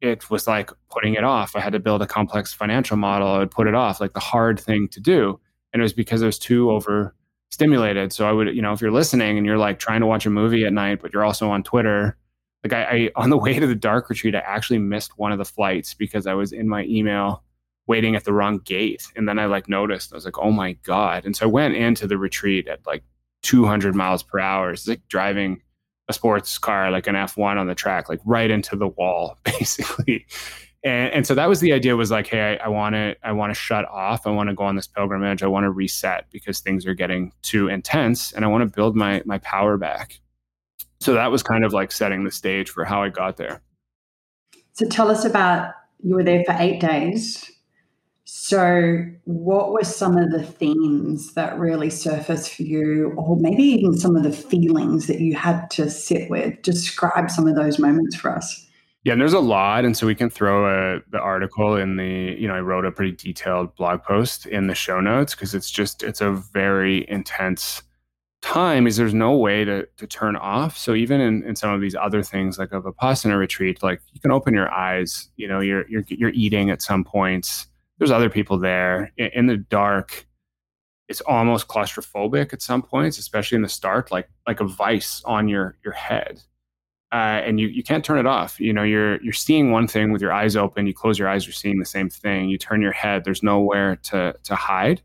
it 0.00 0.28
was 0.28 0.48
like 0.48 0.70
putting 0.90 1.14
it 1.14 1.22
off. 1.22 1.54
I 1.54 1.60
had 1.60 1.72
to 1.72 1.78
build 1.78 2.02
a 2.02 2.06
complex 2.06 2.52
financial 2.52 2.96
model. 2.96 3.28
I 3.28 3.38
would 3.38 3.50
put 3.52 3.68
it 3.68 3.74
off, 3.74 4.00
like 4.00 4.12
the 4.12 4.20
hard 4.20 4.58
thing 4.58 4.88
to 4.88 5.00
do. 5.00 5.40
And 5.72 5.80
it 5.80 5.84
was 5.84 5.92
because 5.92 6.22
I 6.22 6.26
was 6.26 6.38
too 6.38 6.70
overstimulated. 6.72 8.12
So 8.12 8.28
I 8.28 8.32
would, 8.32 8.54
you 8.54 8.60
know, 8.60 8.72
if 8.72 8.80
you're 8.80 8.90
listening 8.90 9.36
and 9.36 9.46
you're 9.46 9.56
like 9.56 9.78
trying 9.78 10.00
to 10.00 10.06
watch 10.06 10.26
a 10.26 10.30
movie 10.30 10.64
at 10.64 10.72
night, 10.72 11.00
but 11.00 11.12
you're 11.12 11.24
also 11.24 11.48
on 11.48 11.62
Twitter, 11.62 12.16
like 12.64 12.72
I, 12.72 12.82
I 12.82 13.10
on 13.14 13.30
the 13.30 13.38
way 13.46 13.58
to 13.58 13.66
the 13.68 13.74
dark 13.76 14.10
retreat, 14.10 14.34
I 14.34 14.40
actually 14.40 14.78
missed 14.78 15.16
one 15.16 15.30
of 15.30 15.38
the 15.38 15.44
flights 15.44 15.94
because 15.94 16.26
I 16.26 16.34
was 16.34 16.52
in 16.52 16.68
my 16.68 16.84
email 16.86 17.44
waiting 17.86 18.16
at 18.16 18.24
the 18.24 18.32
wrong 18.32 18.58
gate. 18.58 19.06
And 19.16 19.28
then 19.28 19.38
I 19.38 19.46
like 19.46 19.68
noticed, 19.68 20.12
I 20.12 20.16
was 20.16 20.24
like, 20.24 20.38
oh 20.38 20.50
my 20.50 20.72
God. 20.84 21.24
And 21.24 21.36
so 21.36 21.46
I 21.46 21.48
went 21.48 21.76
into 21.76 22.06
the 22.06 22.18
retreat 22.18 22.68
at 22.68 22.86
like 22.86 23.04
200 23.42 23.94
miles 23.94 24.22
per 24.22 24.38
hour. 24.38 24.72
It's 24.72 24.88
like 24.88 25.06
driving 25.08 25.62
a 26.08 26.12
sports 26.12 26.58
car, 26.58 26.90
like 26.90 27.06
an 27.06 27.14
F1 27.14 27.56
on 27.56 27.66
the 27.66 27.74
track, 27.74 28.08
like 28.08 28.20
right 28.24 28.50
into 28.50 28.76
the 28.76 28.88
wall, 28.88 29.38
basically. 29.44 30.26
And, 30.84 31.12
and 31.12 31.26
so 31.26 31.34
that 31.34 31.48
was 31.48 31.60
the 31.60 31.72
idea 31.72 31.96
was 31.96 32.10
like, 32.10 32.28
hey, 32.28 32.58
I 32.58 32.68
want 32.68 32.94
to, 32.94 33.16
I 33.22 33.32
want 33.32 33.50
to 33.50 33.54
shut 33.54 33.84
off. 33.86 34.26
I 34.26 34.30
want 34.30 34.48
to 34.48 34.54
go 34.54 34.64
on 34.64 34.76
this 34.76 34.86
pilgrimage. 34.86 35.42
I 35.42 35.48
want 35.48 35.64
to 35.64 35.70
reset 35.70 36.26
because 36.30 36.60
things 36.60 36.86
are 36.86 36.94
getting 36.94 37.32
too 37.42 37.68
intense, 37.68 38.32
and 38.32 38.44
I 38.44 38.48
want 38.48 38.62
to 38.62 38.74
build 38.74 38.94
my 38.94 39.20
my 39.24 39.38
power 39.38 39.76
back. 39.76 40.20
So 41.00 41.14
that 41.14 41.30
was 41.30 41.42
kind 41.42 41.64
of 41.64 41.72
like 41.72 41.90
setting 41.90 42.24
the 42.24 42.30
stage 42.30 42.70
for 42.70 42.84
how 42.84 43.02
I 43.02 43.08
got 43.08 43.36
there. 43.36 43.62
So 44.74 44.86
tell 44.86 45.10
us 45.10 45.24
about 45.24 45.72
you 46.02 46.14
were 46.14 46.22
there 46.22 46.44
for 46.44 46.54
eight 46.58 46.80
days. 46.80 47.50
So, 48.48 49.04
what 49.24 49.72
were 49.72 49.82
some 49.82 50.16
of 50.16 50.30
the 50.30 50.44
themes 50.44 51.34
that 51.34 51.58
really 51.58 51.90
surfaced 51.90 52.54
for 52.54 52.62
you, 52.62 53.12
or 53.16 53.36
maybe 53.40 53.64
even 53.64 53.98
some 53.98 54.14
of 54.14 54.22
the 54.22 54.30
feelings 54.30 55.08
that 55.08 55.18
you 55.18 55.34
had 55.34 55.68
to 55.72 55.90
sit 55.90 56.30
with? 56.30 56.62
Describe 56.62 57.28
some 57.28 57.48
of 57.48 57.56
those 57.56 57.80
moments 57.80 58.14
for 58.14 58.30
us. 58.30 58.64
Yeah, 59.02 59.14
and 59.14 59.20
there's 59.20 59.32
a 59.32 59.40
lot, 59.40 59.84
and 59.84 59.96
so 59.96 60.06
we 60.06 60.14
can 60.14 60.30
throw 60.30 60.64
a, 60.68 61.00
the 61.10 61.18
article 61.18 61.74
in 61.74 61.96
the. 61.96 62.36
You 62.38 62.46
know, 62.46 62.54
I 62.54 62.60
wrote 62.60 62.84
a 62.84 62.92
pretty 62.92 63.10
detailed 63.10 63.74
blog 63.74 64.04
post 64.04 64.46
in 64.46 64.68
the 64.68 64.76
show 64.76 65.00
notes 65.00 65.34
because 65.34 65.52
it's 65.52 65.68
just 65.68 66.04
it's 66.04 66.20
a 66.20 66.30
very 66.30 67.04
intense 67.10 67.82
time. 68.42 68.86
Is 68.86 68.96
there's 68.96 69.12
no 69.12 69.36
way 69.36 69.64
to 69.64 69.88
to 69.96 70.06
turn 70.06 70.36
off. 70.36 70.78
So 70.78 70.94
even 70.94 71.20
in, 71.20 71.42
in 71.42 71.56
some 71.56 71.70
of 71.70 71.80
these 71.80 71.96
other 71.96 72.22
things 72.22 72.60
like 72.60 72.70
a 72.70 72.80
vipassana 72.80 73.36
retreat, 73.36 73.82
like 73.82 74.00
you 74.12 74.20
can 74.20 74.30
open 74.30 74.54
your 74.54 74.70
eyes. 74.72 75.30
You 75.34 75.48
know, 75.48 75.58
you're 75.58 75.84
you're 75.88 76.04
you're 76.06 76.30
eating 76.30 76.70
at 76.70 76.80
some 76.80 77.02
points 77.02 77.66
there's 77.98 78.10
other 78.10 78.30
people 78.30 78.58
there. 78.58 79.12
In, 79.16 79.30
in 79.34 79.46
the 79.46 79.56
dark 79.56 80.26
it's 81.08 81.20
almost 81.22 81.68
claustrophobic 81.68 82.52
at 82.52 82.62
some 82.62 82.82
points 82.82 83.18
especially 83.18 83.56
in 83.56 83.62
the 83.62 83.68
start 83.68 84.10
like 84.10 84.28
like 84.46 84.60
a 84.60 84.64
vice 84.66 85.22
on 85.24 85.48
your 85.48 85.76
your 85.84 85.94
head. 85.94 86.42
Uh, 87.12 87.40
and 87.46 87.60
you, 87.60 87.68
you 87.68 87.84
can't 87.84 88.04
turn 88.04 88.18
it 88.18 88.26
off. 88.26 88.58
You 88.58 88.72
know 88.72 88.82
you're 88.82 89.22
you're 89.22 89.32
seeing 89.32 89.70
one 89.70 89.86
thing 89.86 90.12
with 90.12 90.20
your 90.20 90.32
eyes 90.32 90.56
open 90.56 90.86
you 90.86 90.94
close 90.94 91.18
your 91.18 91.28
eyes 91.28 91.46
you're 91.46 91.52
seeing 91.52 91.78
the 91.78 91.84
same 91.84 92.10
thing. 92.10 92.48
You 92.48 92.58
turn 92.58 92.82
your 92.82 92.92
head 92.92 93.24
there's 93.24 93.42
nowhere 93.42 93.96
to 93.96 94.34
to 94.42 94.54
hide. 94.54 95.02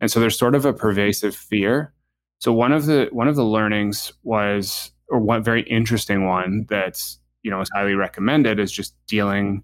And 0.00 0.10
so 0.10 0.20
there's 0.20 0.38
sort 0.38 0.54
of 0.54 0.64
a 0.64 0.72
pervasive 0.72 1.36
fear. 1.36 1.92
So 2.38 2.52
one 2.52 2.72
of 2.72 2.86
the 2.86 3.08
one 3.12 3.28
of 3.28 3.36
the 3.36 3.44
learnings 3.44 4.12
was 4.22 4.90
or 5.08 5.18
one 5.18 5.42
very 5.42 5.62
interesting 5.62 6.26
one 6.26 6.66
that's 6.68 7.18
you 7.42 7.50
know 7.50 7.60
is 7.60 7.70
highly 7.74 7.94
recommended 7.94 8.58
is 8.58 8.72
just 8.72 8.94
dealing 9.06 9.62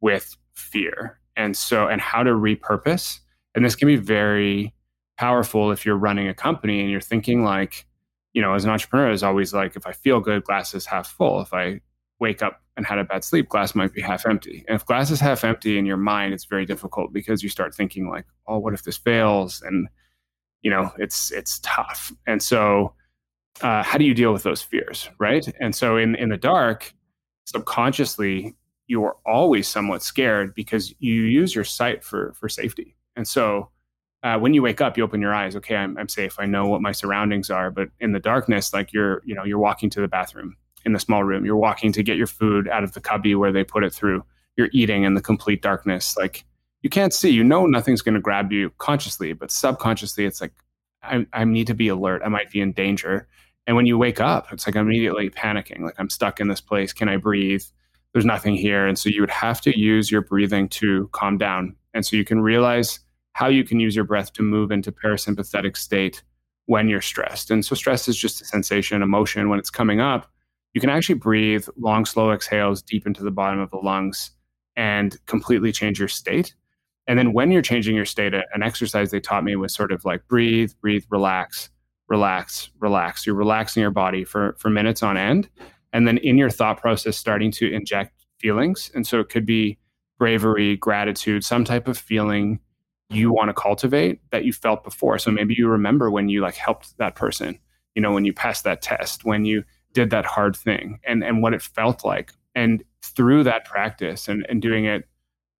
with 0.00 0.36
fear 0.54 1.18
and 1.36 1.56
so 1.56 1.88
and 1.88 2.00
how 2.00 2.22
to 2.22 2.30
repurpose. 2.30 3.20
And 3.54 3.64
this 3.64 3.74
can 3.74 3.86
be 3.86 3.96
very 3.96 4.74
powerful 5.16 5.70
if 5.70 5.86
you're 5.86 5.96
running 5.96 6.28
a 6.28 6.34
company 6.34 6.80
and 6.80 6.90
you're 6.90 7.00
thinking 7.00 7.44
like 7.44 7.86
you 8.32 8.42
know 8.42 8.52
as 8.54 8.64
an 8.64 8.70
entrepreneur 8.70 9.10
is 9.10 9.22
always 9.22 9.54
like 9.54 9.76
if 9.76 9.86
i 9.86 9.92
feel 9.92 10.20
good 10.20 10.42
glass 10.44 10.74
is 10.74 10.86
half 10.86 11.08
full. 11.08 11.40
If 11.40 11.54
i 11.54 11.80
wake 12.20 12.42
up 12.42 12.60
and 12.76 12.86
had 12.86 12.98
a 12.98 13.04
bad 13.04 13.22
sleep 13.22 13.48
glass 13.48 13.74
might 13.74 13.92
be 13.92 14.00
half 14.00 14.26
empty. 14.26 14.64
And 14.66 14.76
if 14.76 14.86
glass 14.86 15.10
is 15.10 15.20
half 15.20 15.44
empty 15.44 15.78
in 15.78 15.86
your 15.86 15.96
mind 15.96 16.34
it's 16.34 16.44
very 16.44 16.66
difficult 16.66 17.12
because 17.12 17.42
you 17.42 17.48
start 17.48 17.74
thinking 17.74 18.08
like 18.08 18.26
oh 18.46 18.58
what 18.58 18.74
if 18.74 18.82
this 18.82 18.96
fails? 18.96 19.62
And 19.62 19.88
you 20.62 20.70
know 20.70 20.90
it's 20.98 21.30
it's 21.30 21.60
tough. 21.62 22.12
And 22.26 22.42
so 22.42 22.94
uh, 23.60 23.84
how 23.84 23.98
do 23.98 24.04
you 24.04 24.14
deal 24.14 24.32
with 24.32 24.42
those 24.42 24.62
fears 24.62 25.08
right? 25.20 25.46
And 25.60 25.74
so 25.74 25.96
in 25.96 26.16
in 26.16 26.28
the 26.30 26.36
dark 26.36 26.92
subconsciously 27.46 28.56
you 28.86 29.04
are 29.04 29.16
always 29.24 29.68
somewhat 29.68 30.02
scared 30.02 30.54
because 30.54 30.94
you 30.98 31.14
use 31.14 31.54
your 31.54 31.64
sight 31.64 32.04
for 32.04 32.32
for 32.34 32.48
safety. 32.48 32.96
And 33.16 33.26
so 33.26 33.70
uh, 34.24 34.38
when 34.38 34.54
you 34.54 34.62
wake 34.62 34.80
up, 34.80 34.96
you 34.96 35.04
open 35.04 35.20
your 35.20 35.34
eyes. 35.34 35.54
Okay, 35.54 35.76
I'm, 35.76 35.96
I'm 35.98 36.08
safe. 36.08 36.36
I 36.38 36.46
know 36.46 36.66
what 36.66 36.80
my 36.80 36.92
surroundings 36.92 37.50
are. 37.50 37.70
But 37.70 37.90
in 38.00 38.12
the 38.12 38.18
darkness, 38.18 38.72
like 38.72 38.92
you're, 38.92 39.22
you 39.26 39.34
know, 39.34 39.44
you're 39.44 39.58
walking 39.58 39.90
to 39.90 40.00
the 40.00 40.08
bathroom 40.08 40.56
in 40.86 40.94
the 40.94 40.98
small 40.98 41.24
room. 41.24 41.44
You're 41.44 41.56
walking 41.56 41.92
to 41.92 42.02
get 42.02 42.16
your 42.16 42.26
food 42.26 42.66
out 42.68 42.82
of 42.84 42.92
the 42.94 43.00
cubby 43.00 43.34
where 43.34 43.52
they 43.52 43.64
put 43.64 43.84
it 43.84 43.92
through. 43.92 44.24
You're 44.56 44.70
eating 44.72 45.04
in 45.04 45.12
the 45.12 45.20
complete 45.20 45.60
darkness. 45.60 46.16
Like 46.16 46.44
you 46.82 46.88
can't 46.88 47.12
see. 47.12 47.30
You 47.30 47.44
know 47.44 47.66
nothing's 47.66 48.00
going 48.00 48.14
to 48.14 48.20
grab 48.20 48.50
you 48.50 48.70
consciously, 48.78 49.34
but 49.34 49.50
subconsciously, 49.50 50.24
it's 50.24 50.40
like 50.40 50.52
I, 51.02 51.26
I 51.34 51.44
need 51.44 51.66
to 51.66 51.74
be 51.74 51.88
alert. 51.88 52.22
I 52.24 52.28
might 52.28 52.50
be 52.50 52.62
in 52.62 52.72
danger. 52.72 53.28
And 53.66 53.76
when 53.76 53.84
you 53.84 53.98
wake 53.98 54.20
up, 54.20 54.52
it's 54.52 54.66
like 54.66 54.76
I'm 54.76 54.86
immediately 54.86 55.28
panicking. 55.28 55.80
Like 55.80 55.96
I'm 55.98 56.10
stuck 56.10 56.40
in 56.40 56.48
this 56.48 56.62
place. 56.62 56.94
Can 56.94 57.10
I 57.10 57.18
breathe? 57.18 57.62
There's 58.14 58.24
nothing 58.24 58.54
here. 58.54 58.86
And 58.86 58.98
so 58.98 59.10
you 59.10 59.20
would 59.20 59.30
have 59.30 59.60
to 59.62 59.78
use 59.78 60.10
your 60.10 60.22
breathing 60.22 60.68
to 60.70 61.10
calm 61.12 61.36
down. 61.36 61.76
And 61.92 62.06
so 62.06 62.16
you 62.16 62.24
can 62.24 62.40
realize 62.40 63.00
how 63.32 63.48
you 63.48 63.64
can 63.64 63.80
use 63.80 63.94
your 63.94 64.04
breath 64.04 64.32
to 64.34 64.42
move 64.42 64.70
into 64.70 64.92
parasympathetic 64.92 65.76
state 65.76 66.22
when 66.66 66.88
you're 66.88 67.02
stressed. 67.02 67.50
And 67.50 67.64
so 67.66 67.74
stress 67.74 68.08
is 68.08 68.16
just 68.16 68.40
a 68.40 68.44
sensation, 68.44 69.02
emotion 69.02 69.48
when 69.48 69.58
it's 69.58 69.68
coming 69.68 70.00
up. 70.00 70.30
You 70.74 70.80
can 70.80 70.90
actually 70.90 71.16
breathe 71.16 71.66
long, 71.76 72.04
slow 72.04 72.30
exhales 72.30 72.82
deep 72.82 73.06
into 73.06 73.24
the 73.24 73.32
bottom 73.32 73.58
of 73.58 73.70
the 73.70 73.78
lungs 73.78 74.30
and 74.76 75.16
completely 75.26 75.72
change 75.72 75.98
your 75.98 76.08
state. 76.08 76.54
And 77.06 77.18
then 77.18 77.32
when 77.32 77.50
you're 77.50 77.62
changing 77.62 77.96
your 77.96 78.06
state, 78.06 78.32
an 78.32 78.62
exercise 78.62 79.10
they 79.10 79.20
taught 79.20 79.44
me 79.44 79.56
was 79.56 79.74
sort 79.74 79.92
of 79.92 80.04
like 80.04 80.26
breathe, 80.28 80.72
breathe, 80.80 81.04
relax, 81.10 81.68
relax, 82.08 82.70
relax. 82.78 83.26
You're 83.26 83.34
relaxing 83.34 83.80
your 83.80 83.90
body 83.90 84.24
for, 84.24 84.54
for 84.58 84.70
minutes 84.70 85.02
on 85.02 85.16
end 85.16 85.48
and 85.94 86.06
then 86.06 86.18
in 86.18 86.36
your 86.36 86.50
thought 86.50 86.78
process 86.78 87.16
starting 87.16 87.50
to 87.52 87.72
inject 87.72 88.12
feelings. 88.38 88.90
And 88.94 89.06
so 89.06 89.20
it 89.20 89.30
could 89.30 89.46
be 89.46 89.78
bravery 90.18 90.76
gratitude 90.76 91.42
some 91.44 91.64
type 91.64 91.88
of 91.88 91.96
feeling 91.96 92.60
you 93.08 93.32
want 93.32 93.48
to 93.48 93.54
cultivate 93.54 94.20
that 94.30 94.44
you 94.44 94.52
felt 94.52 94.84
before. 94.84 95.18
So 95.18 95.30
maybe 95.30 95.54
you 95.56 95.68
remember 95.68 96.10
when 96.10 96.28
you 96.28 96.42
like 96.42 96.56
helped 96.56 96.98
that 96.98 97.14
person 97.14 97.58
you 97.94 98.02
know 98.02 98.12
when 98.12 98.24
you 98.24 98.32
passed 98.32 98.64
that 98.64 98.82
test 98.82 99.24
when 99.24 99.44
you 99.44 99.64
did 99.92 100.10
that 100.10 100.24
hard 100.24 100.56
thing 100.56 100.98
and 101.06 101.22
and 101.24 101.42
what 101.42 101.54
it 101.54 101.62
felt 101.62 102.04
like. 102.04 102.32
And 102.56 102.84
through 103.02 103.42
that 103.44 103.64
practice 103.64 104.28
and, 104.28 104.46
and 104.48 104.62
doing 104.62 104.84
it 104.84 105.08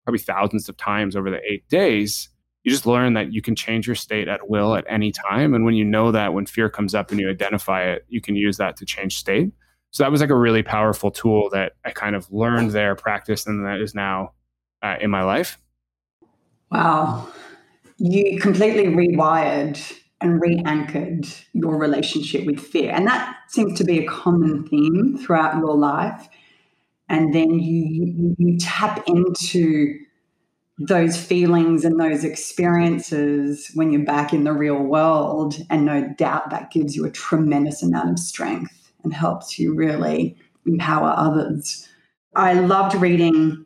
probably 0.04 0.18
thousands 0.18 0.68
of 0.68 0.76
times 0.76 1.16
over 1.16 1.30
the 1.30 1.40
eight 1.48 1.68
days 1.68 2.28
you 2.62 2.70
just 2.70 2.86
learn 2.86 3.12
that 3.12 3.32
you 3.32 3.42
can 3.42 3.54
change 3.54 3.86
your 3.86 3.96
state 3.96 4.26
at 4.26 4.48
will 4.48 4.74
at 4.74 4.86
any 4.88 5.12
time. 5.12 5.52
And 5.52 5.66
when 5.66 5.74
you 5.74 5.84
know 5.84 6.10
that 6.12 6.32
when 6.32 6.46
fear 6.46 6.70
comes 6.70 6.94
up 6.94 7.10
and 7.10 7.20
you 7.20 7.28
identify 7.28 7.84
it 7.84 8.04
you 8.08 8.20
can 8.20 8.36
use 8.36 8.56
that 8.58 8.76
to 8.78 8.84
change 8.84 9.16
state 9.16 9.52
so 9.94 10.02
that 10.02 10.10
was 10.10 10.20
like 10.20 10.30
a 10.30 10.36
really 10.36 10.64
powerful 10.64 11.12
tool 11.12 11.48
that 11.50 11.74
I 11.84 11.92
kind 11.92 12.16
of 12.16 12.28
learned 12.32 12.72
there, 12.72 12.96
practiced, 12.96 13.46
and 13.46 13.64
that 13.64 13.80
is 13.80 13.94
now 13.94 14.32
uh, 14.82 14.96
in 15.00 15.08
my 15.08 15.22
life. 15.22 15.56
Wow. 16.72 17.28
You 17.98 18.40
completely 18.40 18.86
rewired 18.86 19.80
and 20.20 20.42
re 20.42 20.60
anchored 20.66 21.28
your 21.52 21.78
relationship 21.78 22.44
with 22.44 22.58
fear. 22.58 22.90
And 22.90 23.06
that 23.06 23.36
seems 23.50 23.78
to 23.78 23.84
be 23.84 24.00
a 24.00 24.08
common 24.08 24.66
theme 24.66 25.16
throughout 25.16 25.58
your 25.58 25.76
life. 25.76 26.28
And 27.08 27.32
then 27.32 27.60
you, 27.60 27.84
you, 27.86 28.36
you 28.36 28.58
tap 28.58 29.04
into 29.06 29.96
those 30.76 31.16
feelings 31.16 31.84
and 31.84 32.00
those 32.00 32.24
experiences 32.24 33.70
when 33.74 33.92
you're 33.92 34.04
back 34.04 34.32
in 34.32 34.42
the 34.42 34.54
real 34.54 34.82
world. 34.82 35.54
And 35.70 35.84
no 35.84 36.12
doubt 36.18 36.50
that 36.50 36.72
gives 36.72 36.96
you 36.96 37.04
a 37.04 37.12
tremendous 37.12 37.80
amount 37.80 38.10
of 38.10 38.18
strength 38.18 38.83
and 39.04 39.12
helps 39.12 39.58
you 39.58 39.74
really 39.74 40.36
empower 40.66 41.14
others. 41.16 41.88
I 42.34 42.54
loved 42.54 42.96
reading 42.96 43.64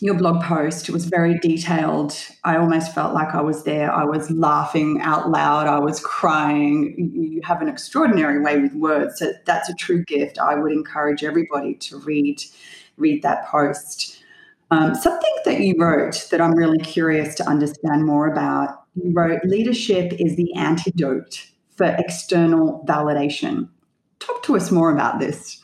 your 0.00 0.14
blog 0.14 0.42
post. 0.42 0.88
It 0.88 0.92
was 0.92 1.06
very 1.06 1.38
detailed. 1.38 2.14
I 2.44 2.56
almost 2.56 2.94
felt 2.94 3.14
like 3.14 3.34
I 3.34 3.40
was 3.40 3.64
there. 3.64 3.90
I 3.90 4.04
was 4.04 4.30
laughing 4.30 5.00
out 5.00 5.30
loud. 5.30 5.66
I 5.66 5.78
was 5.78 6.00
crying. 6.00 7.10
You 7.14 7.40
have 7.44 7.62
an 7.62 7.68
extraordinary 7.68 8.40
way 8.40 8.58
with 8.58 8.74
words. 8.74 9.18
So 9.18 9.32
that's 9.46 9.68
a 9.68 9.74
true 9.74 10.04
gift. 10.04 10.38
I 10.38 10.54
would 10.54 10.72
encourage 10.72 11.24
everybody 11.24 11.74
to 11.74 11.98
read 11.98 12.42
read 12.98 13.22
that 13.22 13.46
post. 13.46 14.22
Um, 14.70 14.94
something 14.94 15.34
that 15.44 15.60
you 15.60 15.76
wrote 15.78 16.26
that 16.30 16.40
I'm 16.40 16.54
really 16.54 16.78
curious 16.78 17.34
to 17.36 17.44
understand 17.48 18.04
more 18.04 18.26
about. 18.26 18.82
You 18.94 19.12
wrote, 19.12 19.40
"Leadership 19.44 20.12
is 20.18 20.36
the 20.36 20.52
antidote 20.54 21.46
for 21.76 21.94
external 21.98 22.84
validation." 22.86 23.68
Talk 24.20 24.42
to 24.44 24.56
us 24.56 24.70
more 24.70 24.90
about 24.92 25.18
this. 25.18 25.60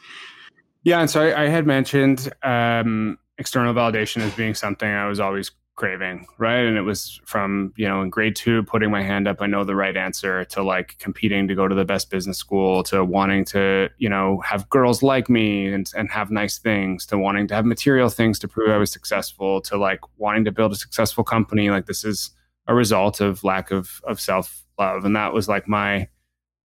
Yeah, 0.84 1.00
and 1.00 1.09
so 1.09 1.22
I, 1.22 1.44
I 1.44 1.48
had 1.48 1.66
mentioned 1.66 2.32
um, 2.42 3.18
external 3.38 3.72
validation 3.72 4.22
as 4.22 4.34
being 4.34 4.55
something 4.55 4.88
I 4.88 5.07
was 5.07 5.20
always 5.20 5.53
craving, 5.74 6.26
right? 6.38 6.64
And 6.64 6.76
it 6.76 6.82
was 6.82 7.20
from, 7.24 7.72
you 7.76 7.88
know, 7.88 8.03
in 8.03 8.11
grade 8.11 8.36
two, 8.36 8.62
putting 8.64 8.90
my 8.90 9.03
hand 9.03 9.26
up, 9.26 9.38
I 9.40 9.46
know 9.46 9.64
the 9.64 9.74
right 9.74 9.96
answer, 9.96 10.44
to 10.46 10.62
like 10.62 10.98
competing 10.98 11.48
to 11.48 11.55
go 11.55 11.66
to 11.66 11.74
the 11.74 11.84
best 11.84 12.11
business 12.11 12.38
school, 12.38 12.82
to 12.84 13.05
wanting 13.05 13.44
to, 13.46 13.88
you 13.98 14.09
know, 14.09 14.40
have 14.42 14.68
girls 14.68 15.03
like 15.03 15.30
me 15.30 15.72
and, 15.72 15.90
and 15.96 16.11
have 16.11 16.30
nice 16.30 16.59
things, 16.59 17.07
to 17.07 17.18
wanting 17.18 17.48
to 17.48 17.55
have 17.55 17.64
material 17.64 18.09
things 18.09 18.38
to 18.40 18.48
prove 18.48 18.70
I 18.70 18.76
was 18.76 18.92
successful, 18.92 19.61
to 19.62 19.76
like 19.76 20.00
wanting 20.18 20.44
to 20.44 20.53
build 20.53 20.72
a 20.72 20.76
successful 20.76 21.24
company. 21.24 21.70
Like 21.70 21.86
this 21.86 22.05
is 22.05 22.30
a 22.66 22.74
result 22.74 23.20
of 23.20 23.42
lack 23.42 23.70
of, 23.70 24.00
of 24.05 24.20
self 24.20 24.64
love. 24.78 25.05
And 25.05 25.16
that 25.16 25.32
was 25.32 25.48
like 25.48 25.66
my 25.66 26.09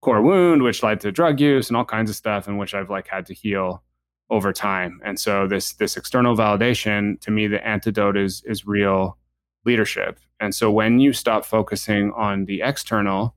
core 0.00 0.22
wound, 0.22 0.62
which 0.62 0.82
led 0.82 1.00
to 1.00 1.12
drug 1.12 1.40
use 1.40 1.68
and 1.68 1.76
all 1.76 1.84
kinds 1.84 2.10
of 2.10 2.16
stuff, 2.16 2.48
and 2.48 2.58
which 2.58 2.74
I've 2.74 2.90
like 2.90 3.08
had 3.08 3.26
to 3.26 3.34
heal 3.34 3.82
over 4.30 4.52
time. 4.52 5.00
And 5.04 5.18
so 5.18 5.46
this 5.46 5.74
this 5.74 5.96
external 5.96 6.36
validation 6.36 7.20
to 7.20 7.30
me 7.30 7.46
the 7.46 7.66
antidote 7.66 8.16
is 8.16 8.42
is 8.44 8.66
real 8.66 9.18
leadership. 9.66 10.18
And 10.38 10.54
so 10.54 10.70
when 10.70 11.00
you 11.00 11.12
stop 11.12 11.44
focusing 11.44 12.12
on 12.12 12.46
the 12.46 12.62
external 12.62 13.34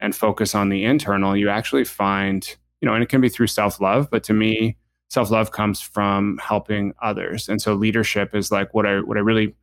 and 0.00 0.16
focus 0.16 0.54
on 0.54 0.70
the 0.70 0.84
internal, 0.84 1.36
you 1.36 1.50
actually 1.50 1.84
find, 1.84 2.56
you 2.80 2.86
know, 2.86 2.94
and 2.94 3.02
it 3.02 3.08
can 3.08 3.20
be 3.20 3.28
through 3.28 3.48
self-love, 3.48 4.08
but 4.10 4.22
to 4.24 4.32
me 4.32 4.76
self-love 5.10 5.52
comes 5.52 5.80
from 5.80 6.38
helping 6.42 6.94
others. 7.02 7.48
And 7.48 7.60
so 7.60 7.74
leadership 7.74 8.34
is 8.34 8.50
like 8.50 8.72
what 8.72 8.86
I 8.86 9.00
what 9.00 9.16
I 9.16 9.20
really 9.20 9.54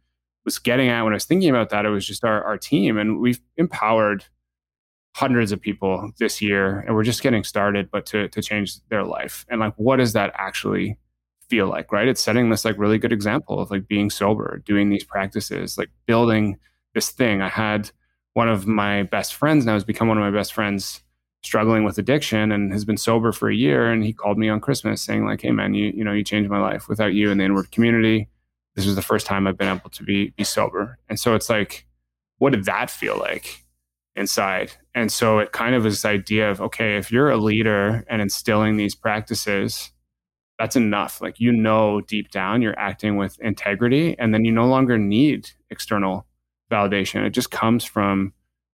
was 0.45 0.59
getting 0.59 0.89
at 0.89 1.03
when 1.03 1.13
I 1.13 1.15
was 1.15 1.25
thinking 1.25 1.49
about 1.49 1.69
that. 1.69 1.85
It 1.85 1.89
was 1.89 2.05
just 2.05 2.23
our, 2.25 2.43
our 2.43 2.57
team 2.57 2.97
and 2.97 3.19
we've 3.19 3.39
empowered 3.57 4.25
hundreds 5.15 5.51
of 5.51 5.61
people 5.61 6.11
this 6.17 6.41
year 6.41 6.79
and 6.79 6.95
we're 6.95 7.03
just 7.03 7.21
getting 7.21 7.43
started 7.43 7.89
but 7.91 8.05
to 8.07 8.27
to 8.29 8.41
change 8.41 8.79
their 8.89 9.03
life. 9.03 9.45
And 9.49 9.59
like 9.59 9.73
what 9.75 9.97
does 9.97 10.13
that 10.13 10.31
actually 10.35 10.97
feel 11.49 11.67
like 11.67 11.91
right? 11.91 12.07
It's 12.07 12.21
setting 12.21 12.49
this 12.49 12.65
like 12.65 12.77
really 12.77 12.97
good 12.97 13.13
example 13.13 13.59
of 13.59 13.69
like 13.69 13.87
being 13.87 14.09
sober 14.09 14.61
doing 14.65 14.89
these 14.89 15.03
practices 15.03 15.77
like 15.77 15.89
building 16.07 16.57
this 16.93 17.09
thing. 17.09 17.41
I 17.41 17.49
had 17.49 17.91
one 18.33 18.49
of 18.49 18.65
my 18.65 19.03
best 19.03 19.35
friends 19.35 19.65
now 19.65 19.73
has 19.73 19.83
become 19.83 20.07
one 20.07 20.17
of 20.17 20.23
my 20.23 20.35
best 20.35 20.53
friends 20.53 21.03
struggling 21.43 21.83
with 21.83 21.97
addiction 21.97 22.51
and 22.51 22.71
has 22.71 22.85
been 22.85 22.97
sober 22.97 23.31
for 23.31 23.49
a 23.49 23.55
year 23.55 23.91
and 23.91 24.03
he 24.03 24.13
called 24.13 24.37
me 24.37 24.47
on 24.47 24.61
christmas 24.61 25.01
saying 25.01 25.25
like 25.25 25.41
hey 25.41 25.51
man 25.51 25.73
you 25.73 25.91
you 25.93 26.01
know 26.01 26.13
you 26.13 26.23
changed 26.23 26.49
my 26.49 26.59
life 26.59 26.87
without 26.87 27.13
you 27.13 27.29
and 27.29 27.39
the 27.39 27.43
inward 27.43 27.69
community. 27.71 28.29
This 28.75 28.85
was 28.87 28.95
the 28.95 29.01
first 29.03 29.27
time 29.27 29.45
i've 29.45 29.57
been 29.57 29.67
able 29.67 29.91
to 29.91 30.03
be 30.03 30.29
be 30.31 30.43
sober. 30.43 30.97
And 31.07 31.19
so 31.19 31.35
it's 31.35 31.49
like 31.49 31.85
what 32.39 32.53
did 32.53 32.65
that 32.65 32.89
feel 32.89 33.17
like 33.17 33.62
inside. 34.15 34.73
And 34.93 35.11
so 35.11 35.39
it 35.39 35.51
kind 35.51 35.75
of 35.75 35.85
is 35.85 35.95
this 35.95 36.05
idea 36.05 36.49
of 36.51 36.61
okay, 36.61 36.97
if 36.97 37.11
you're 37.11 37.31
a 37.31 37.37
leader 37.37 38.03
and 38.09 38.21
instilling 38.21 38.77
these 38.77 38.95
practices, 38.95 39.91
that's 40.59 40.75
enough. 40.75 41.21
Like 41.21 41.39
you 41.39 41.51
know 41.51 42.01
deep 42.01 42.31
down 42.31 42.61
you're 42.61 42.77
acting 42.77 43.17
with 43.17 43.39
integrity 43.39 44.15
and 44.19 44.33
then 44.33 44.45
you 44.45 44.51
no 44.51 44.67
longer 44.67 44.97
need 44.97 45.49
external 45.69 46.27
validation. 46.71 47.25
It 47.25 47.31
just 47.31 47.51
comes 47.51 47.83
from 47.83 48.33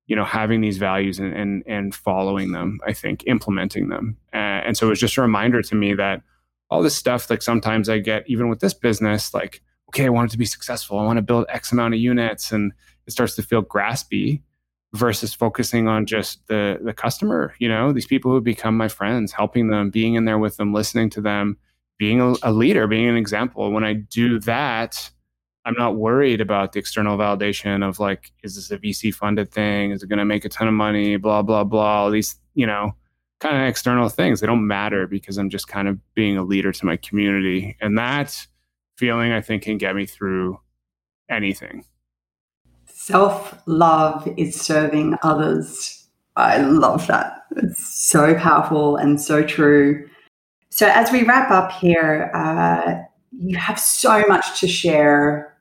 you 0.10 0.16
know 0.16 0.26
having 0.26 0.60
these 0.60 0.78
values 0.78 1.20
and 1.20 1.34
and, 1.34 1.64
and 1.66 1.96
following 1.96 2.52
them 2.52 2.80
i 2.86 2.92
think 2.92 3.24
implementing 3.28 3.88
them 3.88 4.18
and 4.34 4.76
so 4.76 4.88
it 4.88 4.90
was 4.90 5.00
just 5.00 5.16
a 5.16 5.22
reminder 5.22 5.62
to 5.62 5.76
me 5.76 5.94
that 5.94 6.22
all 6.70 6.82
this 6.82 6.96
stuff 6.96 7.30
like 7.30 7.42
sometimes 7.42 7.88
i 7.88 8.00
get 8.00 8.24
even 8.28 8.50
with 8.50 8.60
this 8.60 8.74
business 8.74 9.34
like 9.34 9.62
okay 9.88 10.06
i 10.06 10.10
want 10.10 10.30
it 10.30 10.32
to 10.32 10.38
be 10.38 10.46
successful 10.46 11.00
i 11.00 11.06
want 11.06 11.18
to 11.18 11.22
build 11.22 11.46
x 11.48 11.72
amount 11.72 11.94
of 11.94 12.00
units 12.00 12.52
and 12.52 12.74
it 13.08 13.12
starts 13.12 13.36
to 13.36 13.44
feel 13.44 13.64
graspy 13.64 14.42
versus 14.94 15.34
focusing 15.34 15.88
on 15.88 16.06
just 16.06 16.46
the 16.48 16.80
the 16.82 16.94
customer 16.94 17.54
you 17.60 17.70
know 17.70 17.92
these 17.92 18.08
people 18.08 18.32
who 18.32 18.42
become 18.42 18.76
my 18.76 18.88
friends 18.88 19.32
helping 19.32 19.68
them 19.68 19.92
being 19.92 20.16
in 20.16 20.26
there 20.26 20.40
with 20.40 20.58
them 20.58 20.74
listening 20.74 21.10
to 21.10 21.22
them 21.22 21.58
being 22.00 22.22
a, 22.22 22.34
a, 22.44 22.52
leader 22.52 22.88
being 22.88 23.08
an 23.08 23.18
example. 23.18 23.72
When 23.72 23.84
i 23.84 23.94
do 23.94 24.40
that 24.40 25.10
i'm 25.66 25.76
not 25.76 25.98
worried 25.98 26.42
about 26.42 26.72
the 26.72 26.80
external 26.80 27.18
validation 27.18 27.88
of 27.88 28.00
like 28.00 28.32
is 28.42 28.56
this 28.56 28.72
a 28.72 28.78
vc 28.78 29.14
funded 29.14 29.52
thing? 29.52 29.92
Is 29.92 30.02
it 30.02 30.10
going 30.10 30.20
to 30.20 30.26
make 30.26 30.46
a 30.46 30.50
ton 30.50 30.68
of 30.68 30.74
money? 30.74 31.18
Blah 31.18 31.44
blah 31.44 31.64
blah. 31.64 32.04
All 32.04 32.12
these 32.12 32.36
you 32.56 32.66
know 32.66 32.96
kind 33.40 33.56
of 33.62 33.70
external 33.70 34.10
things. 34.10 34.40
They 34.40 34.48
don't 34.48 34.66
matter 34.66 35.06
because 35.06 35.38
i'm 35.38 35.52
just 35.52 35.68
kind 35.68 35.88
of 35.88 36.00
being 36.16 36.36
a 36.38 36.44
leader 36.44 36.72
to 36.72 36.86
my 36.86 36.98
community. 36.98 37.78
And 37.80 37.98
that 38.00 38.48
feeling 38.98 39.32
i 39.32 39.40
think 39.40 39.64
can 39.64 39.78
get 39.78 39.96
me 39.96 40.06
through 40.06 40.60
anything 41.30 41.86
Self 43.10 43.60
love 43.66 44.32
is 44.38 44.62
serving 44.62 45.16
others. 45.24 46.06
I 46.36 46.60
love 46.60 47.08
that. 47.08 47.44
It's 47.56 48.08
so 48.08 48.36
powerful 48.36 48.98
and 48.98 49.20
so 49.20 49.42
true. 49.42 50.08
So, 50.70 50.88
as 50.88 51.12
we 51.12 51.24
wrap 51.24 51.50
up 51.50 51.72
here, 51.72 52.30
uh, 52.36 53.02
you 53.32 53.58
have 53.58 53.80
so 53.80 54.24
much 54.28 54.60
to 54.60 54.68
share 54.68 55.58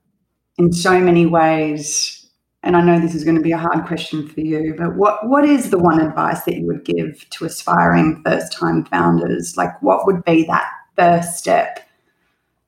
in 0.58 0.74
so 0.74 1.00
many 1.00 1.24
ways. 1.24 2.28
And 2.64 2.76
I 2.76 2.82
know 2.82 3.00
this 3.00 3.14
is 3.14 3.24
going 3.24 3.36
to 3.36 3.42
be 3.42 3.52
a 3.52 3.56
hard 3.56 3.86
question 3.86 4.28
for 4.28 4.42
you, 4.42 4.74
but 4.76 4.96
what, 4.96 5.26
what 5.26 5.46
is 5.46 5.70
the 5.70 5.78
one 5.78 6.02
advice 6.02 6.42
that 6.42 6.56
you 6.56 6.66
would 6.66 6.84
give 6.84 7.24
to 7.30 7.46
aspiring 7.46 8.20
first 8.26 8.52
time 8.52 8.84
founders? 8.84 9.56
Like, 9.56 9.82
what 9.82 10.06
would 10.06 10.22
be 10.26 10.44
that 10.44 10.70
first 10.96 11.38
step 11.38 11.88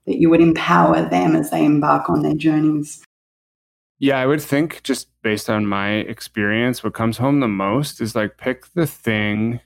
that 0.07 0.19
you 0.19 0.31
would 0.31 0.41
empower 0.41 1.07
them 1.07 1.37
as 1.37 1.51
they 1.51 1.67
embark 1.67 2.09
on 2.09 2.23
their 2.23 2.35
journeys? 2.35 3.05
Yeah, 4.01 4.19
I 4.19 4.25
would 4.25 4.41
think 4.41 4.83
just 4.83 5.09
based 5.23 5.51
on 5.51 5.67
my 5.67 5.91
experience, 5.91 6.83
what 6.83 6.95
comes 6.95 7.19
home 7.19 7.41
the 7.41 7.49
most 7.49 8.01
is 8.01 8.15
like 8.15 8.39
pick 8.39 8.73
the 8.73 8.87
thing 8.87 9.61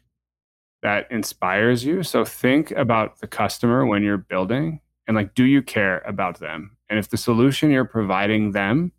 that 0.82 1.07
inspires 1.11 1.85
you. 1.85 2.03
So 2.03 2.24
think 2.24 2.72
about 2.72 3.20
the 3.20 3.28
customer 3.28 3.87
when 3.87 4.03
you're 4.03 4.18
building 4.18 4.80
and 5.07 5.16
like, 5.16 5.35
do 5.35 5.45
you 5.45 5.62
care 5.62 6.01
about 6.01 6.41
them? 6.41 6.76
And 6.91 6.99
if 6.99 7.11
the 7.11 7.16
solution 7.16 7.70
you're 7.70 7.85
providing 7.85 8.51
them, 8.51 8.93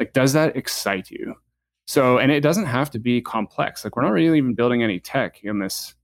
like, 0.00 0.12
does 0.12 0.32
that 0.32 0.56
excite 0.56 1.08
you? 1.08 1.36
So, 1.86 2.18
and 2.18 2.32
it 2.32 2.40
doesn't 2.40 2.66
have 2.66 2.90
to 2.90 2.98
be 2.98 3.20
complex. 3.20 3.84
Like, 3.84 3.94
we're 3.94 4.02
not 4.02 4.12
really 4.12 4.38
even 4.38 4.54
building 4.54 4.82
any 4.82 4.98
tech 4.98 5.44
in 5.44 5.60
this 5.60 5.94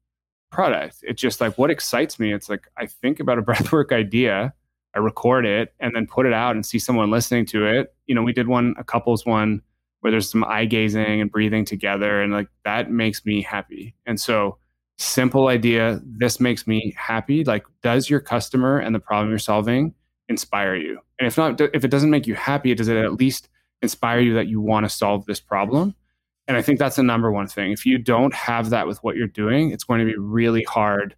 product. 0.52 0.98
It's 1.02 1.20
just 1.20 1.40
like 1.40 1.58
what 1.58 1.70
excites 1.70 2.20
me. 2.20 2.32
It's 2.32 2.48
like 2.48 2.68
I 2.76 2.86
think 2.86 3.18
about 3.18 3.38
a 3.38 3.42
breathwork 3.50 3.92
idea 3.92 4.54
I 4.94 4.98
record 4.98 5.46
it 5.46 5.74
and 5.78 5.94
then 5.94 6.06
put 6.06 6.26
it 6.26 6.32
out 6.32 6.54
and 6.54 6.66
see 6.66 6.78
someone 6.78 7.10
listening 7.10 7.46
to 7.46 7.66
it. 7.66 7.94
You 8.06 8.14
know, 8.14 8.22
we 8.22 8.32
did 8.32 8.48
one, 8.48 8.74
a 8.78 8.84
couples 8.84 9.24
one 9.24 9.62
where 10.00 10.10
there's 10.10 10.30
some 10.30 10.44
eye 10.44 10.64
gazing 10.64 11.20
and 11.20 11.30
breathing 11.30 11.64
together, 11.64 12.22
and 12.22 12.32
like 12.32 12.48
that 12.64 12.90
makes 12.90 13.24
me 13.24 13.42
happy. 13.42 13.94
And 14.06 14.20
so, 14.20 14.58
simple 14.98 15.48
idea, 15.48 16.00
this 16.04 16.40
makes 16.40 16.66
me 16.66 16.94
happy. 16.96 17.44
Like, 17.44 17.64
does 17.82 18.10
your 18.10 18.20
customer 18.20 18.78
and 18.78 18.94
the 18.94 19.00
problem 19.00 19.30
you're 19.30 19.38
solving 19.38 19.94
inspire 20.28 20.74
you? 20.74 20.98
And 21.18 21.26
if 21.26 21.36
not, 21.36 21.60
if 21.60 21.84
it 21.84 21.90
doesn't 21.90 22.10
make 22.10 22.26
you 22.26 22.34
happy, 22.34 22.74
does 22.74 22.88
it 22.88 22.96
at 22.96 23.14
least 23.14 23.48
inspire 23.82 24.20
you 24.20 24.34
that 24.34 24.48
you 24.48 24.60
want 24.60 24.84
to 24.84 24.90
solve 24.90 25.26
this 25.26 25.40
problem? 25.40 25.94
And 26.48 26.56
I 26.56 26.62
think 26.62 26.78
that's 26.78 26.96
the 26.96 27.02
number 27.02 27.30
one 27.30 27.46
thing. 27.46 27.70
If 27.70 27.86
you 27.86 27.98
don't 27.98 28.34
have 28.34 28.70
that 28.70 28.86
with 28.86 28.98
what 29.04 29.16
you're 29.16 29.28
doing, 29.28 29.70
it's 29.70 29.84
going 29.84 30.00
to 30.00 30.06
be 30.06 30.18
really 30.18 30.64
hard 30.64 31.14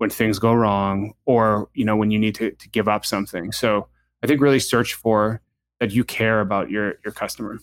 when 0.00 0.08
things 0.08 0.38
go 0.38 0.54
wrong 0.54 1.12
or 1.26 1.68
you 1.74 1.84
know 1.84 1.94
when 1.94 2.10
you 2.10 2.18
need 2.18 2.34
to, 2.34 2.52
to 2.52 2.68
give 2.70 2.88
up 2.88 3.04
something. 3.04 3.52
So 3.52 3.86
i 4.22 4.26
think 4.26 4.40
really 4.40 4.58
search 4.58 4.94
for 4.94 5.42
that 5.78 5.90
you 5.90 6.04
care 6.04 6.40
about 6.40 6.70
your 6.70 6.94
your 7.04 7.12
customer. 7.12 7.58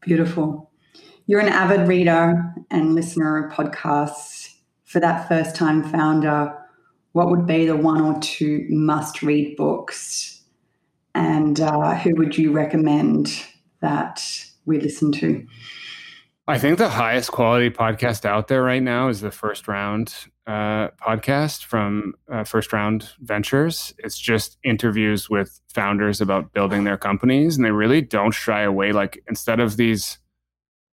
Beautiful. 0.00 0.72
You're 1.26 1.40
an 1.40 1.48
avid 1.48 1.86
reader 1.86 2.52
and 2.70 2.94
listener 2.96 3.46
of 3.46 3.52
podcasts. 3.52 4.50
For 4.84 4.98
that 5.00 5.28
first 5.28 5.54
time 5.54 5.84
founder 5.84 6.52
what 7.12 7.30
would 7.30 7.46
be 7.46 7.66
the 7.66 7.76
one 7.76 8.00
or 8.00 8.18
two 8.20 8.66
must 8.68 9.22
read 9.22 9.56
books? 9.56 10.42
And 11.14 11.60
uh, 11.60 11.94
who 11.94 12.12
would 12.16 12.36
you 12.36 12.50
recommend 12.50 13.28
that 13.80 14.20
we 14.66 14.80
listen 14.80 15.12
to 15.12 15.46
I 16.46 16.58
think 16.58 16.76
the 16.76 16.90
highest 16.90 17.32
quality 17.32 17.70
podcast 17.70 18.26
out 18.26 18.48
there 18.48 18.62
right 18.62 18.82
now 18.82 19.08
is 19.08 19.22
the 19.22 19.30
first 19.30 19.66
round 19.66 20.14
uh, 20.46 20.88
podcast 21.00 21.64
from 21.64 22.12
uh, 22.30 22.44
First 22.44 22.70
Round 22.72 23.08
Ventures. 23.20 23.94
It's 23.96 24.18
just 24.18 24.58
interviews 24.62 25.30
with 25.30 25.58
founders 25.68 26.20
about 26.20 26.52
building 26.52 26.84
their 26.84 26.98
companies, 26.98 27.56
and 27.56 27.64
they 27.64 27.70
really 27.70 28.02
don't 28.02 28.32
shy 28.32 28.60
away. 28.60 28.92
Like 28.92 29.22
instead 29.26 29.58
of 29.58 29.78
these 29.78 30.18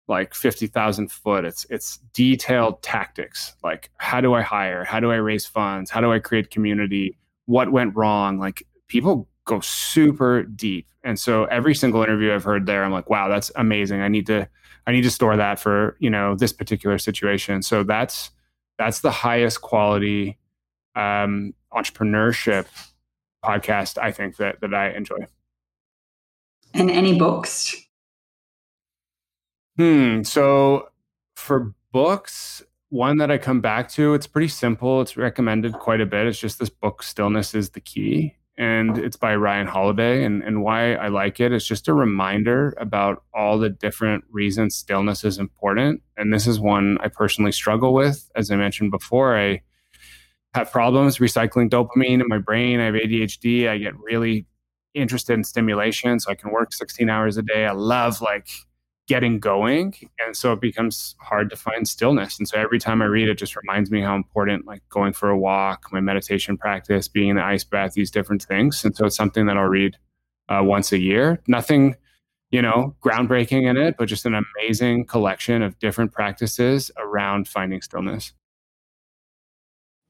like 0.08 0.34
50,000 0.34 1.10
foot. 1.10 1.44
It's 1.44 1.66
it's 1.70 1.98
detailed 2.12 2.82
tactics. 2.82 3.54
Like 3.62 3.90
how 3.98 4.20
do 4.20 4.34
I 4.34 4.42
hire? 4.42 4.84
How 4.84 5.00
do 5.00 5.10
I 5.10 5.16
raise 5.16 5.46
funds? 5.46 5.90
How 5.90 6.00
do 6.00 6.12
I 6.12 6.18
create 6.18 6.50
community? 6.50 7.16
What 7.46 7.72
went 7.72 7.96
wrong? 7.96 8.38
Like 8.38 8.66
people 8.88 9.28
go 9.44 9.60
super 9.60 10.42
deep. 10.42 10.86
And 11.02 11.18
so 11.18 11.44
every 11.44 11.74
single 11.74 12.02
interview 12.02 12.32
I've 12.32 12.44
heard 12.44 12.66
there, 12.66 12.84
I'm 12.84 12.92
like, 12.92 13.10
wow, 13.10 13.28
that's 13.28 13.50
amazing. 13.56 14.00
I 14.00 14.08
need 14.08 14.26
to 14.26 14.48
I 14.86 14.92
need 14.92 15.02
to 15.02 15.10
store 15.10 15.36
that 15.36 15.58
for, 15.58 15.96
you 15.98 16.10
know, 16.10 16.34
this 16.34 16.52
particular 16.52 16.98
situation. 16.98 17.62
So 17.62 17.82
that's 17.82 18.30
that's 18.78 19.00
the 19.00 19.10
highest 19.10 19.60
quality 19.60 20.38
um, 20.94 21.54
entrepreneurship 21.72 22.66
podcast 23.44 23.98
I 23.98 24.10
think 24.10 24.36
that 24.36 24.60
that 24.60 24.74
I 24.74 24.90
enjoy. 24.90 25.26
And 26.74 26.90
any 26.90 27.18
books 27.18 27.84
Hmm. 29.76 30.22
So 30.22 30.88
for 31.36 31.74
books, 31.92 32.62
one 32.90 33.18
that 33.18 33.30
I 33.30 33.38
come 33.38 33.60
back 33.60 33.88
to, 33.90 34.14
it's 34.14 34.26
pretty 34.26 34.48
simple. 34.48 35.00
It's 35.00 35.16
recommended 35.16 35.74
quite 35.74 36.00
a 36.00 36.06
bit. 36.06 36.26
It's 36.26 36.38
just 36.38 36.58
this 36.58 36.68
book, 36.68 37.02
Stillness 37.02 37.54
is 37.54 37.70
the 37.70 37.80
Key. 37.80 38.34
And 38.56 38.98
it's 38.98 39.16
by 39.16 39.34
Ryan 39.34 39.66
Holiday. 39.66 40.24
And, 40.24 40.42
and 40.42 40.62
why 40.62 40.94
I 40.94 41.08
like 41.08 41.40
it 41.40 41.52
is 41.52 41.66
just 41.66 41.88
a 41.88 41.94
reminder 41.94 42.74
about 42.78 43.24
all 43.34 43.58
the 43.58 43.70
different 43.70 44.24
reasons 44.30 44.76
stillness 44.76 45.24
is 45.24 45.38
important. 45.38 46.02
And 46.16 46.32
this 46.32 46.46
is 46.46 46.60
one 46.60 46.98
I 47.00 47.08
personally 47.08 47.52
struggle 47.52 47.92
with. 47.92 48.30
As 48.36 48.50
I 48.50 48.56
mentioned 48.56 48.92
before, 48.92 49.36
I 49.36 49.62
have 50.54 50.70
problems 50.70 51.18
recycling 51.18 51.68
dopamine 51.68 52.20
in 52.20 52.28
my 52.28 52.38
brain. 52.38 52.78
I 52.78 52.84
have 52.84 52.94
ADHD. 52.94 53.68
I 53.68 53.78
get 53.78 53.98
really 53.98 54.46
interested 54.94 55.32
in 55.32 55.42
stimulation. 55.42 56.20
So 56.20 56.30
I 56.30 56.36
can 56.36 56.52
work 56.52 56.72
16 56.72 57.10
hours 57.10 57.36
a 57.36 57.42
day. 57.42 57.66
I 57.66 57.72
love 57.72 58.20
like 58.20 58.48
getting 59.06 59.38
going 59.38 59.94
and 60.24 60.34
so 60.34 60.52
it 60.52 60.60
becomes 60.60 61.14
hard 61.20 61.50
to 61.50 61.56
find 61.56 61.86
stillness. 61.86 62.38
And 62.38 62.48
so 62.48 62.58
every 62.58 62.78
time 62.78 63.02
i 63.02 63.04
read 63.04 63.28
it 63.28 63.36
just 63.36 63.56
reminds 63.56 63.90
me 63.90 64.00
how 64.00 64.16
important 64.16 64.66
like 64.66 64.82
going 64.88 65.12
for 65.12 65.28
a 65.28 65.38
walk 65.38 65.86
my 65.92 66.00
meditation 66.00 66.56
practice 66.56 67.06
being 67.06 67.28
in 67.28 67.36
the 67.36 67.44
ice 67.44 67.64
bath 67.64 67.92
these 67.92 68.10
different 68.10 68.42
things. 68.42 68.84
And 68.84 68.96
so 68.96 69.06
it's 69.06 69.16
something 69.16 69.46
that 69.46 69.56
i'll 69.56 69.64
read 69.64 69.96
uh, 70.48 70.60
once 70.62 70.92
a 70.92 70.98
year. 70.98 71.40
Nothing 71.46 71.96
you 72.50 72.62
know 72.62 72.94
groundbreaking 73.02 73.68
in 73.68 73.76
it 73.76 73.96
but 73.98 74.06
just 74.06 74.26
an 74.26 74.34
amazing 74.34 75.04
collection 75.06 75.60
of 75.60 75.78
different 75.80 76.12
practices 76.12 76.90
around 76.96 77.48
finding 77.48 77.82
stillness. 77.82 78.32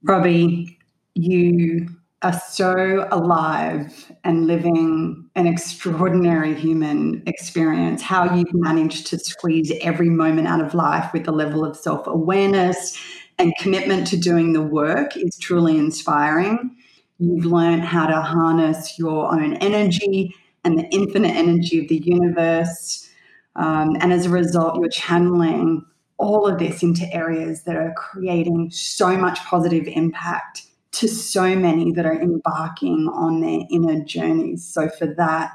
Robbie 0.02 0.78
you 1.14 1.88
are 2.24 2.40
so 2.48 3.06
alive 3.12 4.10
and 4.24 4.46
living 4.46 5.28
an 5.36 5.46
extraordinary 5.46 6.54
human 6.54 7.22
experience. 7.26 8.00
How 8.00 8.34
you've 8.34 8.54
managed 8.54 9.06
to 9.08 9.18
squeeze 9.18 9.70
every 9.82 10.08
moment 10.08 10.48
out 10.48 10.62
of 10.62 10.72
life 10.72 11.12
with 11.12 11.24
the 11.24 11.32
level 11.32 11.64
of 11.64 11.76
self 11.76 12.06
awareness 12.06 12.98
and 13.38 13.54
commitment 13.58 14.06
to 14.08 14.16
doing 14.16 14.54
the 14.54 14.62
work 14.62 15.16
is 15.16 15.36
truly 15.38 15.76
inspiring. 15.76 16.74
You've 17.18 17.44
learned 17.44 17.84
how 17.84 18.06
to 18.06 18.22
harness 18.22 18.98
your 18.98 19.30
own 19.30 19.54
energy 19.56 20.34
and 20.64 20.78
the 20.78 20.88
infinite 20.90 21.36
energy 21.36 21.80
of 21.80 21.88
the 21.88 22.02
universe. 22.04 23.10
Um, 23.56 23.96
and 24.00 24.14
as 24.14 24.24
a 24.24 24.30
result, 24.30 24.80
you're 24.80 24.88
channeling 24.88 25.84
all 26.16 26.46
of 26.46 26.58
this 26.58 26.82
into 26.82 27.12
areas 27.14 27.64
that 27.64 27.76
are 27.76 27.92
creating 27.98 28.70
so 28.70 29.16
much 29.16 29.38
positive 29.40 29.86
impact 29.88 30.62
to 30.94 31.08
so 31.08 31.54
many 31.56 31.92
that 31.92 32.06
are 32.06 32.20
embarking 32.20 33.08
on 33.12 33.40
their 33.40 33.60
inner 33.70 34.04
journeys. 34.04 34.66
So, 34.66 34.88
for 34.88 35.06
that, 35.06 35.52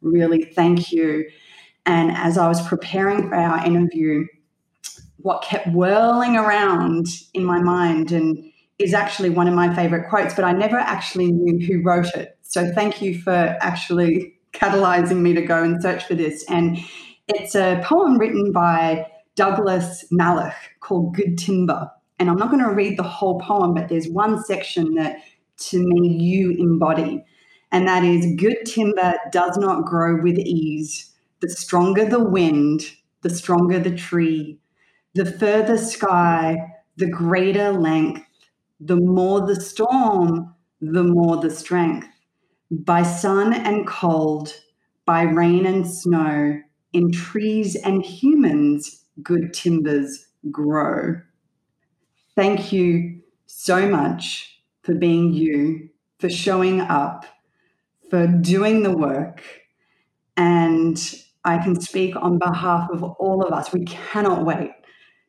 really 0.00 0.44
thank 0.44 0.92
you. 0.92 1.28
And 1.86 2.10
as 2.12 2.38
I 2.38 2.48
was 2.48 2.66
preparing 2.66 3.28
for 3.28 3.34
our 3.34 3.64
interview, 3.64 4.26
what 5.18 5.42
kept 5.42 5.68
whirling 5.68 6.36
around 6.36 7.06
in 7.34 7.44
my 7.44 7.60
mind 7.60 8.12
and 8.12 8.38
is 8.78 8.94
actually 8.94 9.30
one 9.30 9.46
of 9.46 9.54
my 9.54 9.74
favorite 9.74 10.08
quotes, 10.08 10.34
but 10.34 10.44
I 10.44 10.52
never 10.52 10.78
actually 10.78 11.30
knew 11.30 11.64
who 11.64 11.82
wrote 11.82 12.14
it. 12.14 12.36
So, 12.42 12.70
thank 12.72 13.00
you 13.00 13.20
for 13.20 13.56
actually 13.60 14.34
catalyzing 14.52 15.20
me 15.20 15.34
to 15.34 15.42
go 15.42 15.62
and 15.62 15.80
search 15.80 16.04
for 16.04 16.14
this. 16.14 16.44
And 16.48 16.78
it's 17.28 17.54
a 17.54 17.80
poem 17.84 18.18
written 18.18 18.52
by 18.52 19.06
Douglas 19.36 20.04
Malloch 20.10 20.54
called 20.80 21.14
Good 21.14 21.38
Timber. 21.38 21.90
And 22.20 22.28
I'm 22.28 22.36
not 22.36 22.50
going 22.50 22.62
to 22.62 22.74
read 22.74 22.98
the 22.98 23.02
whole 23.02 23.40
poem, 23.40 23.74
but 23.74 23.88
there's 23.88 24.08
one 24.08 24.44
section 24.44 24.94
that 24.94 25.16
to 25.70 25.78
me 25.78 26.08
you 26.08 26.52
embody. 26.58 27.24
And 27.72 27.88
that 27.88 28.04
is 28.04 28.36
good 28.36 28.58
timber 28.66 29.14
does 29.32 29.56
not 29.56 29.86
grow 29.86 30.22
with 30.22 30.38
ease. 30.38 31.12
The 31.40 31.48
stronger 31.48 32.04
the 32.04 32.22
wind, 32.22 32.82
the 33.22 33.30
stronger 33.30 33.78
the 33.78 33.96
tree. 33.96 34.58
The 35.14 35.24
further 35.24 35.78
sky, 35.78 36.58
the 36.96 37.08
greater 37.08 37.72
length. 37.72 38.22
The 38.80 38.96
more 38.96 39.46
the 39.46 39.60
storm, 39.60 40.54
the 40.80 41.04
more 41.04 41.38
the 41.38 41.50
strength. 41.50 42.06
By 42.70 43.02
sun 43.02 43.54
and 43.54 43.86
cold, 43.86 44.54
by 45.06 45.22
rain 45.22 45.64
and 45.64 45.86
snow, 45.86 46.60
in 46.92 47.12
trees 47.12 47.76
and 47.76 48.04
humans, 48.04 49.04
good 49.22 49.54
timbers 49.54 50.26
grow. 50.50 51.20
Thank 52.36 52.72
you 52.72 53.20
so 53.46 53.88
much 53.88 54.60
for 54.82 54.94
being 54.94 55.32
you, 55.32 55.90
for 56.18 56.30
showing 56.30 56.80
up, 56.80 57.26
for 58.08 58.26
doing 58.26 58.82
the 58.82 58.96
work. 58.96 59.42
And 60.36 60.98
I 61.44 61.58
can 61.58 61.80
speak 61.80 62.16
on 62.16 62.38
behalf 62.38 62.88
of 62.90 63.02
all 63.02 63.42
of 63.42 63.52
us. 63.52 63.72
We 63.72 63.84
cannot 63.84 64.44
wait 64.44 64.72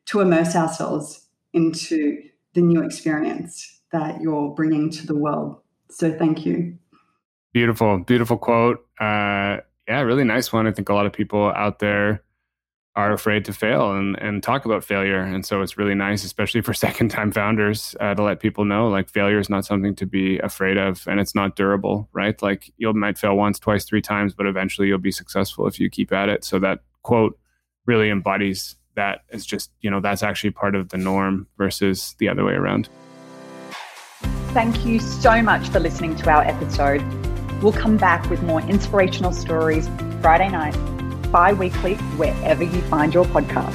to 0.06 0.20
immerse 0.20 0.56
ourselves 0.56 1.26
into 1.52 2.22
the 2.54 2.60
new 2.60 2.82
experience 2.82 3.80
that 3.92 4.20
you're 4.20 4.50
bringing 4.50 4.90
to 4.90 5.06
the 5.06 5.16
world. 5.16 5.60
So 5.90 6.12
thank 6.12 6.46
you. 6.46 6.78
Beautiful, 7.52 7.98
beautiful 7.98 8.38
quote. 8.38 8.86
Uh, 8.98 9.58
yeah, 9.86 10.00
really 10.00 10.24
nice 10.24 10.52
one. 10.52 10.66
I 10.66 10.72
think 10.72 10.88
a 10.88 10.94
lot 10.94 11.06
of 11.06 11.12
people 11.12 11.52
out 11.54 11.78
there 11.78 12.22
are 12.94 13.12
afraid 13.12 13.44
to 13.46 13.52
fail 13.52 13.92
and, 13.92 14.20
and 14.20 14.42
talk 14.42 14.66
about 14.66 14.84
failure. 14.84 15.20
And 15.20 15.46
so 15.46 15.62
it's 15.62 15.78
really 15.78 15.94
nice, 15.94 16.24
especially 16.24 16.60
for 16.60 16.74
second 16.86 17.10
time 17.10 17.32
founders, 17.32 17.96
uh, 18.00 18.14
to 18.14 18.22
let 18.22 18.40
people 18.40 18.64
know 18.64 18.88
like 18.88 19.08
failure 19.08 19.38
is 19.38 19.48
not 19.48 19.64
something 19.64 19.94
to 19.96 20.06
be 20.06 20.38
afraid 20.38 20.76
of 20.76 21.06
and 21.06 21.18
it's 21.18 21.34
not 21.34 21.56
durable, 21.56 22.08
right? 22.12 22.40
Like 22.42 22.72
you 22.76 22.92
might 22.92 23.18
fail 23.18 23.36
once, 23.36 23.58
twice, 23.58 23.84
three 23.84 24.02
times, 24.02 24.34
but 24.34 24.46
eventually 24.46 24.88
you'll 24.88 24.98
be 24.98 25.12
successful 25.12 25.66
if 25.66 25.80
you 25.80 25.88
keep 25.88 26.12
at 26.12 26.28
it. 26.28 26.44
So 26.44 26.58
that 26.58 26.80
quote 27.02 27.38
really 27.86 28.10
embodies 28.10 28.76
that. 28.94 29.20
It's 29.30 29.46
just, 29.46 29.70
you 29.80 29.90
know, 29.90 30.00
that's 30.00 30.22
actually 30.22 30.50
part 30.50 30.74
of 30.74 30.90
the 30.90 30.98
norm 30.98 31.46
versus 31.56 32.14
the 32.18 32.28
other 32.28 32.44
way 32.44 32.52
around. 32.52 32.90
Thank 34.52 34.84
you 34.84 35.00
so 35.00 35.40
much 35.40 35.70
for 35.70 35.80
listening 35.80 36.14
to 36.16 36.30
our 36.30 36.42
episode. 36.42 37.02
We'll 37.62 37.72
come 37.72 37.96
back 37.96 38.28
with 38.28 38.42
more 38.42 38.60
inspirational 38.60 39.32
stories 39.32 39.88
Friday 40.20 40.50
night 40.50 40.76
bi 41.32 41.52
weekly 41.52 41.94
wherever 42.16 42.62
you 42.62 42.80
find 42.82 43.12
your 43.12 43.24
podcast. 43.24 43.74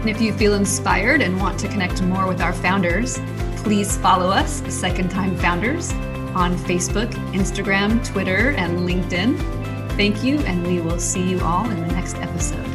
And 0.00 0.10
if 0.10 0.20
you 0.20 0.32
feel 0.32 0.54
inspired 0.54 1.22
and 1.22 1.40
want 1.40 1.58
to 1.60 1.68
connect 1.68 2.02
more 2.02 2.26
with 2.26 2.42
our 2.42 2.52
founders, 2.52 3.18
please 3.56 3.96
follow 3.96 4.28
us, 4.28 4.62
Second 4.72 5.10
Time 5.10 5.36
Founders, 5.38 5.92
on 6.34 6.56
Facebook, 6.56 7.10
Instagram, 7.32 8.04
Twitter, 8.06 8.50
and 8.50 8.80
LinkedIn. 8.80 9.38
Thank 9.96 10.22
you, 10.22 10.38
and 10.40 10.66
we 10.66 10.80
will 10.80 11.00
see 11.00 11.22
you 11.22 11.40
all 11.40 11.68
in 11.70 11.80
the 11.80 11.92
next 11.94 12.16
episode. 12.16 12.67